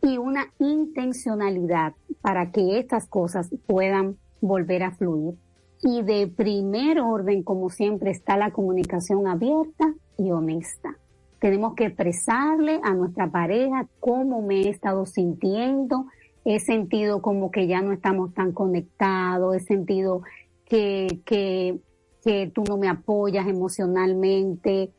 y 0.00 0.18
una 0.18 0.46
intencionalidad 0.60 1.94
para 2.20 2.52
que 2.52 2.78
estas 2.78 3.08
cosas 3.08 3.50
puedan 3.66 4.16
volver 4.40 4.84
a 4.84 4.92
fluir. 4.92 5.34
Y 5.82 6.02
de 6.02 6.28
primer 6.28 7.00
orden, 7.00 7.42
como 7.42 7.68
siempre, 7.68 8.12
está 8.12 8.36
la 8.36 8.52
comunicación 8.52 9.26
abierta 9.26 9.92
y 10.18 10.30
honesta. 10.30 10.98
Tenemos 11.40 11.74
que 11.74 11.86
expresarle 11.86 12.78
a 12.84 12.94
nuestra 12.94 13.32
pareja 13.32 13.88
cómo 13.98 14.40
me 14.40 14.62
he 14.62 14.68
estado 14.68 15.04
sintiendo, 15.04 16.06
he 16.44 16.60
sentido 16.60 17.22
como 17.22 17.50
que 17.50 17.66
ya 17.66 17.80
no 17.80 17.92
estamos 17.92 18.34
tan 18.34 18.52
conectados, 18.52 19.56
he 19.56 19.60
sentido 19.60 20.22
que, 20.66 21.20
que, 21.24 21.78
que 22.22 22.50
tú 22.54 22.64
no 22.68 22.76
me 22.76 22.88
apoyas 22.88 23.46
emocionalmente, 23.46 24.90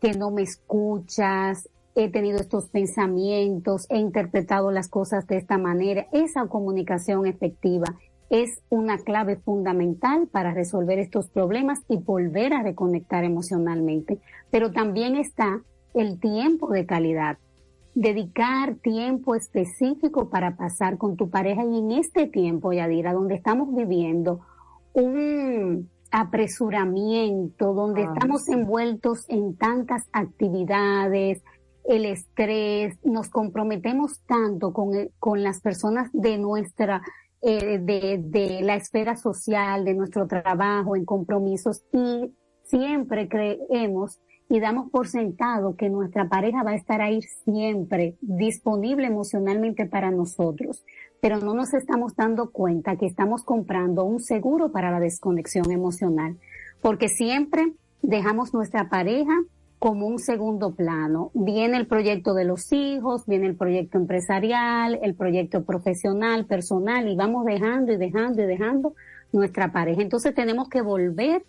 que 0.00 0.12
no 0.14 0.30
me 0.30 0.42
escuchas, 0.42 1.68
he 1.94 2.08
tenido 2.10 2.38
estos 2.38 2.66
pensamientos, 2.66 3.86
he 3.90 3.98
interpretado 3.98 4.70
las 4.70 4.88
cosas 4.88 5.26
de 5.26 5.36
esta 5.36 5.58
manera. 5.58 6.06
Esa 6.12 6.46
comunicación 6.46 7.26
efectiva 7.26 7.86
es 8.30 8.62
una 8.70 8.96
clave 8.98 9.36
fundamental 9.36 10.26
para 10.26 10.54
resolver 10.54 10.98
estos 10.98 11.28
problemas 11.28 11.80
y 11.88 11.98
volver 11.98 12.54
a 12.54 12.62
reconectar 12.62 13.24
emocionalmente. 13.24 14.20
Pero 14.50 14.72
también 14.72 15.16
está 15.16 15.60
el 15.92 16.18
tiempo 16.18 16.70
de 16.70 16.86
calidad. 16.86 17.36
Dedicar 17.94 18.76
tiempo 18.76 19.34
específico 19.34 20.30
para 20.30 20.56
pasar 20.56 20.98
con 20.98 21.16
tu 21.16 21.28
pareja 21.30 21.64
y 21.64 21.78
en 21.78 21.90
este 21.92 22.26
tiempo, 22.26 22.72
Yadira, 22.72 23.12
donde 23.12 23.34
estamos 23.34 23.74
viviendo 23.74 24.40
un 24.94 25.90
apresuramiento, 26.10 27.74
donde 27.74 28.04
ah, 28.04 28.12
estamos 28.12 28.48
envueltos 28.48 29.24
en 29.28 29.56
tantas 29.56 30.08
actividades, 30.12 31.42
el 31.84 32.04
estrés, 32.04 32.98
nos 33.04 33.28
comprometemos 33.28 34.20
tanto 34.26 34.72
con, 34.72 34.92
con 35.18 35.42
las 35.42 35.60
personas 35.60 36.10
de 36.12 36.38
nuestra 36.38 37.02
eh, 37.40 37.78
de, 37.78 38.20
de 38.22 38.60
la 38.62 38.76
esfera 38.76 39.16
social, 39.16 39.84
de 39.84 39.94
nuestro 39.94 40.28
trabajo, 40.28 40.94
en 40.94 41.04
compromisos 41.04 41.82
y 41.92 42.32
siempre 42.62 43.28
creemos 43.28 44.20
y 44.52 44.60
damos 44.60 44.90
por 44.90 45.08
sentado 45.08 45.76
que 45.76 45.88
nuestra 45.88 46.28
pareja 46.28 46.62
va 46.62 46.72
a 46.72 46.76
estar 46.76 47.00
ahí 47.00 47.22
siempre 47.22 48.18
disponible 48.20 49.06
emocionalmente 49.06 49.86
para 49.86 50.10
nosotros, 50.10 50.84
pero 51.22 51.38
no 51.38 51.54
nos 51.54 51.72
estamos 51.72 52.14
dando 52.14 52.50
cuenta 52.50 52.96
que 52.96 53.06
estamos 53.06 53.44
comprando 53.44 54.04
un 54.04 54.20
seguro 54.20 54.70
para 54.70 54.90
la 54.90 55.00
desconexión 55.00 55.70
emocional, 55.70 56.36
porque 56.82 57.08
siempre 57.08 57.72
dejamos 58.02 58.52
nuestra 58.52 58.90
pareja 58.90 59.32
como 59.78 60.06
un 60.06 60.18
segundo 60.18 60.74
plano. 60.74 61.30
Viene 61.32 61.78
el 61.78 61.86
proyecto 61.86 62.34
de 62.34 62.44
los 62.44 62.74
hijos, 62.74 63.24
viene 63.24 63.46
el 63.46 63.56
proyecto 63.56 63.96
empresarial, 63.96 65.00
el 65.02 65.14
proyecto 65.14 65.64
profesional, 65.64 66.44
personal, 66.44 67.08
y 67.08 67.16
vamos 67.16 67.46
dejando 67.46 67.90
y 67.90 67.96
dejando 67.96 68.42
y 68.42 68.46
dejando 68.46 68.94
nuestra 69.32 69.72
pareja. 69.72 70.02
Entonces 70.02 70.34
tenemos 70.34 70.68
que 70.68 70.82
volver 70.82 71.42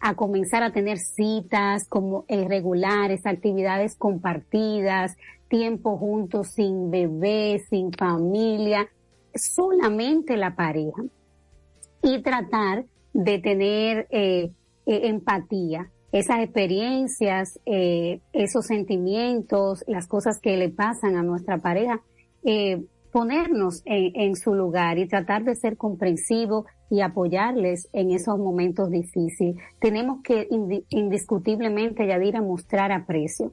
a 0.00 0.14
comenzar 0.14 0.62
a 0.62 0.72
tener 0.72 0.98
citas 0.98 1.86
como 1.88 2.24
irregulares, 2.28 3.26
actividades 3.26 3.96
compartidas, 3.96 5.16
tiempo 5.48 5.98
juntos 5.98 6.48
sin 6.48 6.90
bebé, 6.90 7.62
sin 7.68 7.92
familia, 7.92 8.88
solamente 9.34 10.36
la 10.36 10.56
pareja. 10.56 11.02
Y 12.02 12.22
tratar 12.22 12.86
de 13.12 13.38
tener 13.38 14.06
eh, 14.10 14.52
eh, 14.86 15.08
empatía 15.08 15.90
esas 16.12 16.40
experiencias, 16.40 17.60
eh, 17.66 18.20
esos 18.32 18.66
sentimientos, 18.66 19.84
las 19.86 20.08
cosas 20.08 20.40
que 20.40 20.56
le 20.56 20.68
pasan 20.68 21.16
a 21.16 21.22
nuestra 21.22 21.58
pareja, 21.58 22.00
eh, 22.42 22.84
ponernos 23.12 23.82
en, 23.84 24.36
su 24.36 24.54
lugar 24.54 24.98
y 24.98 25.06
tratar 25.08 25.44
de 25.44 25.56
ser 25.56 25.76
comprensivos 25.76 26.64
y 26.90 27.00
apoyarles 27.00 27.88
en 27.92 28.10
esos 28.10 28.38
momentos 28.38 28.90
difíciles. 28.90 29.56
Tenemos 29.80 30.22
que 30.22 30.48
indiscutiblemente, 30.90 32.06
Yadira, 32.06 32.42
mostrar 32.42 32.90
aprecio. 32.92 33.52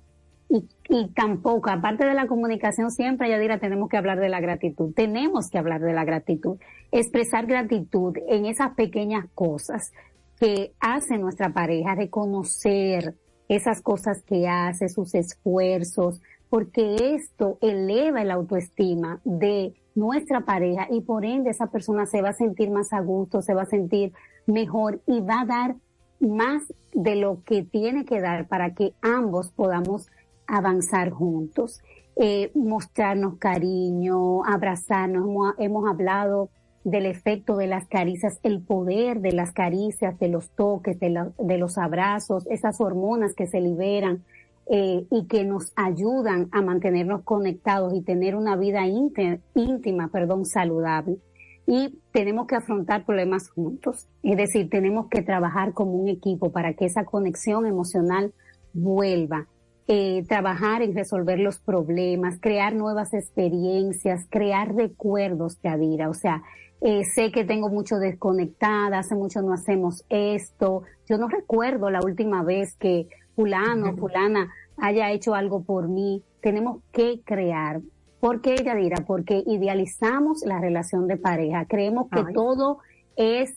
Y, 0.50 0.66
y 0.90 1.10
tampoco, 1.10 1.70
aparte 1.70 2.06
de 2.06 2.14
la 2.14 2.26
comunicación, 2.26 2.90
siempre, 2.90 3.30
Yadira, 3.30 3.60
tenemos 3.60 3.90
que 3.90 3.98
hablar 3.98 4.20
de 4.20 4.30
la 4.30 4.40
gratitud. 4.40 4.94
Tenemos 4.94 5.50
que 5.50 5.60
hablar 5.60 5.82
de 5.82 5.94
la 5.94 6.04
gratitud. 6.04 6.58
Expresar 6.92 7.46
gratitud 7.46 8.16
en 8.28 8.46
esas 8.46 8.74
pequeñas 8.74 9.26
cosas 9.36 9.92
que 10.40 10.74
hace 10.80 11.18
nuestra 11.18 11.54
pareja, 11.54 11.96
reconocer 11.96 13.16
esas 13.50 13.82
cosas 13.82 14.24
que 14.24 14.48
hace, 14.48 14.90
sus 14.90 15.16
esfuerzos, 15.16 16.22
porque 16.50 17.14
esto 17.16 17.58
eleva 17.62 18.24
la 18.24 18.36
autoestima 18.36 19.20
de 19.24 19.74
nuestra 19.98 20.42
pareja 20.42 20.88
y 20.90 21.02
por 21.02 21.26
ende 21.26 21.50
esa 21.50 21.68
persona 21.68 22.06
se 22.06 22.22
va 22.22 22.30
a 22.30 22.34
sentir 22.34 22.70
más 22.70 22.94
a 22.94 23.02
gusto, 23.02 23.42
se 23.42 23.54
va 23.54 23.64
a 23.64 23.66
sentir 23.66 24.14
mejor 24.46 25.02
y 25.08 25.22
va 25.22 25.42
a 25.42 25.46
dar 25.46 25.76
más 26.20 26.64
de 26.94 27.16
lo 27.16 27.44
que 27.44 27.64
tiene 27.64 28.06
que 28.06 28.22
dar 28.22 28.48
para 28.48 28.74
que 28.74 28.94
ambos 29.02 29.52
podamos 29.52 30.08
avanzar 30.48 31.10
juntos. 31.10 31.82
Eh, 32.16 32.52
mostrarnos 32.56 33.38
cariño, 33.38 34.44
abrazarnos. 34.46 35.26
Hemos, 35.26 35.56
hemos 35.60 35.90
hablado 35.90 36.50
del 36.88 37.06
efecto 37.06 37.58
de 37.58 37.68
las 37.68 37.86
caricias, 37.88 38.40
el 38.44 38.62
poder 38.62 39.20
de 39.20 39.34
las 39.34 39.52
caricias, 39.52 40.18
de 40.20 40.30
los 40.30 40.50
toques, 40.52 40.98
de, 41.00 41.58
los 41.58 41.78
abrazos, 41.78 42.48
esas 42.50 42.80
hormonas 42.80 43.34
que 43.34 43.46
se 43.46 43.60
liberan 43.60 44.24
eh, 44.70 45.06
y 45.10 45.28
que 45.28 45.46
nos 45.46 45.72
ayudan 45.76 46.50
a 46.52 46.62
mantenernos 46.62 47.24
conectados 47.24 47.94
y 47.94 48.02
tener 48.02 48.36
una 48.36 48.58
vida 48.58 48.86
íntima, 48.86 50.10
perdón, 50.10 50.46
saludable. 50.46 51.18
Y 51.66 52.00
tenemos 52.12 52.48
que 52.48 52.56
afrontar 52.56 53.06
problemas 53.06 53.50
juntos, 53.50 54.08
es 54.24 54.38
decir, 54.38 54.70
tenemos 54.70 55.08
que 55.08 55.22
trabajar 55.22 55.74
como 55.74 55.94
un 55.94 56.10
equipo 56.10 56.52
para 56.52 56.74
que 56.74 56.86
esa 56.86 57.06
conexión 57.06 57.66
emocional 57.66 58.34
vuelva. 58.74 59.48
Eh, 59.90 60.26
trabajar 60.28 60.82
en 60.82 60.94
resolver 60.94 61.40
los 61.40 61.60
problemas, 61.60 62.38
crear 62.42 62.76
nuevas 62.76 63.14
experiencias, 63.14 64.28
crear 64.30 64.76
recuerdos, 64.76 65.62
Yadira. 65.64 66.10
O 66.10 66.14
sea, 66.14 66.44
eh, 66.82 67.06
sé 67.06 67.32
que 67.32 67.46
tengo 67.46 67.70
mucho 67.70 67.98
desconectada, 67.98 69.00
hace 69.00 69.16
mucho 69.16 69.42
no 69.42 69.54
hacemos 69.54 70.04
esto. 70.10 70.84
Yo 71.10 71.18
no 71.18 71.30
recuerdo 71.30 71.90
la 71.90 72.02
última 72.02 72.44
vez 72.44 72.76
que 72.76 73.08
fulano, 73.38 73.96
fulana 73.96 74.52
haya 74.78 75.12
hecho 75.12 75.36
algo 75.36 75.64
por 75.64 75.88
mí. 75.88 76.24
Tenemos 76.42 76.82
que 76.92 77.22
crear. 77.24 77.82
¿Por 78.20 78.42
qué, 78.42 78.56
Yadira? 78.56 79.06
Porque 79.06 79.44
idealizamos 79.46 80.44
la 80.44 80.60
relación 80.60 81.08
de 81.08 81.18
pareja. 81.18 81.66
Creemos 81.66 82.08
que 82.10 82.34
todo 82.34 82.80
es 83.16 83.56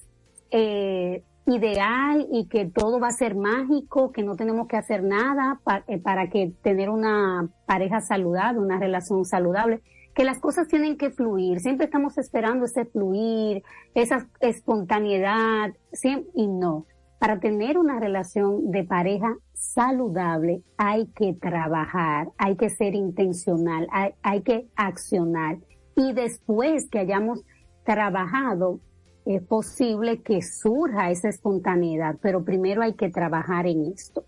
eh, 0.51 1.25
ideal 1.47 2.29
y 2.31 2.47
que 2.49 2.67
todo 2.67 3.01
va 3.01 3.09
a 3.09 3.13
ser 3.13 3.35
mágico, 3.37 4.13
que 4.13 4.23
no 4.23 4.37
tenemos 4.37 4.69
que 4.69 4.77
hacer 4.77 5.03
nada 5.03 5.61
eh, 5.89 5.99
para 5.99 6.29
que 6.29 6.53
tener 6.63 6.91
una 6.91 7.49
pareja 7.65 8.03
saludable, 8.03 8.61
una 8.61 8.79
relación 8.79 9.25
saludable 9.25 9.81
que 10.15 10.25
las 10.25 10.41
cosas 10.41 10.69
tienen 10.69 10.99
que 10.99 11.11
fluir, 11.11 11.61
siempre 11.61 11.87
estamos 11.87 12.19
esperando 12.19 12.65
ese 12.65 12.85
fluir, 12.85 13.63
esa 13.95 14.29
espontaneidad, 14.41 15.71
y 16.35 16.49
no. 16.49 16.85
Para 17.21 17.39
tener 17.39 17.77
una 17.77 18.01
relación 18.01 18.71
de 18.71 18.83
pareja 18.83 19.37
saludable 19.53 20.63
hay 20.79 21.07
que 21.09 21.35
trabajar, 21.35 22.31
hay 22.39 22.57
que 22.57 22.71
ser 22.71 22.95
intencional, 22.95 23.89
hay, 24.23 24.41
que 24.41 24.69
accionar. 24.75 25.59
Y 25.97 26.15
después 26.15 26.89
que 26.89 26.99
hayamos 26.99 27.45
trabajado, 27.85 28.81
es 29.27 29.43
posible 29.43 30.23
que 30.23 30.41
surja 30.41 31.11
esa 31.11 31.29
espontaneidad, 31.29 32.17
pero 32.23 32.43
primero 32.43 32.81
hay 32.81 32.95
que 32.95 33.11
trabajar 33.11 33.67
en 33.67 33.93
esto. 33.93 34.25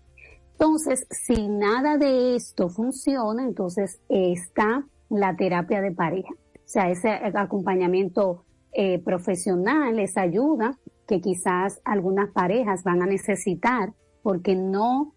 Entonces, 0.51 1.07
si 1.09 1.47
nada 1.47 1.97
de 1.97 2.35
esto 2.35 2.69
funciona, 2.69 3.43
entonces 3.43 4.01
está 4.07 4.85
la 5.09 5.35
terapia 5.35 5.81
de 5.81 5.93
pareja. 5.93 6.29
O 6.31 6.67
sea, 6.67 6.91
ese 6.91 7.09
acompañamiento 7.09 8.45
eh, 8.71 8.99
profesional, 8.99 9.97
esa 9.97 10.21
ayuda 10.21 10.77
que 11.07 11.21
quizás 11.21 11.81
algunas 11.83 12.29
parejas 12.31 12.83
van 12.83 13.01
a 13.01 13.05
necesitar 13.05 13.93
porque 14.21 14.55
no 14.55 15.13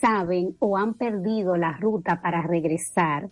saben 0.00 0.56
o 0.58 0.76
han 0.76 0.94
perdido 0.94 1.56
la 1.56 1.76
ruta 1.76 2.20
para 2.22 2.42
regresar. 2.42 3.30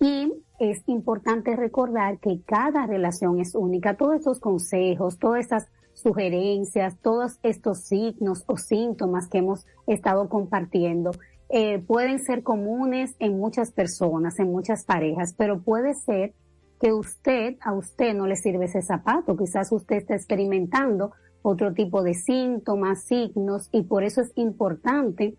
Y 0.00 0.32
es 0.58 0.82
importante 0.86 1.56
recordar 1.56 2.18
que 2.18 2.40
cada 2.44 2.86
relación 2.86 3.40
es 3.40 3.54
única. 3.54 3.96
Todos 3.96 4.16
estos 4.16 4.40
consejos, 4.40 5.18
todas 5.18 5.40
estas 5.40 5.68
sugerencias, 5.94 6.98
todos 7.00 7.38
estos 7.42 7.84
signos 7.84 8.44
o 8.46 8.56
síntomas 8.56 9.28
que 9.28 9.38
hemos 9.38 9.66
estado 9.86 10.28
compartiendo. 10.28 11.12
Eh, 11.48 11.78
pueden 11.78 12.18
ser 12.18 12.42
comunes 12.42 13.14
en 13.18 13.38
muchas 13.38 13.70
personas, 13.70 14.38
en 14.38 14.50
muchas 14.50 14.84
parejas, 14.84 15.34
pero 15.36 15.62
puede 15.62 15.94
ser 15.94 16.34
que 16.80 16.92
usted, 16.92 17.56
a 17.60 17.72
usted 17.72 18.14
no 18.14 18.26
le 18.26 18.36
sirve 18.36 18.66
ese 18.66 18.82
zapato, 18.82 19.36
quizás 19.36 19.70
usted 19.72 19.96
está 19.96 20.14
experimentando 20.14 21.12
otro 21.42 21.72
tipo 21.74 22.02
de 22.02 22.14
síntomas, 22.14 23.04
signos, 23.04 23.68
y 23.70 23.82
por 23.82 24.02
eso 24.02 24.22
es 24.22 24.32
importante 24.36 25.36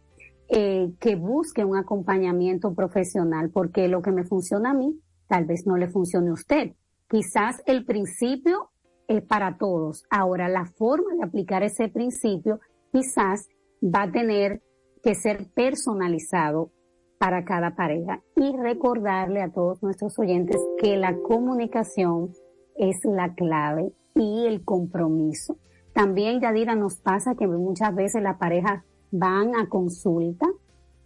eh, 0.48 0.94
que 1.00 1.16
busque 1.16 1.66
un 1.66 1.78
acompañamiento 1.78 2.74
profesional, 2.76 3.50
porque 3.50 3.88
lo 3.88 4.02
que 4.02 4.12
me 4.12 4.24
funciona 4.24 4.72
a 4.72 4.74
mí, 4.76 5.00
tal 5.28 5.46
vez 5.46 5.66
no 5.66 5.78
le 5.78 5.90
funcione 5.90 6.30
a 6.30 6.34
usted. 6.34 6.74
Quizás 7.10 7.64
el 7.66 7.86
principio 7.86 8.70
es 9.08 9.24
para 9.24 9.58
todos. 9.58 10.04
Ahora, 10.10 10.48
la 10.48 10.66
forma 10.66 11.16
de 11.16 11.24
aplicar 11.24 11.64
ese 11.64 11.90
principio 11.90 12.60
quizás 12.92 13.48
va 13.84 14.04
a 14.04 14.12
tener 14.12 14.62
que 15.04 15.16
ser 15.16 15.48
personalizado 15.54 16.72
para 17.18 17.44
cada 17.46 17.76
pareja 17.76 18.22
y 18.36 18.56
recordarle 18.58 19.42
a 19.42 19.52
todos 19.52 19.82
nuestros 19.82 20.18
oyentes 20.20 20.58
que 20.80 20.98
la 20.98 21.16
comunicación 21.18 22.32
es 22.76 22.98
la 23.04 23.34
clave 23.34 23.94
y 24.14 24.46
el 24.46 24.64
compromiso. 24.64 25.58
También, 25.94 26.42
Yadira, 26.42 26.76
nos 26.76 27.00
pasa 27.00 27.36
que 27.36 27.48
muchas 27.48 27.96
veces 27.96 28.22
las 28.22 28.38
parejas 28.38 28.84
van 29.12 29.56
a 29.56 29.70
consulta, 29.70 30.46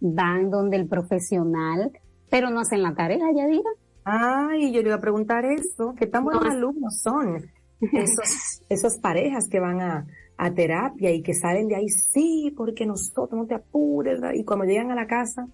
van 0.00 0.50
donde 0.50 0.76
el 0.76 0.88
profesional, 0.88 1.92
pero 2.28 2.50
no 2.50 2.60
hacen 2.60 2.82
la 2.82 2.94
tarea, 2.94 3.26
Yadira. 3.32 3.70
Ay, 4.04 4.72
yo 4.72 4.82
le 4.82 4.88
iba 4.88 4.96
a 4.96 5.00
preguntar 5.00 5.44
eso, 5.44 5.94
¿qué 5.96 6.06
tan 6.06 6.24
buenos 6.24 6.44
alumnos 6.44 7.00
son 7.00 7.36
esos, 7.80 8.62
esas 8.68 8.98
parejas 8.98 9.48
que 9.48 9.60
van 9.60 9.80
a, 9.80 10.06
a 10.40 10.54
terapia 10.54 11.12
y 11.12 11.22
que 11.22 11.34
salen 11.34 11.68
de 11.68 11.76
ahí, 11.76 11.88
sí, 11.88 12.52
porque 12.56 12.86
nosotros 12.86 13.38
no 13.38 13.46
te 13.46 13.54
apures, 13.54 14.20
y 14.34 14.42
cuando 14.42 14.64
llegan 14.64 14.90
a 14.90 14.94
la 14.94 15.06
casa, 15.06 15.46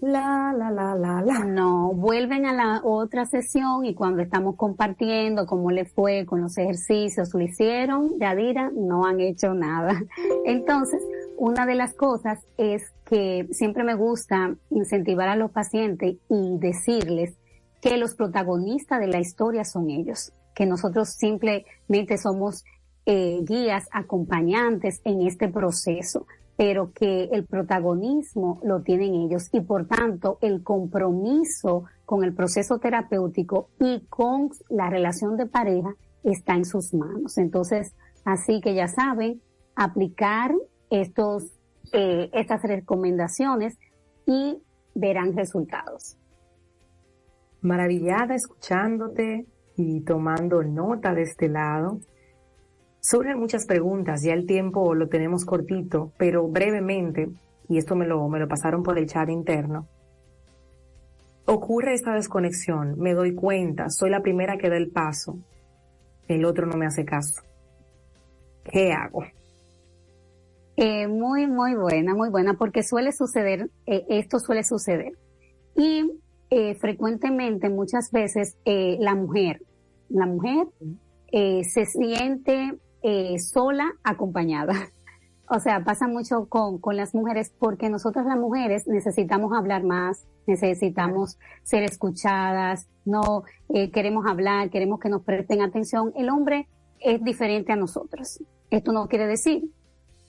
la, 0.00 0.52
la, 0.56 0.70
la, 0.70 0.94
la, 0.94 1.22
la. 1.22 1.44
No, 1.44 1.92
vuelven 1.92 2.46
a 2.46 2.52
la 2.52 2.80
otra 2.84 3.26
sesión 3.26 3.84
y 3.84 3.94
cuando 3.94 4.22
estamos 4.22 4.56
compartiendo 4.56 5.46
cómo 5.46 5.70
le 5.70 5.84
fue 5.84 6.26
con 6.26 6.40
los 6.40 6.58
ejercicios, 6.58 7.32
lo 7.32 7.40
hicieron, 7.40 8.18
Yadira, 8.18 8.70
no 8.74 9.06
han 9.06 9.20
hecho 9.20 9.54
nada. 9.54 10.02
Entonces, 10.44 11.02
una 11.36 11.66
de 11.66 11.74
las 11.74 11.94
cosas 11.94 12.44
es 12.58 12.92
que 13.04 13.48
siempre 13.52 13.84
me 13.84 13.94
gusta 13.94 14.56
incentivar 14.70 15.28
a 15.28 15.36
los 15.36 15.50
pacientes 15.50 16.16
y 16.28 16.58
decirles 16.58 17.36
que 17.80 17.96
los 17.98 18.14
protagonistas 18.14 19.00
de 19.00 19.08
la 19.08 19.20
historia 19.20 19.64
son 19.64 19.90
ellos, 19.90 20.32
que 20.54 20.66
nosotros 20.66 21.10
simplemente 21.10 22.16
somos 22.18 22.64
eh, 23.06 23.40
guías, 23.42 23.86
acompañantes 23.92 25.00
en 25.04 25.26
este 25.26 25.48
proceso 25.48 26.26
pero 26.56 26.92
que 26.92 27.24
el 27.32 27.44
protagonismo 27.46 28.60
lo 28.62 28.82
tienen 28.82 29.14
ellos 29.14 29.48
y 29.52 29.60
por 29.60 29.86
tanto 29.86 30.38
el 30.40 30.62
compromiso 30.62 31.84
con 32.04 32.22
el 32.22 32.34
proceso 32.34 32.78
terapéutico 32.78 33.70
y 33.80 34.06
con 34.08 34.50
la 34.68 34.88
relación 34.88 35.36
de 35.36 35.46
pareja 35.46 35.94
está 36.22 36.54
en 36.54 36.64
sus 36.64 36.94
manos. 36.94 37.38
Entonces, 37.38 37.94
así 38.24 38.60
que 38.60 38.74
ya 38.74 38.88
saben, 38.88 39.40
aplicar 39.74 40.52
estos, 40.90 41.44
eh, 41.92 42.30
estas 42.32 42.62
recomendaciones 42.62 43.76
y 44.26 44.58
verán 44.94 45.36
resultados. 45.36 46.16
Maravillada 47.60 48.34
escuchándote 48.34 49.46
y 49.76 50.00
tomando 50.02 50.62
nota 50.62 51.14
de 51.14 51.22
este 51.22 51.48
lado. 51.48 51.98
Surgen 53.04 53.38
muchas 53.38 53.66
preguntas, 53.66 54.22
ya 54.22 54.32
el 54.32 54.46
tiempo 54.46 54.94
lo 54.94 55.10
tenemos 55.10 55.44
cortito, 55.44 56.12
pero 56.16 56.48
brevemente, 56.48 57.28
y 57.68 57.76
esto 57.76 57.96
me 57.96 58.06
lo, 58.06 58.26
me 58.30 58.38
lo 58.38 58.48
pasaron 58.48 58.82
por 58.82 58.98
el 58.98 59.06
chat 59.06 59.28
interno, 59.28 59.86
ocurre 61.44 61.92
esta 61.92 62.14
desconexión, 62.14 62.98
me 62.98 63.12
doy 63.12 63.34
cuenta, 63.34 63.90
soy 63.90 64.08
la 64.08 64.22
primera 64.22 64.56
que 64.56 64.70
da 64.70 64.78
el 64.78 64.90
paso, 64.90 65.36
el 66.28 66.46
otro 66.46 66.66
no 66.66 66.78
me 66.78 66.86
hace 66.86 67.04
caso. 67.04 67.42
¿Qué 68.64 68.94
hago? 68.94 69.22
Eh, 70.78 71.06
muy, 71.06 71.46
muy 71.46 71.74
buena, 71.74 72.14
muy 72.14 72.30
buena, 72.30 72.54
porque 72.54 72.82
suele 72.82 73.12
suceder, 73.12 73.68
eh, 73.84 74.06
esto 74.08 74.38
suele 74.38 74.64
suceder. 74.64 75.12
Y 75.76 76.10
eh, 76.48 76.74
frecuentemente, 76.76 77.68
muchas 77.68 78.10
veces, 78.10 78.56
la 78.64 79.14
mujer, 79.14 79.60
la 80.08 80.24
mujer 80.24 80.68
se 81.30 81.84
siente 81.84 82.78
eh, 83.04 83.38
sola 83.38 83.92
acompañada. 84.02 84.74
O 85.46 85.60
sea, 85.60 85.84
pasa 85.84 86.08
mucho 86.08 86.48
con, 86.48 86.78
con 86.78 86.96
las 86.96 87.14
mujeres 87.14 87.52
porque 87.58 87.90
nosotras 87.90 88.24
las 88.24 88.38
mujeres 88.38 88.86
necesitamos 88.86 89.52
hablar 89.52 89.84
más, 89.84 90.26
necesitamos 90.46 91.38
ser 91.62 91.82
escuchadas, 91.82 92.88
no 93.04 93.44
eh, 93.68 93.90
queremos 93.90 94.24
hablar, 94.26 94.70
queremos 94.70 95.00
que 95.00 95.10
nos 95.10 95.22
presten 95.22 95.60
atención. 95.60 96.14
El 96.16 96.30
hombre 96.30 96.66
es 96.98 97.22
diferente 97.22 97.74
a 97.74 97.76
nosotros. 97.76 98.42
Esto 98.70 98.92
no 98.92 99.06
quiere 99.06 99.26
decir 99.26 99.70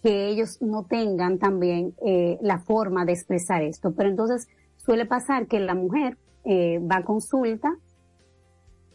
que 0.04 0.28
ellos 0.28 0.62
no 0.62 0.84
tengan 0.84 1.40
también 1.40 1.96
eh, 2.06 2.38
la 2.42 2.60
forma 2.60 3.06
de 3.06 3.14
expresar 3.14 3.64
esto, 3.64 3.94
pero 3.96 4.10
entonces 4.10 4.50
suele 4.76 5.06
pasar 5.06 5.48
que 5.48 5.62
la 5.62 5.76
mujer 5.76 6.18
eh, 6.44 6.80
va 6.80 6.98
a 6.98 7.06
consulta 7.06 7.74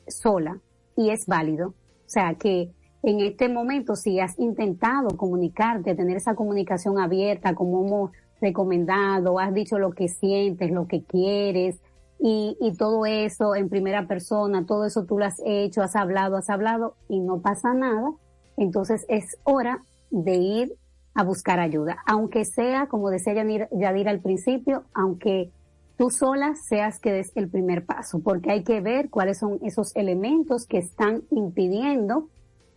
sola 0.06 0.60
y 0.98 1.08
es 1.08 1.24
válido. 1.24 1.68
O 1.68 2.12
sea, 2.12 2.34
que 2.34 2.74
en 3.02 3.20
este 3.20 3.48
momento, 3.48 3.96
si 3.96 4.20
has 4.20 4.38
intentado 4.38 5.16
comunicarte, 5.16 5.94
tener 5.94 6.16
esa 6.16 6.34
comunicación 6.34 6.98
abierta, 6.98 7.54
como 7.54 7.86
hemos 7.86 8.10
recomendado, 8.40 9.38
has 9.38 9.54
dicho 9.54 9.78
lo 9.78 9.92
que 9.92 10.08
sientes, 10.08 10.70
lo 10.70 10.86
que 10.86 11.02
quieres, 11.02 11.80
y, 12.22 12.56
todo 12.76 13.06
eso 13.06 13.54
en 13.54 13.70
primera 13.70 14.06
persona, 14.06 14.66
todo 14.66 14.84
eso 14.84 15.04
tú 15.04 15.18
lo 15.18 15.24
has 15.24 15.40
hecho, 15.44 15.82
has 15.82 15.96
hablado, 15.96 16.36
has 16.36 16.50
hablado, 16.50 16.94
y 17.08 17.18
no 17.20 17.40
pasa 17.40 17.72
nada, 17.72 18.12
entonces 18.58 19.06
es 19.08 19.38
hora 19.44 19.82
de 20.10 20.34
ir 20.34 20.74
a 21.14 21.24
buscar 21.24 21.60
ayuda. 21.60 21.98
Aunque 22.06 22.44
sea, 22.44 22.88
como 22.88 23.08
decía 23.08 23.32
Yadira 23.72 24.10
al 24.10 24.20
principio, 24.20 24.84
aunque 24.92 25.50
tú 25.96 26.10
sola 26.10 26.54
seas 26.56 27.00
que 27.00 27.10
des 27.10 27.32
el 27.36 27.48
primer 27.48 27.86
paso, 27.86 28.20
porque 28.20 28.50
hay 28.50 28.64
que 28.64 28.82
ver 28.82 29.08
cuáles 29.08 29.38
son 29.38 29.58
esos 29.62 29.96
elementos 29.96 30.66
que 30.66 30.78
están 30.78 31.22
impidiendo 31.30 32.28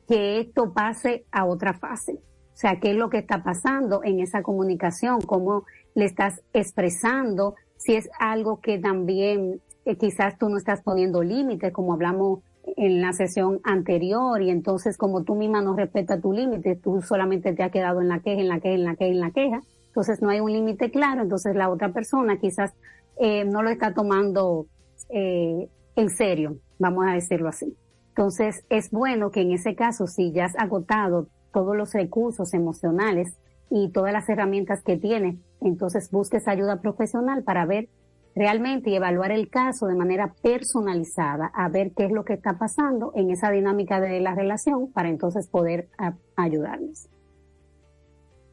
que 0.08 0.40
esto 0.40 0.74
pase 0.74 1.26
a 1.32 1.46
otra 1.46 1.74
fase. 1.74 2.14
O 2.54 2.56
sea, 2.56 2.80
qué 2.80 2.92
es 2.92 2.98
lo 2.98 3.10
que 3.10 3.18
está 3.18 3.44
pasando 3.44 4.04
en 4.04 4.20
esa 4.20 4.44
comunicación, 4.44 5.22
cómo 5.22 5.66
le 5.96 6.06
estás 6.06 6.42
expresando, 6.54 7.56
si 7.78 7.96
es 7.96 8.10
algo 8.20 8.62
que 8.62 8.78
también 8.78 9.62
eh, 9.86 9.98
quizás 9.98 10.38
tú 10.38 10.50
no 10.50 10.58
estás 10.58 10.82
poniendo 10.82 11.24
límites, 11.24 11.74
como 11.74 11.94
hablamos 11.94 12.40
en 12.78 13.02
la 13.02 13.12
sesión 13.12 13.60
anterior, 13.64 14.42
y 14.42 14.50
entonces 14.50 14.98
como 14.98 15.24
tú 15.24 15.36
misma 15.36 15.62
no 15.62 15.76
respetas 15.76 16.22
tu 16.22 16.32
límite, 16.32 16.76
tú 16.76 17.02
solamente 17.02 17.54
te 17.54 17.64
has 17.64 17.72
quedado 17.72 18.02
en 18.02 18.08
la 18.08 18.20
queja, 18.20 18.40
en 18.40 18.48
la 18.48 18.60
queja, 18.60 18.76
en 18.76 18.86
la 18.86 18.96
queja, 18.96 19.12
en 19.12 19.20
la 19.20 19.32
queja, 19.32 19.62
entonces 19.88 20.22
no 20.22 20.30
hay 20.30 20.40
un 20.40 20.52
límite 20.52 20.90
claro, 20.90 21.22
entonces 21.22 21.56
la 21.56 21.70
otra 21.70 21.92
persona 21.92 22.38
quizás 22.38 22.74
eh, 23.18 23.44
no 23.46 23.62
lo 23.62 23.70
está 23.70 23.94
tomando 23.94 24.68
eh, 25.10 25.68
en 25.96 26.10
serio, 26.10 26.58
vamos 26.80 27.06
a 27.08 27.14
decirlo 27.14 27.50
así. 27.50 27.76
Entonces, 28.16 28.64
es 28.70 28.92
bueno 28.92 29.32
que 29.32 29.42
en 29.42 29.52
ese 29.54 29.74
caso, 29.74 30.06
si 30.06 30.32
ya 30.32 30.46
has 30.46 30.56
agotado 30.56 31.30
todos 31.52 31.76
los 31.76 31.94
recursos 31.94 32.54
emocionales 32.54 33.40
y 33.72 33.90
todas 33.90 34.14
las 34.14 34.30
herramientas 34.30 34.84
que 34.84 34.98
tienes, 34.98 35.40
entonces 35.62 36.12
busques 36.12 36.48
ayuda 36.48 36.80
profesional 36.80 37.44
para 37.44 37.66
ver 37.66 37.90
realmente 38.36 38.92
y 38.92 38.96
evaluar 38.96 39.32
el 39.32 39.50
caso 39.50 39.88
de 39.88 39.96
manera 39.96 40.36
personalizada, 40.44 41.48
a 41.56 41.70
ver 41.70 41.92
qué 41.98 42.06
es 42.06 42.12
lo 42.12 42.24
que 42.24 42.34
está 42.34 42.60
pasando 42.60 43.14
en 43.16 43.32
esa 43.32 43.50
dinámica 43.50 44.00
de 44.00 44.20
la 44.20 44.36
relación 44.36 44.92
para 44.92 45.10
entonces 45.10 45.48
poder 45.48 45.90
ayudarles. 46.36 47.10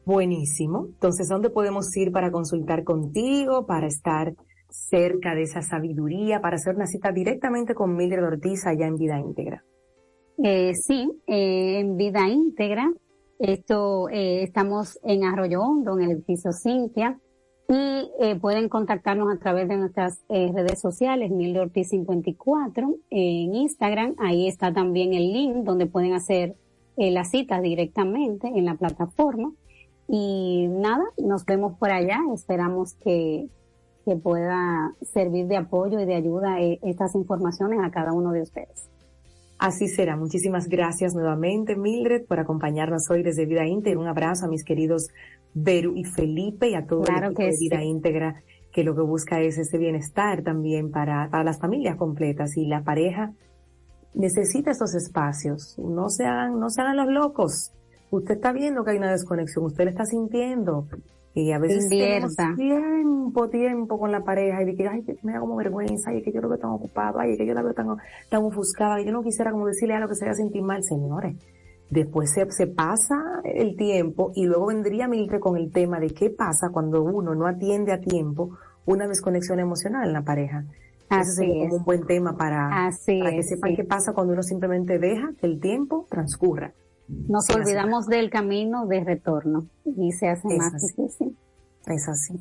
Buenísimo. 0.05 0.87
Entonces, 0.87 1.27
¿dónde 1.29 1.51
podemos 1.51 1.95
ir 1.95 2.11
para 2.11 2.31
consultar 2.31 2.83
contigo, 2.83 3.67
para 3.67 3.85
estar 3.85 4.33
cerca 4.71 5.35
de 5.35 5.43
esa 5.43 5.61
sabiduría 5.61 6.41
para 6.41 6.55
hacer 6.55 6.75
una 6.75 6.87
cita 6.87 7.11
directamente 7.11 7.75
con 7.75 7.95
Mildred 7.95 8.25
Ortiz 8.25 8.65
allá 8.65 8.87
en 8.87 8.95
Vida 8.95 9.19
Íntegra? 9.19 9.63
Eh, 10.43 10.73
sí, 10.73 11.11
eh, 11.27 11.79
en 11.79 11.97
Vida 11.97 12.27
Íntegra. 12.27 12.91
Esto 13.41 14.07
eh, 14.09 14.43
estamos 14.43 14.99
en 15.01 15.23
Arroyo 15.23 15.63
Hondo, 15.63 15.97
en 15.97 16.05
el 16.05 16.11
edificio 16.11 16.51
Cintia, 16.53 17.19
y 17.67 18.11
eh, 18.19 18.35
pueden 18.39 18.69
contactarnos 18.69 19.33
a 19.33 19.39
través 19.39 19.67
de 19.67 19.77
nuestras 19.77 20.23
eh, 20.29 20.51
redes 20.53 20.79
sociales, 20.79 21.31
Mildred 21.31 21.63
Ortiz 21.63 21.89
54, 21.89 22.95
en 23.09 23.55
Instagram. 23.55 24.13
Ahí 24.19 24.47
está 24.47 24.71
también 24.71 25.13
el 25.13 25.33
link 25.33 25.55
donde 25.63 25.87
pueden 25.87 26.13
hacer 26.13 26.55
las 26.97 27.31
citas 27.31 27.63
directamente 27.63 28.47
en 28.47 28.65
la 28.65 28.75
plataforma. 28.75 29.51
Y 30.07 30.67
nada, 30.69 31.05
nos 31.17 31.43
vemos 31.45 31.79
por 31.79 31.89
allá. 31.89 32.19
Esperamos 32.35 32.93
que 32.93 33.47
que 34.05 34.15
pueda 34.15 34.93
servir 35.01 35.47
de 35.47 35.57
apoyo 35.57 35.99
y 35.99 36.05
de 36.05 36.15
ayuda 36.15 36.59
eh, 36.59 36.79
estas 36.83 37.15
informaciones 37.15 37.79
a 37.83 37.91
cada 37.91 38.13
uno 38.13 38.31
de 38.31 38.41
ustedes. 38.41 38.89
Así 39.59 39.87
será. 39.87 40.17
Muchísimas 40.17 40.67
gracias 40.67 41.13
nuevamente, 41.13 41.75
Mildred, 41.75 42.25
por 42.25 42.39
acompañarnos 42.39 43.09
hoy 43.11 43.21
desde 43.21 43.45
Vida 43.45 43.67
Íntegra. 43.67 43.99
Un 43.99 44.07
abrazo 44.07 44.45
a 44.45 44.49
mis 44.49 44.63
queridos 44.63 45.09
Beru 45.53 45.95
y 45.95 46.03
Felipe 46.03 46.69
y 46.69 46.75
a 46.75 46.85
todo 46.87 47.03
el 47.03 47.23
equipo 47.23 47.43
de 47.43 47.57
Vida 47.59 47.83
Íntegra 47.83 48.41
que 48.71 48.83
lo 48.83 48.95
que 48.95 49.01
busca 49.01 49.39
es 49.41 49.57
ese 49.57 49.77
bienestar 49.77 50.43
también 50.43 50.91
para, 50.91 51.29
para 51.29 51.43
las 51.43 51.59
familias 51.59 51.97
completas 51.97 52.57
y 52.57 52.65
la 52.65 52.83
pareja 52.83 53.33
necesita 54.13 54.71
esos 54.71 54.95
espacios. 54.95 55.77
No 55.77 56.09
se 56.09 56.25
hagan, 56.25 56.59
no 56.59 56.69
se 56.69 56.81
hagan 56.81 56.97
los 56.97 57.07
locos. 57.07 57.71
Usted 58.09 58.35
está 58.35 58.51
viendo 58.51 58.83
que 58.83 58.91
hay 58.91 58.97
una 58.97 59.11
desconexión, 59.11 59.65
usted 59.65 59.85
le 59.85 59.91
está 59.91 60.05
sintiendo. 60.05 60.87
Y 61.33 61.51
a 61.51 61.59
veces 61.59 61.87
tenemos 61.87 62.35
tiempo, 62.57 63.49
tiempo 63.49 63.97
con 63.97 64.11
la 64.11 64.21
pareja 64.23 64.61
y 64.61 64.65
de 64.65 64.75
que, 64.75 64.87
ay, 64.87 65.01
que 65.03 65.15
me 65.23 65.33
da 65.33 65.39
como 65.39 65.55
vergüenza, 65.55 66.13
y 66.13 66.21
que 66.21 66.31
yo 66.31 66.41
lo 66.41 66.49
veo 66.49 66.57
tan 66.57 66.71
ocupado, 66.71 67.19
ay, 67.19 67.37
que 67.37 67.45
yo 67.45 67.53
la 67.53 67.61
veo 67.61 67.73
tan, 67.73 67.87
tan 68.29 68.43
ofuscada, 68.43 68.99
y 68.99 69.05
yo 69.05 69.11
no 69.13 69.23
quisiera 69.23 69.51
como 69.51 69.67
decirle 69.67 69.95
algo 69.95 70.09
que 70.09 70.15
se 70.15 70.25
vaya 70.25 70.33
a 70.33 70.35
sentir 70.35 70.61
mal, 70.61 70.83
señores. 70.83 71.37
Después 71.89 72.31
se, 72.33 72.49
se 72.51 72.67
pasa 72.67 73.41
el 73.43 73.75
tiempo 73.75 74.31
y 74.35 74.45
luego 74.45 74.67
vendría 74.67 75.07
Milke 75.07 75.39
con 75.39 75.57
el 75.57 75.71
tema 75.71 75.99
de 75.99 76.09
qué 76.09 76.29
pasa 76.29 76.69
cuando 76.69 77.03
uno 77.03 77.35
no 77.35 77.47
atiende 77.47 77.91
a 77.91 77.99
tiempo 77.99 78.57
una 78.85 79.07
desconexión 79.07 79.59
emocional 79.59 80.07
en 80.07 80.13
la 80.13 80.21
pareja. 80.23 80.65
Ese 81.09 81.31
sería 81.31 81.67
como 81.67 81.75
un 81.75 81.83
buen 81.83 82.05
tema 82.05 82.37
para, 82.37 82.69
para 82.69 83.31
que 83.31 83.43
sepan 83.43 83.75
qué 83.75 83.83
pasa 83.83 84.13
cuando 84.13 84.31
uno 84.31 84.43
simplemente 84.43 84.97
deja 84.97 85.33
que 85.37 85.47
el 85.47 85.59
tiempo 85.59 86.07
transcurra. 86.09 86.73
Nos 87.27 87.49
olvidamos 87.49 88.07
del 88.07 88.29
camino 88.29 88.85
de 88.85 89.03
retorno 89.03 89.67
y 89.85 90.11
se 90.13 90.29
hace 90.29 90.47
más 90.57 90.73
difícil. 90.81 91.37
Es 91.85 92.07
así. 92.07 92.39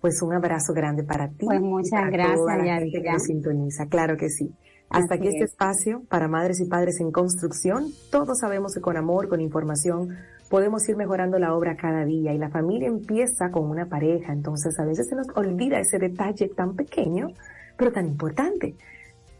Pues 0.00 0.22
un 0.22 0.32
abrazo 0.32 0.72
grande 0.72 1.04
para 1.04 1.28
ti. 1.28 1.46
Pues 1.46 1.60
muchas 1.60 2.10
gracias, 2.10 2.82
que 2.92 3.20
sintoniza. 3.20 3.86
Claro 3.86 4.16
que 4.16 4.28
sí. 4.28 4.52
Hasta 4.90 5.16
aquí 5.16 5.28
este 5.28 5.44
espacio 5.44 6.02
para 6.08 6.28
madres 6.28 6.60
y 6.60 6.64
padres 6.66 7.00
en 7.00 7.12
construcción. 7.12 7.86
Todos 8.10 8.38
sabemos 8.38 8.74
que 8.74 8.80
con 8.80 8.96
amor, 8.96 9.28
con 9.28 9.40
información, 9.40 10.16
podemos 10.48 10.88
ir 10.88 10.96
mejorando 10.96 11.38
la 11.38 11.54
obra 11.54 11.76
cada 11.76 12.04
día 12.04 12.32
y 12.32 12.38
la 12.38 12.48
familia 12.48 12.88
empieza 12.88 13.50
con 13.50 13.68
una 13.68 13.86
pareja. 13.86 14.32
Entonces 14.32 14.78
a 14.78 14.84
veces 14.84 15.08
se 15.08 15.16
nos 15.16 15.28
olvida 15.34 15.78
ese 15.78 15.98
detalle 15.98 16.48
tan 16.48 16.74
pequeño, 16.74 17.28
pero 17.76 17.92
tan 17.92 18.06
importante. 18.06 18.76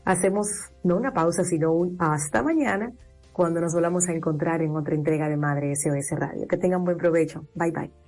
Hacemos 0.05 0.49
no 0.85 0.97
una 0.97 1.13
pausa, 1.13 1.45
sino 1.45 1.73
un 1.73 1.97
hasta 1.99 2.43
mañana 2.43 2.93
cuando 3.39 3.61
nos 3.61 3.73
volvamos 3.73 4.09
a 4.09 4.13
encontrar 4.13 4.63
en 4.63 4.75
otra 4.75 4.97
entrega 4.97 5.29
de 5.29 5.37
Madre 5.37 5.77
SOS 5.77 6.11
Radio. 6.19 6.49
Que 6.49 6.57
tengan 6.57 6.83
buen 6.83 6.99
provecho. 6.99 7.47
Bye 7.55 7.71
bye. 7.71 8.08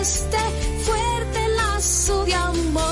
Este 0.00 0.38
fuerte 0.84 1.48
lazo 1.56 2.24
de 2.24 2.34
amor. 2.34 2.88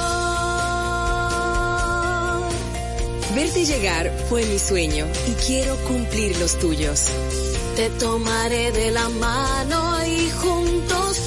Verte 3.34 3.64
llegar 3.64 4.10
fue 4.28 4.44
mi 4.46 4.58
sueño 4.58 5.06
y 5.28 5.32
quiero 5.46 5.76
cumplir 5.86 6.36
los 6.38 6.58
tuyos. 6.58 7.06
Te 7.76 7.90
tomaré 7.90 8.72
de 8.72 8.90
la 8.90 9.08
mano 9.08 10.04
y 10.06 10.30
juntos 10.30 11.25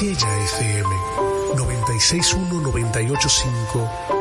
Quisqueya 0.00 0.32
FM 0.56 0.88
961-985 1.56 4.19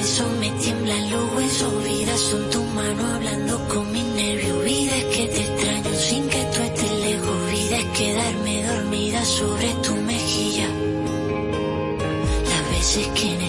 beso 0.00 0.26
me 0.40 0.50
tiemblan 0.62 1.10
los 1.10 1.34
huesos, 1.34 1.84
vida 1.84 2.16
son 2.16 2.50
tus 2.50 2.64
manos 2.72 3.04
hablando 3.16 3.68
con 3.68 3.92
mis 3.92 4.04
nervios, 4.04 4.64
vida 4.64 4.96
es 4.96 5.04
que 5.16 5.26
te 5.28 5.40
extraño 5.42 5.94
sin 5.94 6.28
que 6.28 6.42
tú 6.52 6.62
estés 6.62 6.92
lejos, 7.06 7.50
vida 7.52 7.76
es 7.78 7.98
quedarme 7.98 8.54
dormida 8.64 9.24
sobre 9.26 9.68
tu 9.84 9.94
mejilla, 9.96 10.68
las 12.50 12.70
veces 12.70 13.06
que 13.08 13.39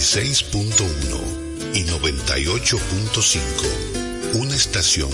96.1 0.00 1.20
y 1.74 1.84
98.5. 1.84 4.40
Una 4.40 4.56
estación 4.56 5.10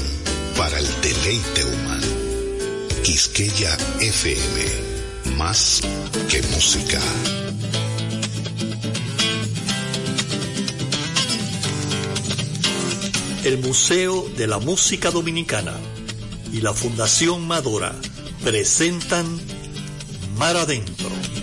para 0.56 0.78
el 0.78 0.86
deleite 1.02 1.64
humano. 1.64 2.06
Quisqueya 3.02 3.76
FM. 3.98 5.34
Más 5.36 5.80
que 6.30 6.40
música. 6.54 7.00
El 13.42 13.58
Museo 13.58 14.28
de 14.36 14.46
la 14.46 14.60
Música 14.60 15.10
Dominicana 15.10 15.74
y 16.52 16.60
la 16.60 16.72
Fundación 16.72 17.44
Madora 17.48 17.92
presentan 18.44 19.26
Mar 20.38 20.56
Adentro. 20.56 21.10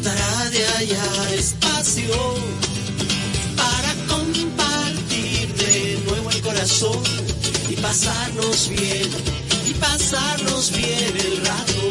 tratará 0.00 0.50
de 0.50 0.64
hallar 0.64 1.34
espacio 1.34 2.14
para 3.56 3.94
compartir 4.08 5.54
de 5.54 6.00
nuevo 6.06 6.30
el 6.30 6.40
corazón 6.42 7.02
y 7.68 7.76
pasarnos 7.76 8.68
bien, 8.68 9.08
y 9.66 9.74
pasarnos 9.74 10.72
bien 10.72 11.16
el 11.16 11.46
rato. 11.46 11.82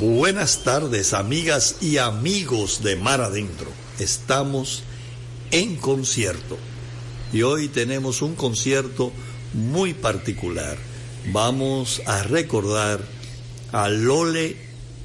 Buenas 0.00 0.64
tardes, 0.64 1.14
amigas 1.14 1.76
y 1.80 1.96
amigos 1.96 2.82
de 2.82 2.96
Mar 2.96 3.22
Adentro. 3.22 3.70
Estamos 3.98 4.82
en 5.50 5.76
concierto 5.76 6.58
y 7.32 7.42
hoy 7.42 7.68
tenemos 7.68 8.20
un 8.20 8.34
concierto 8.34 9.12
muy 9.54 9.94
particular. 9.94 10.76
Vamos 11.32 12.02
a 12.06 12.22
recordar 12.22 13.00
a 13.72 13.88
Lole 13.88 14.56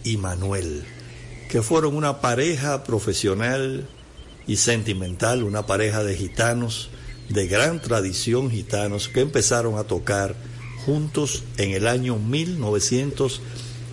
y 0.04 0.18
Manuel, 0.18 0.84
que 1.50 1.62
fueron 1.62 1.96
una 1.96 2.20
pareja 2.20 2.84
profesional 2.84 3.88
y 4.48 4.58
sentimental, 4.58 5.44
una 5.44 5.66
pareja 5.66 6.04
de 6.04 6.16
gitanos 6.16 6.90
de 7.30 7.48
gran 7.48 7.80
tradición 7.80 8.50
gitanos 8.50 9.08
que 9.08 9.22
empezaron 9.22 9.78
a 9.78 9.84
tocar 9.84 10.36
juntos 10.86 11.44
en 11.58 11.72
el 11.72 11.88
año 11.88 12.18
1900 12.18 13.42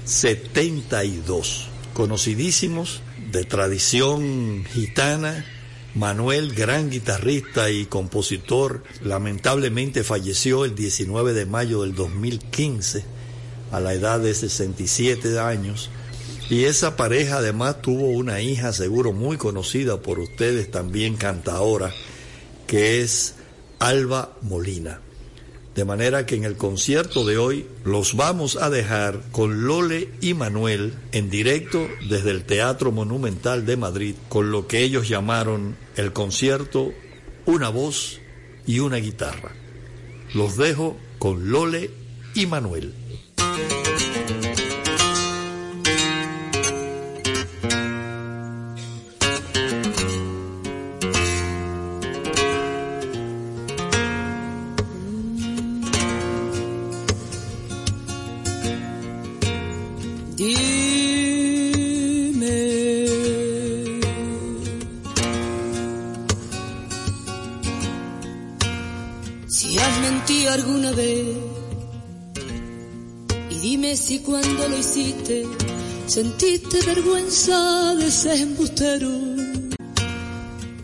72. 0.06 1.66
Conocidísimos 1.92 3.00
de 3.32 3.44
tradición 3.44 4.64
gitana, 4.72 5.44
Manuel, 5.96 6.54
gran 6.54 6.90
guitarrista 6.90 7.70
y 7.70 7.86
compositor, 7.86 8.82
lamentablemente 9.02 10.04
falleció 10.04 10.66
el 10.66 10.74
19 10.74 11.32
de 11.32 11.46
mayo 11.46 11.80
del 11.80 11.94
2015 11.94 13.02
a 13.72 13.80
la 13.80 13.94
edad 13.94 14.20
de 14.20 14.34
67 14.34 15.38
años. 15.38 15.88
Y 16.50 16.64
esa 16.64 16.96
pareja 16.96 17.38
además 17.38 17.80
tuvo 17.80 18.10
una 18.10 18.42
hija 18.42 18.74
seguro 18.74 19.14
muy 19.14 19.38
conocida 19.38 20.02
por 20.02 20.18
ustedes, 20.18 20.70
también 20.70 21.16
cantadora, 21.16 21.94
que 22.66 23.00
es 23.00 23.36
Alba 23.78 24.36
Molina. 24.42 25.00
De 25.76 25.84
manera 25.84 26.24
que 26.24 26.36
en 26.36 26.44
el 26.44 26.56
concierto 26.56 27.26
de 27.26 27.36
hoy 27.36 27.66
los 27.84 28.16
vamos 28.16 28.56
a 28.56 28.70
dejar 28.70 29.20
con 29.30 29.66
Lole 29.66 30.08
y 30.22 30.32
Manuel 30.32 30.94
en 31.12 31.28
directo 31.28 31.86
desde 32.08 32.30
el 32.30 32.44
Teatro 32.44 32.92
Monumental 32.92 33.66
de 33.66 33.76
Madrid 33.76 34.14
con 34.30 34.50
lo 34.50 34.66
que 34.66 34.80
ellos 34.80 35.06
llamaron 35.06 35.76
el 35.96 36.14
concierto 36.14 36.92
Una 37.44 37.68
voz 37.68 38.20
y 38.66 38.78
una 38.78 38.96
guitarra. 38.96 39.52
Los 40.32 40.56
dejo 40.56 40.96
con 41.18 41.50
Lole 41.50 41.90
y 42.34 42.46
Manuel. 42.46 42.94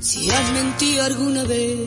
Si 0.01 0.30
has 0.30 0.53
mentido 0.53 1.03
alguna 1.03 1.45
vez 1.45 1.78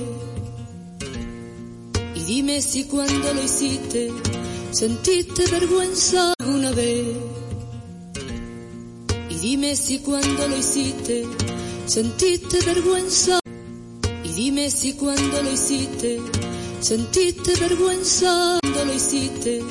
y 2.13 2.19
dime 2.25 2.61
si 2.61 2.83
cuando 2.83 3.33
lo 3.33 3.41
hiciste 3.41 4.11
sentiste 4.71 5.47
vergüenza 5.47 6.33
alguna 6.37 6.71
vez. 6.73 7.07
Y 9.31 9.35
dime 9.39 9.75
si 9.75 9.99
cuando 9.99 10.47
lo 10.47 10.55
hiciste 10.55 11.25
sentiste 11.87 12.59
vergüenza. 12.61 13.39
Y 14.23 14.29
dime 14.29 14.69
si 14.69 14.93
cuando 14.93 15.41
lo 15.41 15.51
hiciste 15.51 16.19
sentiste 16.81 17.55
vergüenza 17.55 18.59
lo 18.85 18.93
hiciste. 18.93 19.63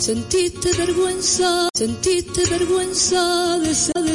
Sentiste 0.00 0.72
vergüenza, 0.78 1.68
sentiste 1.74 2.46
vergüenza 2.46 3.58
de 3.58 3.74
ser 3.74 4.10